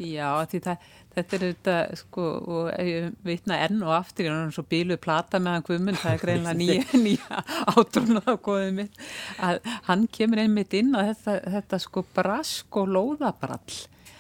Já, 0.03 0.43
því 0.51 0.59
það, 0.65 0.87
þetta 1.15 1.37
er 1.37 1.43
þetta 1.45 1.75
sko, 2.01 2.25
og 2.51 2.65
ég 2.83 3.13
vitna 3.23 3.59
enn 3.63 3.79
og 3.85 3.93
aftur 3.95 4.27
ég 4.27 4.31
er 4.31 4.35
náttúrulega 4.35 4.57
svo 4.57 4.65
bíluð 4.73 4.99
plata 5.05 5.39
með 5.39 5.55
hann 5.55 5.67
Guðmund 5.69 6.01
það 6.01 6.15
er 6.15 6.23
greinlega 6.25 6.59
nýja, 6.59 6.81
nýja 7.05 7.43
átrúna 7.71 8.23
á 8.27 8.33
góðið 8.35 8.73
mitt, 8.81 8.99
að 9.39 9.61
hann 9.87 10.03
kemur 10.11 10.43
einmitt 10.43 10.75
inn 10.75 10.91
á 10.99 11.01
þetta, 11.13 11.37
þetta 11.55 11.81
sko 11.85 12.03
brask 12.17 12.81
og 12.81 12.91
lóðabrall 12.97 13.79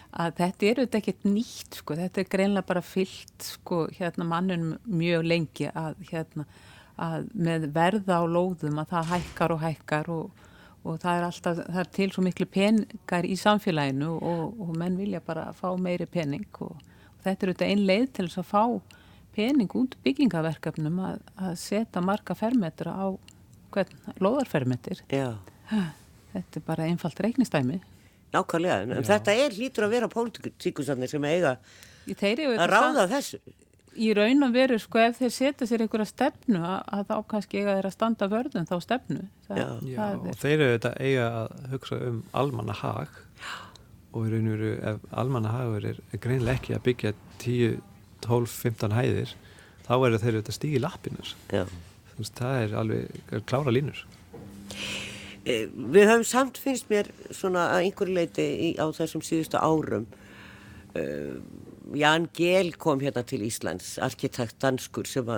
að 0.09 0.39
þetta 0.39 0.65
er 0.69 0.79
auðvitað 0.79 1.01
ekkert 1.01 1.27
nýtt 1.27 1.81
sko, 1.83 1.99
þetta 1.99 2.23
er 2.23 2.31
greinlega 2.31 2.69
bara 2.71 2.81
fyllt 2.85 3.51
sko 3.51 3.83
hérna 3.99 4.25
mannum 4.31 4.71
mjög 4.87 5.27
lengi 5.27 5.67
að 5.75 5.99
hérna 6.09 6.47
að 6.99 7.31
með 7.33 7.69
verða 7.75 8.19
á 8.19 8.23
lóðum 8.27 8.81
að 8.81 8.93
það 8.93 9.09
hækkar 9.13 9.55
og 9.55 9.63
hækkar 9.63 10.11
og, 10.13 10.45
og 10.83 11.01
það 11.01 11.17
er 11.17 11.27
alltaf, 11.29 11.61
það 11.65 11.81
er 11.83 11.91
til 11.97 12.09
svo 12.13 12.23
miklu 12.25 12.47
peningar 12.51 13.27
í 13.27 13.35
samfélaginu 13.39 14.13
og, 14.17 14.61
og 14.61 14.71
menn 14.79 14.97
vilja 14.99 15.21
bara 15.25 15.49
fá 15.57 15.69
meiri 15.79 16.07
pening 16.09 16.47
og, 16.65 16.75
og 16.75 17.21
þetta 17.25 17.45
er 17.45 17.53
auðvitað 17.53 17.73
einn 17.73 17.85
leið 17.89 18.07
til 18.17 18.27
þess 18.27 18.41
að 18.43 18.49
fá 18.51 18.63
pening 19.35 19.75
út 19.79 19.95
byggingaverkefnum 20.03 20.99
að, 21.05 21.21
að 21.39 21.53
setja 21.61 22.03
marga 22.03 22.35
fermetra 22.37 22.95
á 22.95 23.07
hvern, 23.73 23.95
lóðarfermetir 24.19 25.03
Já. 25.13 25.37
þetta 26.33 26.61
er 26.61 26.67
bara 26.67 26.89
einfalt 26.89 27.23
reiknistæmi 27.23 27.79
Nákvæmlega, 28.33 28.83
en 28.83 28.99
Já. 28.99 29.05
þetta 29.15 29.33
er 29.41 29.55
hlítur 29.57 29.87
að 29.87 29.95
vera 29.95 30.11
pólitíkusarnir 30.11 31.09
sem 31.09 31.23
eiga 31.29 31.55
að 32.09 32.67
ráða 32.69 33.07
þessu 33.09 33.39
í 33.99 34.09
raun 34.17 34.45
og 34.47 34.53
veru 34.55 34.77
sko 34.81 35.01
ef 35.03 35.17
þeir 35.19 35.33
setja 35.35 35.67
sér 35.69 35.83
einhverja 35.85 36.09
stefnu 36.09 36.61
að, 36.63 36.77
að 36.95 37.03
þá 37.09 37.15
kannski 37.33 37.59
eiga 37.61 37.75
þeir 37.77 37.89
að 37.89 37.95
standa 37.97 38.29
vörðun 38.31 38.69
þá 38.69 38.75
stefnu. 38.85 39.25
Það, 39.47 39.59
Já, 39.59 39.67
Já. 39.91 40.05
og 40.19 40.39
þeir 40.43 40.55
eru 40.55 40.71
þetta 40.77 40.93
eiga 41.03 41.27
að 41.41 41.67
hugsa 41.73 41.99
um 42.09 42.21
almanna 42.43 42.77
hag 42.79 43.19
og 44.09 44.25
í 44.25 44.31
raun 44.33 44.47
og 44.49 44.55
veru 44.55 44.71
ef 44.93 45.03
almanna 45.21 45.53
hagur 45.53 45.85
er, 45.91 45.99
er 46.13 46.23
greinlega 46.23 46.57
ekki 46.57 46.75
að 46.77 46.85
byggja 46.87 47.13
10, 47.43 47.77
12, 48.25 48.55
15 48.69 48.97
hæðir 48.97 49.35
þá 49.85 49.93
eru 49.99 50.21
þeir 50.21 50.39
þetta 50.39 50.55
stígi 50.57 50.81
lappinur 50.81 51.35
veist, 52.19 52.35
það 52.39 52.63
er 52.63 52.73
alveg 52.81 53.35
er 53.35 53.45
klára 53.49 53.73
línur. 53.73 54.01
E, 55.45 55.65
Við 55.71 56.09
höfum 56.09 56.25
samt 56.27 56.59
finnst 56.61 56.89
mér 56.91 57.09
svona 57.31 57.69
að 57.75 57.87
einhverju 57.87 58.17
leiti 58.17 58.45
í, 58.69 58.69
á 58.75 58.85
þessum 58.95 59.23
síðustu 59.25 59.59
árum 59.61 60.07
uh, 60.99 61.37
Jan 61.95 62.29
Gehl 62.35 62.73
kom 62.77 63.01
hérna 63.01 63.23
til 63.25 63.43
Íslands, 63.47 63.97
arkitekt 64.01 64.59
danskur 64.61 65.07
sem 65.09 65.29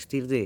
stýrði 0.00 0.42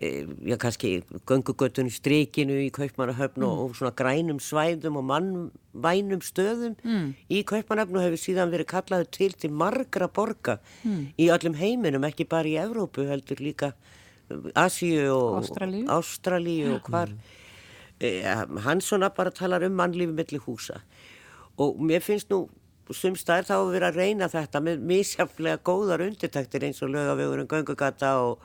e, 0.00 0.10
já 0.48 0.56
kannski 0.60 1.02
göngugötun 1.28 1.90
í 1.90 1.92
strikinu 1.92 2.56
í 2.64 2.70
Kaupmannahöfn 2.72 3.42
mm. 3.42 3.48
og 3.64 3.74
svona 3.76 3.92
grænum 3.96 4.40
svæðum 4.40 4.96
og 5.00 5.06
mannvænum 5.10 6.22
stöðum 6.24 6.76
mm. 6.80 7.10
í 7.28 7.42
Kaupmannahöfn 7.44 7.98
og 7.98 8.06
hefur 8.06 8.22
síðan 8.24 8.54
verið 8.54 8.70
kallaðu 8.72 9.10
til 9.18 9.36
til 9.36 9.52
margra 9.52 10.08
borga 10.08 10.58
mm. 10.84 11.02
í 11.20 11.28
öllum 11.34 11.58
heiminum, 11.60 12.06
ekki 12.08 12.28
bara 12.28 12.48
í 12.48 12.56
Evrópu 12.62 13.08
heldur 13.10 13.42
líka 13.44 13.74
Asíu 14.54 15.10
og 15.10 15.42
Ástralíu, 15.42 15.86
Ástralíu 15.90 16.76
og 16.78 16.88
hvar 16.88 17.12
e, 18.00 18.22
hann 18.64 18.80
svona 18.80 19.10
bara 19.12 19.34
talar 19.34 19.66
um 19.66 19.76
mannlífi 19.76 20.14
millir 20.14 20.46
húsa 20.46 20.80
og 21.60 21.76
mér 21.82 22.00
finnst 22.00 22.30
nú 22.32 22.46
sumstaðir 22.96 23.48
þá 23.48 23.54
að 23.56 23.70
vera 23.74 23.90
að 23.90 24.00
reyna 24.00 24.28
þetta 24.30 24.62
með 24.64 24.82
mísjaflega 24.90 25.62
góðar 25.66 26.04
undirtæktir 26.06 26.66
eins 26.66 26.82
og 26.84 26.92
lögavegurinn, 26.94 27.48
göngugata 27.50 28.12
og, 28.24 28.44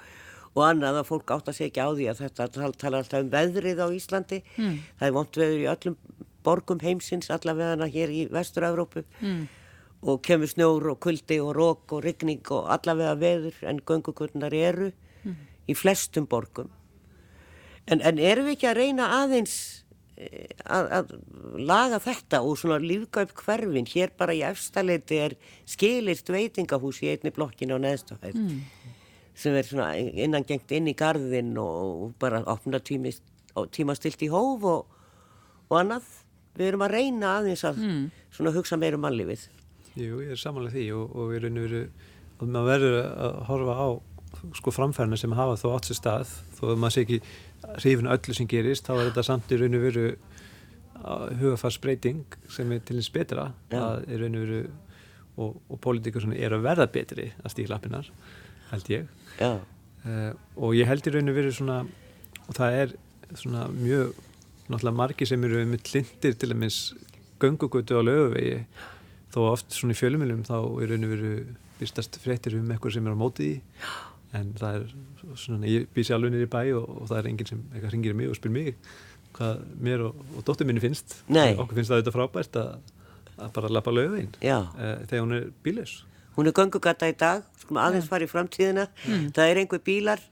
og 0.54 0.64
annað 0.68 1.02
að 1.02 1.10
fólk 1.10 1.34
átt 1.36 1.52
að 1.52 1.60
segja 1.60 1.88
á 1.88 1.90
því 1.92 2.08
að 2.12 2.24
þetta 2.24 2.48
tala 2.54 3.02
alltaf 3.02 3.24
um 3.24 3.34
veðrið 3.34 3.82
á 3.82 3.88
Íslandi 3.96 4.42
mm. 4.56 4.80
það 5.00 5.08
er 5.10 5.16
vont 5.18 5.40
veður 5.42 5.60
í 5.64 5.70
öllum 5.74 6.00
borgum 6.46 6.82
heimsins 6.84 7.32
allavega 7.34 7.90
hér 7.90 8.14
í 8.14 8.26
vestur-Európu 8.34 9.06
mm. 9.20 9.44
og 10.06 10.22
kemur 10.26 10.52
snjór 10.52 10.92
og 10.94 11.02
kuldi 11.04 11.40
og 11.42 11.56
rók 11.58 11.98
og 11.98 12.06
rigning 12.06 12.46
og 12.54 12.70
allavega 12.76 13.16
veður 13.20 13.62
en 13.66 13.82
göngugurnar 13.82 14.54
eru 14.54 14.92
mm. 15.24 15.40
í 15.68 15.78
flestum 15.78 16.30
borgum 16.30 16.70
en, 17.86 18.02
en 18.02 18.20
erum 18.20 18.50
við 18.50 18.58
ekki 18.58 18.70
að 18.72 18.80
reyna 18.82 19.10
aðeins 19.22 19.58
að, 20.16 20.86
að 20.98 21.14
laga 21.60 22.00
þetta 22.04 22.42
og 22.46 22.58
svona 22.60 22.80
lífgaupp 22.80 23.34
hverfin 23.42 23.88
hér 23.92 24.14
bara 24.18 24.36
í 24.36 24.44
efstaleiti 24.48 25.20
er 25.26 25.36
skilirt 25.68 26.30
veitingahús 26.32 27.02
í 27.04 27.12
einni 27.12 27.34
blokkinu 27.36 27.76
á 27.76 27.84
neðstofæð 27.84 28.40
mm. 28.40 28.62
sem 29.36 29.58
er 29.60 29.68
svona 29.68 29.90
innangengt 30.00 30.72
inn 30.78 30.88
í 30.88 30.96
gardin 30.98 31.52
og 31.60 32.14
bara 32.22 32.44
opna 32.52 32.80
tími, 32.80 33.12
tíma 33.76 33.98
stilt 34.00 34.24
í 34.24 34.32
hóf 34.32 34.64
og, 34.72 34.98
og 35.68 35.78
annað 35.82 36.08
við 36.56 36.72
erum 36.72 36.88
að 36.88 36.96
reyna 36.96 37.38
aðeins 37.42 37.66
að 37.68 37.84
mm. 37.84 38.04
svona 38.38 38.56
hugsa 38.56 38.80
meir 38.80 38.96
um 38.96 39.04
mannlífið 39.04 39.50
Jú, 39.96 40.20
ég 40.24 40.36
er 40.36 40.40
samanlega 40.40 40.76
því 40.76 40.90
og, 40.96 41.12
og 41.12 41.32
við 41.32 41.42
erum 41.42 41.64
verið 41.66 41.88
og 42.36 42.52
maður 42.52 42.72
verður 42.72 42.98
að 43.04 43.36
horfa 43.50 43.76
á 43.80 43.88
sko 44.56 44.72
framfærna 44.76 45.18
sem 45.20 45.34
hafa 45.36 45.56
þó 45.60 45.70
átt 45.76 45.90
sér 45.90 46.00
stað 46.00 46.32
þó 46.58 46.64
að 46.72 46.80
maður 46.82 46.96
sé 46.96 47.04
ekki 47.06 47.20
hrifin 47.80 48.10
öllu 48.12 48.36
sem 48.38 48.50
gerist, 48.50 48.88
þá 48.88 48.98
er 48.98 49.10
þetta 49.10 49.26
samt 49.28 49.54
í 49.54 49.60
raun 49.62 49.78
og 49.78 49.86
veru 49.86 50.08
hugafarsbreyting 51.42 52.38
sem 52.50 52.72
er 52.74 52.82
til 52.86 52.98
þess 53.00 53.14
betra. 53.14 53.50
Ja. 53.74 53.84
að 53.84 54.10
í 54.10 54.20
raun 54.22 54.38
og 54.40 54.46
veru 54.46 54.62
og, 55.36 55.56
og 55.70 55.80
pólitíkur 55.84 56.28
er 56.34 56.56
að 56.56 56.66
verða 56.66 56.88
betri 56.92 57.30
að 57.44 57.54
stíla 57.54 57.76
lappinnar, 57.76 58.12
held 58.72 58.92
ég. 58.94 59.10
Uh, 60.06 60.32
og 60.56 60.76
ég 60.78 60.88
held 60.88 61.08
í 61.08 61.16
raun 61.16 61.32
og 61.32 61.38
veru 61.38 61.52
svona, 61.54 61.82
og 62.46 62.58
það 62.58 62.80
er 62.82 62.96
svona 63.36 63.66
mjög, 63.74 64.16
náttúrulega 64.70 65.00
margi 65.02 65.28
sem 65.28 65.46
eru 65.46 65.64
með 65.70 65.86
klindir 65.90 66.38
til 66.40 66.52
að 66.52 66.60
minns 66.62 66.80
göngugötu 67.42 68.00
á 68.00 68.02
löguvegi 68.06 68.60
þó 69.34 69.40
oft 69.50 69.76
svona 69.76 69.96
í 69.96 70.00
fjölumilum 70.00 70.46
þá 70.48 70.58
í 70.64 70.90
raun 70.90 71.08
og 71.08 71.16
veru 71.16 71.32
byrstast 71.80 72.20
fréttir 72.24 72.56
um 72.60 72.70
eitthvað 72.72 72.96
sem 72.96 73.08
er 73.08 73.18
á 73.18 73.20
mótið 73.20 73.50
í 73.50 73.56
en 74.36 74.54
það 74.60 74.80
er 74.80 74.96
svona, 75.40 75.70
ég 75.70 75.88
býsi 75.96 76.16
alveg 76.16 76.34
nýri 76.34 76.50
bæ 76.52 76.62
og, 76.78 76.90
og 77.02 77.12
það 77.12 77.20
er 77.20 77.30
enginn 77.32 77.52
sem 77.52 77.64
eitthvað 77.72 77.96
ringir 77.96 78.18
mig 78.18 78.32
og 78.32 78.40
spyr 78.40 78.54
mig 78.56 78.74
hvað 79.36 79.64
mér 79.84 80.04
og, 80.08 80.20
og 80.36 80.46
dóttur 80.48 80.68
minni 80.68 80.84
finnst. 80.84 81.18
Nei. 81.28 81.54
okkur 81.56 81.80
finnst 81.80 81.92
það 81.92 82.02
auðvitað 82.02 82.18
frábært 82.18 82.60
að, 82.62 82.94
að 83.36 83.56
bara 83.58 83.72
lappa 83.78 83.94
lögvein 83.96 84.32
e, 84.40 84.60
þegar 85.10 85.26
hún 85.26 85.40
er 85.40 85.50
bílis 85.66 85.98
Hún 86.36 86.50
er 86.50 86.56
gangugata 86.56 87.08
í 87.08 87.14
dag, 87.16 87.46
maður 87.70 87.86
aðeins 87.86 88.08
fara 88.12 88.26
í 88.26 88.28
framtíðina. 88.28 88.90
Mm. 89.08 89.28
það 89.36 89.52
er 89.52 89.60
einhver 89.62 89.84
bílar 89.86 90.24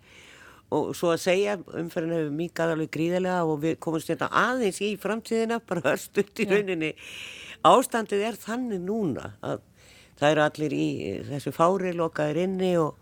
og 0.73 0.89
svo 0.97 1.13
að 1.13 1.21
segja 1.23 1.53
umferðin 1.79 2.15
hefur 2.17 2.33
mikað 2.35 2.73
alveg 2.73 2.89
gríðilega 2.91 3.43
og 3.47 3.61
við 3.61 3.77
komumst 3.83 4.09
hérna 4.11 4.29
aðeins 4.41 4.81
í 4.83 4.89
framtíðina 4.99 5.59
bara 5.63 5.83
hörst 5.85 6.19
upp 6.19 6.41
í 6.41 6.47
rauninni. 6.49 6.91
Ástandið 7.63 8.25
er 8.27 8.39
þannig 8.41 8.81
núna 8.83 9.29
að 9.45 9.61
það 10.19 10.29
eru 10.31 10.43
allir 10.47 10.75
í 10.75 10.87
þessu 11.29 11.53
fári 11.55 11.93
lokaðir 11.95 12.43
inni 12.47 12.73
og, 12.81 12.97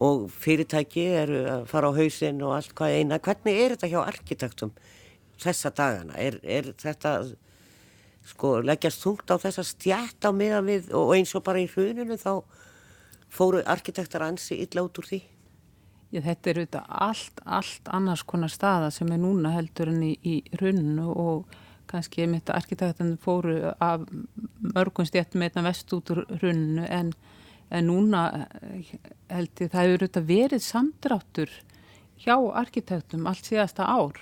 og 0.00 0.30
fyrirtæki 0.32 1.04
eru 1.20 1.42
að 1.56 1.66
fara 1.68 1.90
á 1.92 1.98
hausinn 1.98 2.40
og 2.44 2.56
allt 2.56 2.74
hvað 2.76 2.96
eina. 2.96 3.20
Hvernig 3.20 3.60
er 3.60 3.74
þetta 3.74 3.90
hjá 3.92 4.00
arkitektum 4.02 4.72
þessa 5.40 5.72
dagana? 5.76 6.16
Er, 6.16 6.38
er 6.42 6.72
þetta 6.80 7.14
sko 8.30 8.58
leggjast 8.64 9.04
þungt 9.04 9.32
á 9.32 9.36
þessa 9.40 9.64
stjætt 9.66 10.24
á 10.24 10.30
miðan 10.32 10.68
við 10.68 10.90
og 10.96 11.12
eins 11.16 11.34
og 11.36 11.44
bara 11.44 11.60
í 11.62 11.68
hruninu 11.68 12.16
þá 12.20 12.40
fóru 13.30 13.62
arkitektar 13.68 14.24
ansi 14.26 14.60
illa 14.64 14.84
út 14.86 15.00
úr 15.00 15.10
því? 15.10 15.20
Já, 16.10 16.20
þetta 16.24 16.50
er 16.50 16.58
auðvitað 16.58 16.94
allt, 17.06 17.42
allt 17.46 17.90
annars 17.94 18.22
konar 18.26 18.50
staða 18.50 18.88
sem 18.90 19.10
er 19.14 19.20
núna 19.22 19.52
heldur 19.54 19.92
en 19.92 20.00
í, 20.02 20.14
í 20.26 20.40
hrunnu 20.56 21.12
og 21.12 21.52
kannski 21.90 22.26
mitt 22.30 22.50
arkitektan 22.50 23.16
fóru 23.22 23.72
af 23.78 24.06
mörgum 24.74 25.06
stjættum 25.06 25.44
einna 25.46 25.62
vest 25.66 25.92
út 25.94 26.10
úr 26.10 26.24
hrunnu 26.40 26.86
en, 26.86 27.12
en 27.70 27.86
núna 27.86 28.24
eh, 28.36 28.94
held 29.30 29.62
ég 29.62 29.70
það 29.70 29.86
hefur 29.86 30.04
auðvitað 30.04 30.30
verið 30.30 30.64
samdráttur 30.66 31.52
hjá 32.20 32.34
arkitektum 32.60 33.28
allt 33.30 33.48
síðasta 33.48 33.86
ár. 33.88 34.18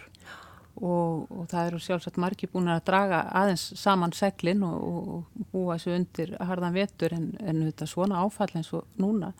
Og, 0.78 1.24
og 1.34 1.46
það 1.50 1.68
eru 1.72 1.78
sjálfsagt 1.82 2.20
margi 2.22 2.46
búin 2.46 2.70
að 2.70 2.84
draga 2.86 3.24
aðeins 3.34 3.64
saman 3.80 4.12
seglinn 4.14 4.60
og, 4.62 4.76
og 4.78 5.46
búa 5.50 5.74
þessu 5.74 5.96
undir 5.96 6.36
harðan 6.38 6.76
vetur 6.76 7.16
en, 7.16 7.32
en 7.42 7.64
auðvitað 7.64 7.90
svona 7.90 8.20
áfall 8.22 8.52
eins 8.52 8.70
og 8.76 8.84
núna. 9.00 9.32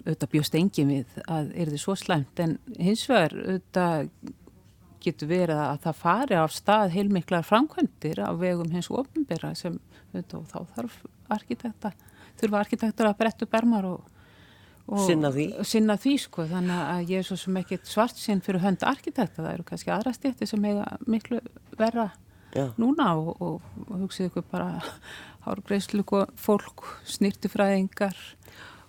Auðvitað 0.00 0.32
bjóst 0.32 0.58
engin 0.58 0.90
við 0.90 1.20
að 1.30 1.52
er 1.54 1.70
þið 1.70 1.84
svo 1.84 1.94
slæmt 2.00 2.42
en 2.42 2.56
hins 2.74 3.06
vegar 3.06 3.36
auðvitað 3.38 4.10
getur 5.06 5.30
verið 5.30 5.62
að 5.62 5.78
það 5.84 6.00
fari 6.00 6.40
á 6.42 6.46
stað 6.50 6.96
heilmiklar 6.96 7.46
framkvæmdir 7.46 8.24
á 8.26 8.34
vegum 8.34 8.72
hins 8.74 8.90
ofinbera 8.90 9.54
sem 9.54 9.78
auðvitað 10.10 10.40
og 10.40 10.50
þá 10.50 10.74
þarf 10.74 10.98
arkitekta, 11.36 11.92
þurfa 12.40 12.60
arkitektur 12.64 13.08
að 13.08 13.18
bretta 13.20 13.46
upp 13.46 13.56
ermar 13.58 13.88
og, 13.88 14.12
og 14.86 15.02
sinna 15.06 15.32
því, 15.34 15.46
sinna 15.66 15.96
því 16.00 16.14
sko, 16.26 16.46
þannig 16.50 16.84
að 16.84 17.12
ég 17.14 17.22
er 17.22 17.28
svo 17.28 17.38
sem 17.40 17.58
ekki 17.62 17.80
svart 17.88 18.20
sinn 18.20 18.42
fyrir 18.44 18.64
hönd 18.64 18.86
arkitekta, 18.86 19.42
það 19.42 19.52
eru 19.54 19.66
kannski 19.70 19.92
aðra 19.94 20.14
stétti 20.16 20.48
sem 20.48 20.68
eiga 20.68 20.86
miklu 21.06 21.40
verra 21.78 22.10
Já. 22.56 22.70
núna 22.80 23.12
og, 23.18 23.34
og, 23.42 23.70
og 23.86 24.04
hugsið 24.06 24.30
ykkur 24.30 24.46
bara 24.52 24.70
hárgreislu 25.46 26.04
fólk, 26.40 26.86
snýrtifræðingar 27.06 28.16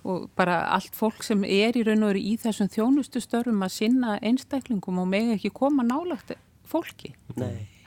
og 0.07 0.29
bara 0.39 0.61
allt 0.71 0.95
fólk 0.95 1.23
sem 1.25 1.43
er 1.43 1.75
í 1.75 1.83
raun 1.83 2.05
og 2.05 2.13
veru 2.13 2.23
í 2.23 2.37
þessum 2.39 2.69
þjónustu 2.71 3.21
störfum 3.21 3.65
að 3.65 3.75
sinna 3.75 4.17
einstaklingum 4.23 5.01
og 5.03 5.09
megi 5.11 5.35
ekki 5.35 5.51
koma 5.57 5.83
nálagt 5.83 6.31
fólki. 6.67 7.13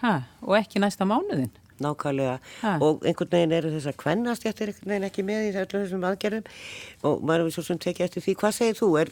Ha, 0.01 0.15
og 0.45 0.57
ekki 0.59 0.83
næsta 0.83 1.09
mánuðin 1.09 1.53
Nákvæmlega 1.81 2.37
ha. 2.61 2.75
og 2.85 3.05
einhvern 3.09 3.33
veginn 3.33 3.57
eru 3.57 3.73
þess 3.73 3.89
að 3.89 3.99
kvennastjættir 4.03 4.73
einhvern 4.73 4.93
veginn 4.93 5.09
ekki 5.09 5.25
með 5.25 5.47
í 5.49 5.55
þessum 5.57 6.05
aðgerðum 6.11 6.51
og 7.09 7.25
maður 7.25 7.49
er 7.49 7.57
svo 7.57 7.65
sem 7.65 7.81
tekið 7.81 8.07
eftir 8.07 8.27
því 8.27 8.37
hvað 8.43 8.57
segir 8.59 8.79
þú? 8.81 8.91
Er, 9.01 9.11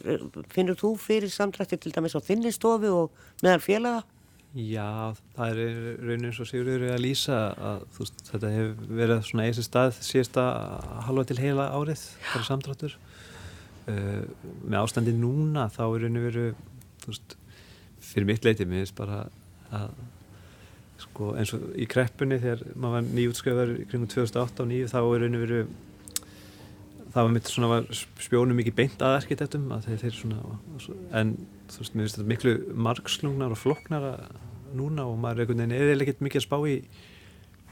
finnur 0.53 0.77
þú 0.77 0.93
fyrir 1.01 1.33
samdrætti 1.33 1.79
til 1.81 1.93
dæmis 1.95 2.17
á 2.17 2.21
þinni 2.21 2.53
stofu 2.53 2.93
og 2.93 3.27
meðal 3.41 3.63
félaga? 3.65 4.05
Já, 4.57 5.13
það 5.37 5.59
er 5.61 5.73
raunin 6.01 6.31
svo 6.33 6.45
sigurður 6.49 6.95
að 6.95 7.03
lýsa 7.03 7.35
að 7.53 7.83
veist, 7.99 8.23
þetta 8.31 8.49
hefur 8.55 8.95
verið 8.97 9.19
svona 9.27 9.45
eisi 9.45 9.65
stað 9.65 9.99
síðasta 10.01 10.45
halva 11.05 11.25
til 11.29 11.37
heila 11.37 11.67
árið 11.77 12.01
fyrir 12.31 12.47
samdráttur 12.47 12.95
uh, 12.97 14.23
með 14.63 14.79
ástandi 14.79 15.13
núna 15.13 15.67
þá 15.69 15.83
er 15.85 16.07
raunin 16.07 16.25
verið 16.25 16.49
veist, 17.05 17.37
fyrir 18.01 18.29
mitt 18.31 18.47
leitið 18.47 18.73
mér 18.73 18.95
bara 18.97 19.27
að 19.69 19.93
sko, 21.03 21.33
eins 21.39 21.53
og 21.55 21.69
í 21.79 21.87
kreppunni 21.89 22.39
þegar 22.41 22.65
maður 22.75 22.95
var 22.97 23.13
nýjútskjöðar 23.13 23.75
kring 23.91 24.09
2008 24.09 24.65
og 24.65 24.73
2009 24.73 24.91
þá 24.91 24.99
er 24.99 25.23
raunin 25.23 25.43
verið 25.43 25.69
það 27.09 27.25
var 27.25 27.31
mitt 27.33 27.49
svona 27.49 27.79
spjónum 28.21 28.59
mikið 28.59 28.75
beint 28.77 29.01
að 29.01 29.15
arkitektum 29.21 29.71
að 29.73 29.87
þeir, 29.87 30.01
þeir 30.03 30.17
svona 30.19 30.41
en 31.17 31.33
þú 31.69 31.81
veist, 31.81 31.95
mér 31.95 32.05
finnst 32.05 32.19
þetta 32.19 32.31
miklu 32.33 32.55
margslungnar 32.87 33.55
og 33.55 33.61
flokknara 33.61 34.13
núna 34.77 35.07
og 35.09 35.17
maður 35.21 35.41
er 35.41 35.47
einhvern 35.47 35.63
veginn 35.63 35.77
eða 35.79 36.03
ekkert 36.05 36.23
mikið 36.25 36.41
að 36.41 36.45
spá 36.45 36.57
í 36.69 36.75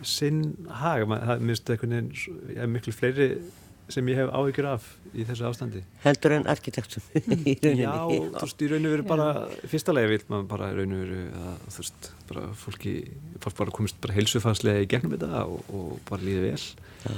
sinn 0.05 0.41
hag, 0.79 1.05
maður 1.09 1.43
finnst 1.43 1.67
þetta 1.67 1.77
einhvern 1.77 2.11
veginn 2.49 2.73
miklu 2.73 2.95
fleiri 2.95 3.29
sem 3.93 4.09
ég 4.11 4.19
hef 4.19 4.31
áhyggjur 4.35 4.67
af 4.73 4.87
í 5.13 5.25
þessu 5.27 5.47
ástandi. 5.47 5.81
Heldur 6.03 6.35
en 6.37 6.47
arkitektum 6.51 7.03
Já, 7.83 7.93
þú 8.09 8.41
veist, 8.41 8.61
í 8.61 8.69
rauninu 8.71 8.93
veru 8.95 9.07
bara 9.07 9.29
fyrsta 9.69 9.95
lega 9.95 10.11
vil 10.11 10.19
maður 10.31 10.49
bara 10.51 10.69
í 10.73 10.77
rauninu 10.77 10.99
veru 11.03 11.23
að 11.41 11.63
þú 11.75 11.81
veist, 11.83 12.11
bara 12.29 12.45
fólki 12.65 12.93
fólk 13.45 13.57
bara 13.63 13.75
komist 13.79 13.99
bara 14.03 14.17
heilsufanslega 14.17 14.83
í 14.83 14.91
gegnum 14.91 15.15
þetta 15.15 15.43
og, 15.47 15.73
og 15.73 15.97
bara 16.09 16.27
líði 16.27 16.45
vel. 16.49 16.67
Já. 17.07 17.17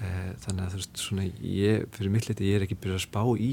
Eh, 0.00 0.30
þannig 0.46 0.64
að 0.64 0.70
þú 0.74 0.82
veist, 0.82 1.02
svona 1.06 1.26
ég, 1.26 1.90
fyrir 1.96 2.14
mitt 2.14 2.30
liti, 2.30 2.48
ég 2.48 2.60
er 2.60 2.68
ekki 2.68 2.78
byrjað 2.80 3.00
að 3.00 3.06
spá 3.08 3.22
í 3.40 3.52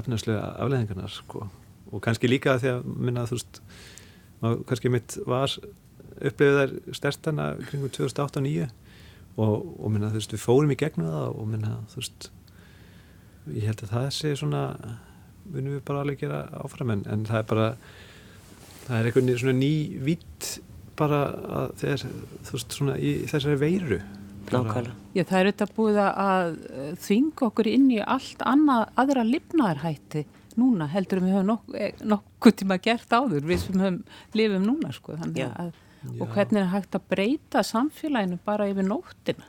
efnarslega 0.00 0.52
afleðingarnar, 0.60 1.12
sko. 1.12 1.46
Og 1.90 2.02
kannski 2.04 2.28
líka 2.30 2.58
því 2.60 2.76
að 2.76 2.92
minna 2.96 3.26
þú 3.28 3.40
veist 3.40 3.64
maður 4.40 4.62
kannski 4.68 4.92
mitt 4.92 5.16
var 5.28 5.54
upplifið 6.20 6.58
þær 6.58 6.96
stertana 6.96 7.48
kringum 7.68 7.92
2008-2009 7.96 8.68
og, 8.68 8.70
og 9.38 9.86
minna 9.90 10.10
þú 10.10 10.20
veist 10.20 10.34
við 10.34 10.42
fórum 10.42 10.74
í 10.74 10.78
gegnum 10.80 11.10
það 11.10 11.28
og 11.30 11.48
minna 11.48 11.76
þú 11.92 12.02
veist 12.02 12.30
ég 13.54 13.66
held 13.70 13.84
að 13.84 13.94
það 13.94 14.08
sé 14.14 14.32
svona 14.36 14.64
munum 15.50 15.76
við 15.76 15.84
bara 15.86 16.04
alveg 16.04 16.24
gera 16.24 16.40
áfram 16.60 16.94
en, 16.94 17.04
en 17.10 17.26
það 17.28 17.42
er 17.42 17.46
bara 17.50 17.68
það 18.86 18.96
er 18.96 19.08
einhvern 19.08 19.30
veginn 19.30 19.42
svona 19.42 19.58
ný 19.60 19.74
vitt 20.06 20.50
bara 21.00 21.20
að 21.60 21.76
þeir 21.80 22.02
þú 22.46 22.56
veist 22.56 22.76
svona 22.76 22.96
í 23.00 23.12
þessari 23.30 23.60
veiru. 23.60 24.00
Nákvæmlega. 24.50 24.96
Já 25.14 25.22
það 25.28 25.38
er 25.38 25.48
auðvitað 25.48 25.72
búið 25.76 25.98
að 26.02 26.48
þvinga 27.04 27.46
okkur 27.46 27.68
inn 27.70 27.86
í 27.94 28.00
allt 28.02 28.40
annað 28.50 28.86
aðra 28.98 29.24
lifnaðarhætti 29.28 30.24
núna 30.58 30.88
heldur 30.90 31.22
við 31.22 31.36
höfum 31.36 31.52
nokkuð 31.52 31.78
eh, 31.78 32.02
nokku 32.10 32.52
tíma 32.58 32.80
gert 32.82 33.14
áður. 33.14 33.46
Við 33.46 33.62
sem 33.62 33.78
höfum 33.78 34.00
lifum 34.36 34.66
núna 34.66 34.90
sko 34.96 35.14
að, 35.20 35.70
og 36.08 36.26
hvernig 36.34 36.62
er 36.62 36.70
hægt 36.74 36.96
að 36.96 37.08
breyta 37.12 37.64
samfélaginu 37.66 38.38
bara 38.44 38.68
yfir 38.70 38.86
nóttina 38.88 39.48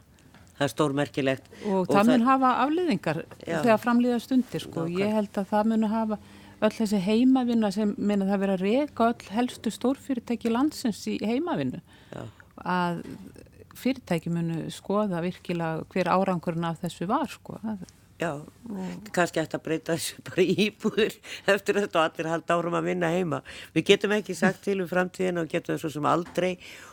það 0.58 0.66
er 0.68 0.74
stórmerkilegt 0.76 1.50
og, 1.66 1.72
og 1.72 1.88
það, 1.90 1.96
það 1.96 2.12
mun 2.12 2.28
hafa 2.28 2.52
afliðingar 2.66 3.22
já. 3.24 3.58
þegar 3.64 3.82
framlýða 3.86 4.20
stundir 4.26 4.66
sko 4.66 4.86
Nákvæm. 4.86 5.00
ég 5.02 5.16
held 5.18 5.42
að 5.42 5.50
það 5.54 5.72
mun 5.72 5.88
hafa 5.92 6.20
öll 6.62 6.74
þessi 6.76 7.00
heimavinna 7.02 7.72
sem 7.74 7.94
minna 7.98 8.28
það 8.30 8.44
verið 8.44 8.58
að 8.58 8.66
reyka 8.68 9.08
öll 9.10 9.32
helstu 9.38 9.74
stórfyrirtæki 9.74 10.52
landsins 10.52 11.02
í 11.10 11.18
heimavinnu 11.26 11.82
já. 12.12 12.22
að 12.62 13.02
fyrirtæki 13.82 14.34
munu 14.34 14.68
skoða 14.74 15.24
virkilega 15.24 15.88
hver 15.90 16.12
árangurinn 16.12 16.68
af 16.68 16.84
þessu 16.84 17.08
var 17.10 17.32
sko 17.32 17.58
það 17.64 17.88
Já, 18.22 18.36
kannski 19.16 19.40
ætti 19.42 19.58
að 19.58 19.64
breyta 19.66 19.96
þessu 19.96 20.22
bara 20.28 20.44
íbúður 20.46 21.14
eftir 21.50 21.78
þetta 21.80 21.98
og 21.98 22.04
allir 22.04 22.28
halda 22.30 22.58
árum 22.60 22.76
að 22.78 22.90
vinna 22.92 23.10
heima. 23.10 23.40
Við 23.74 23.88
getum 23.88 24.12
ekki 24.14 24.36
sagt 24.38 24.62
til 24.68 24.76
um 24.84 24.90
framtíðina 24.90 25.42
og 25.42 25.50
getum 25.50 25.74
þessu 25.74 25.90
sem 25.96 26.06
aldrei 26.06 26.52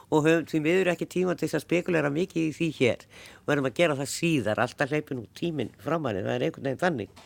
og 0.09 0.24
höfum 0.24 0.47
því 0.49 0.61
miður 0.64 0.91
ekki 0.95 1.11
tíma 1.12 1.35
til 1.37 1.45
þess 1.51 1.59
að 1.59 1.66
spekulera 1.66 2.12
mikið 2.14 2.47
í 2.47 2.55
því 2.57 2.68
hér. 2.79 3.05
Við 3.43 3.51
verðum 3.53 3.68
að 3.68 3.76
gera 3.76 3.99
það 3.99 4.09
síðar, 4.14 4.62
alltaf 4.64 4.95
hleypin 4.95 5.20
úr 5.20 5.29
tíminn 5.37 5.74
framann, 5.85 6.22
það 6.22 6.33
er 6.33 6.47
einhvern 6.47 6.70
veginn 6.70 6.81
þannig. 6.87 7.22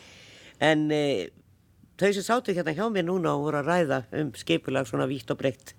En 0.67 0.83
e, 0.91 1.01
þau 2.03 2.09
sem 2.17 2.27
sátu 2.27 2.57
hérna 2.57 2.75
hjá 2.75 2.83
mér 2.91 3.07
núna 3.07 3.37
og 3.37 3.47
voru 3.47 3.61
að 3.61 3.71
ræða 3.71 4.01
um 4.19 4.33
skepulag 4.35 4.91
svona 4.91 5.07
vítt 5.07 5.31
og 5.31 5.39
breytt 5.39 5.77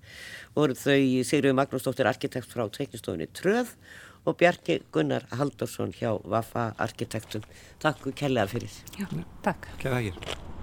voru 0.57 0.73
þau 0.73 0.97
Sigriður 1.29 1.61
Magnúsdóttir 1.61 2.09
arkitekt 2.09 2.49
frá 2.49 2.65
Tveiknistofinni 2.73 3.29
Tröð 3.37 3.77
og 4.25 4.39
Bjarki 4.41 4.81
Gunnar 4.93 5.27
Haldursson 5.33 5.93
hjá 5.97 6.17
Vafa 6.25 6.73
Arkitektum. 6.79 7.45
Takk 7.83 8.09
og 8.09 8.17
kærlega 8.19 8.49
fyrir. 8.57 8.81
Já, 8.99 9.07
takk. 9.45 9.71
Kærlega 9.83 10.15
ekki. 10.15 10.54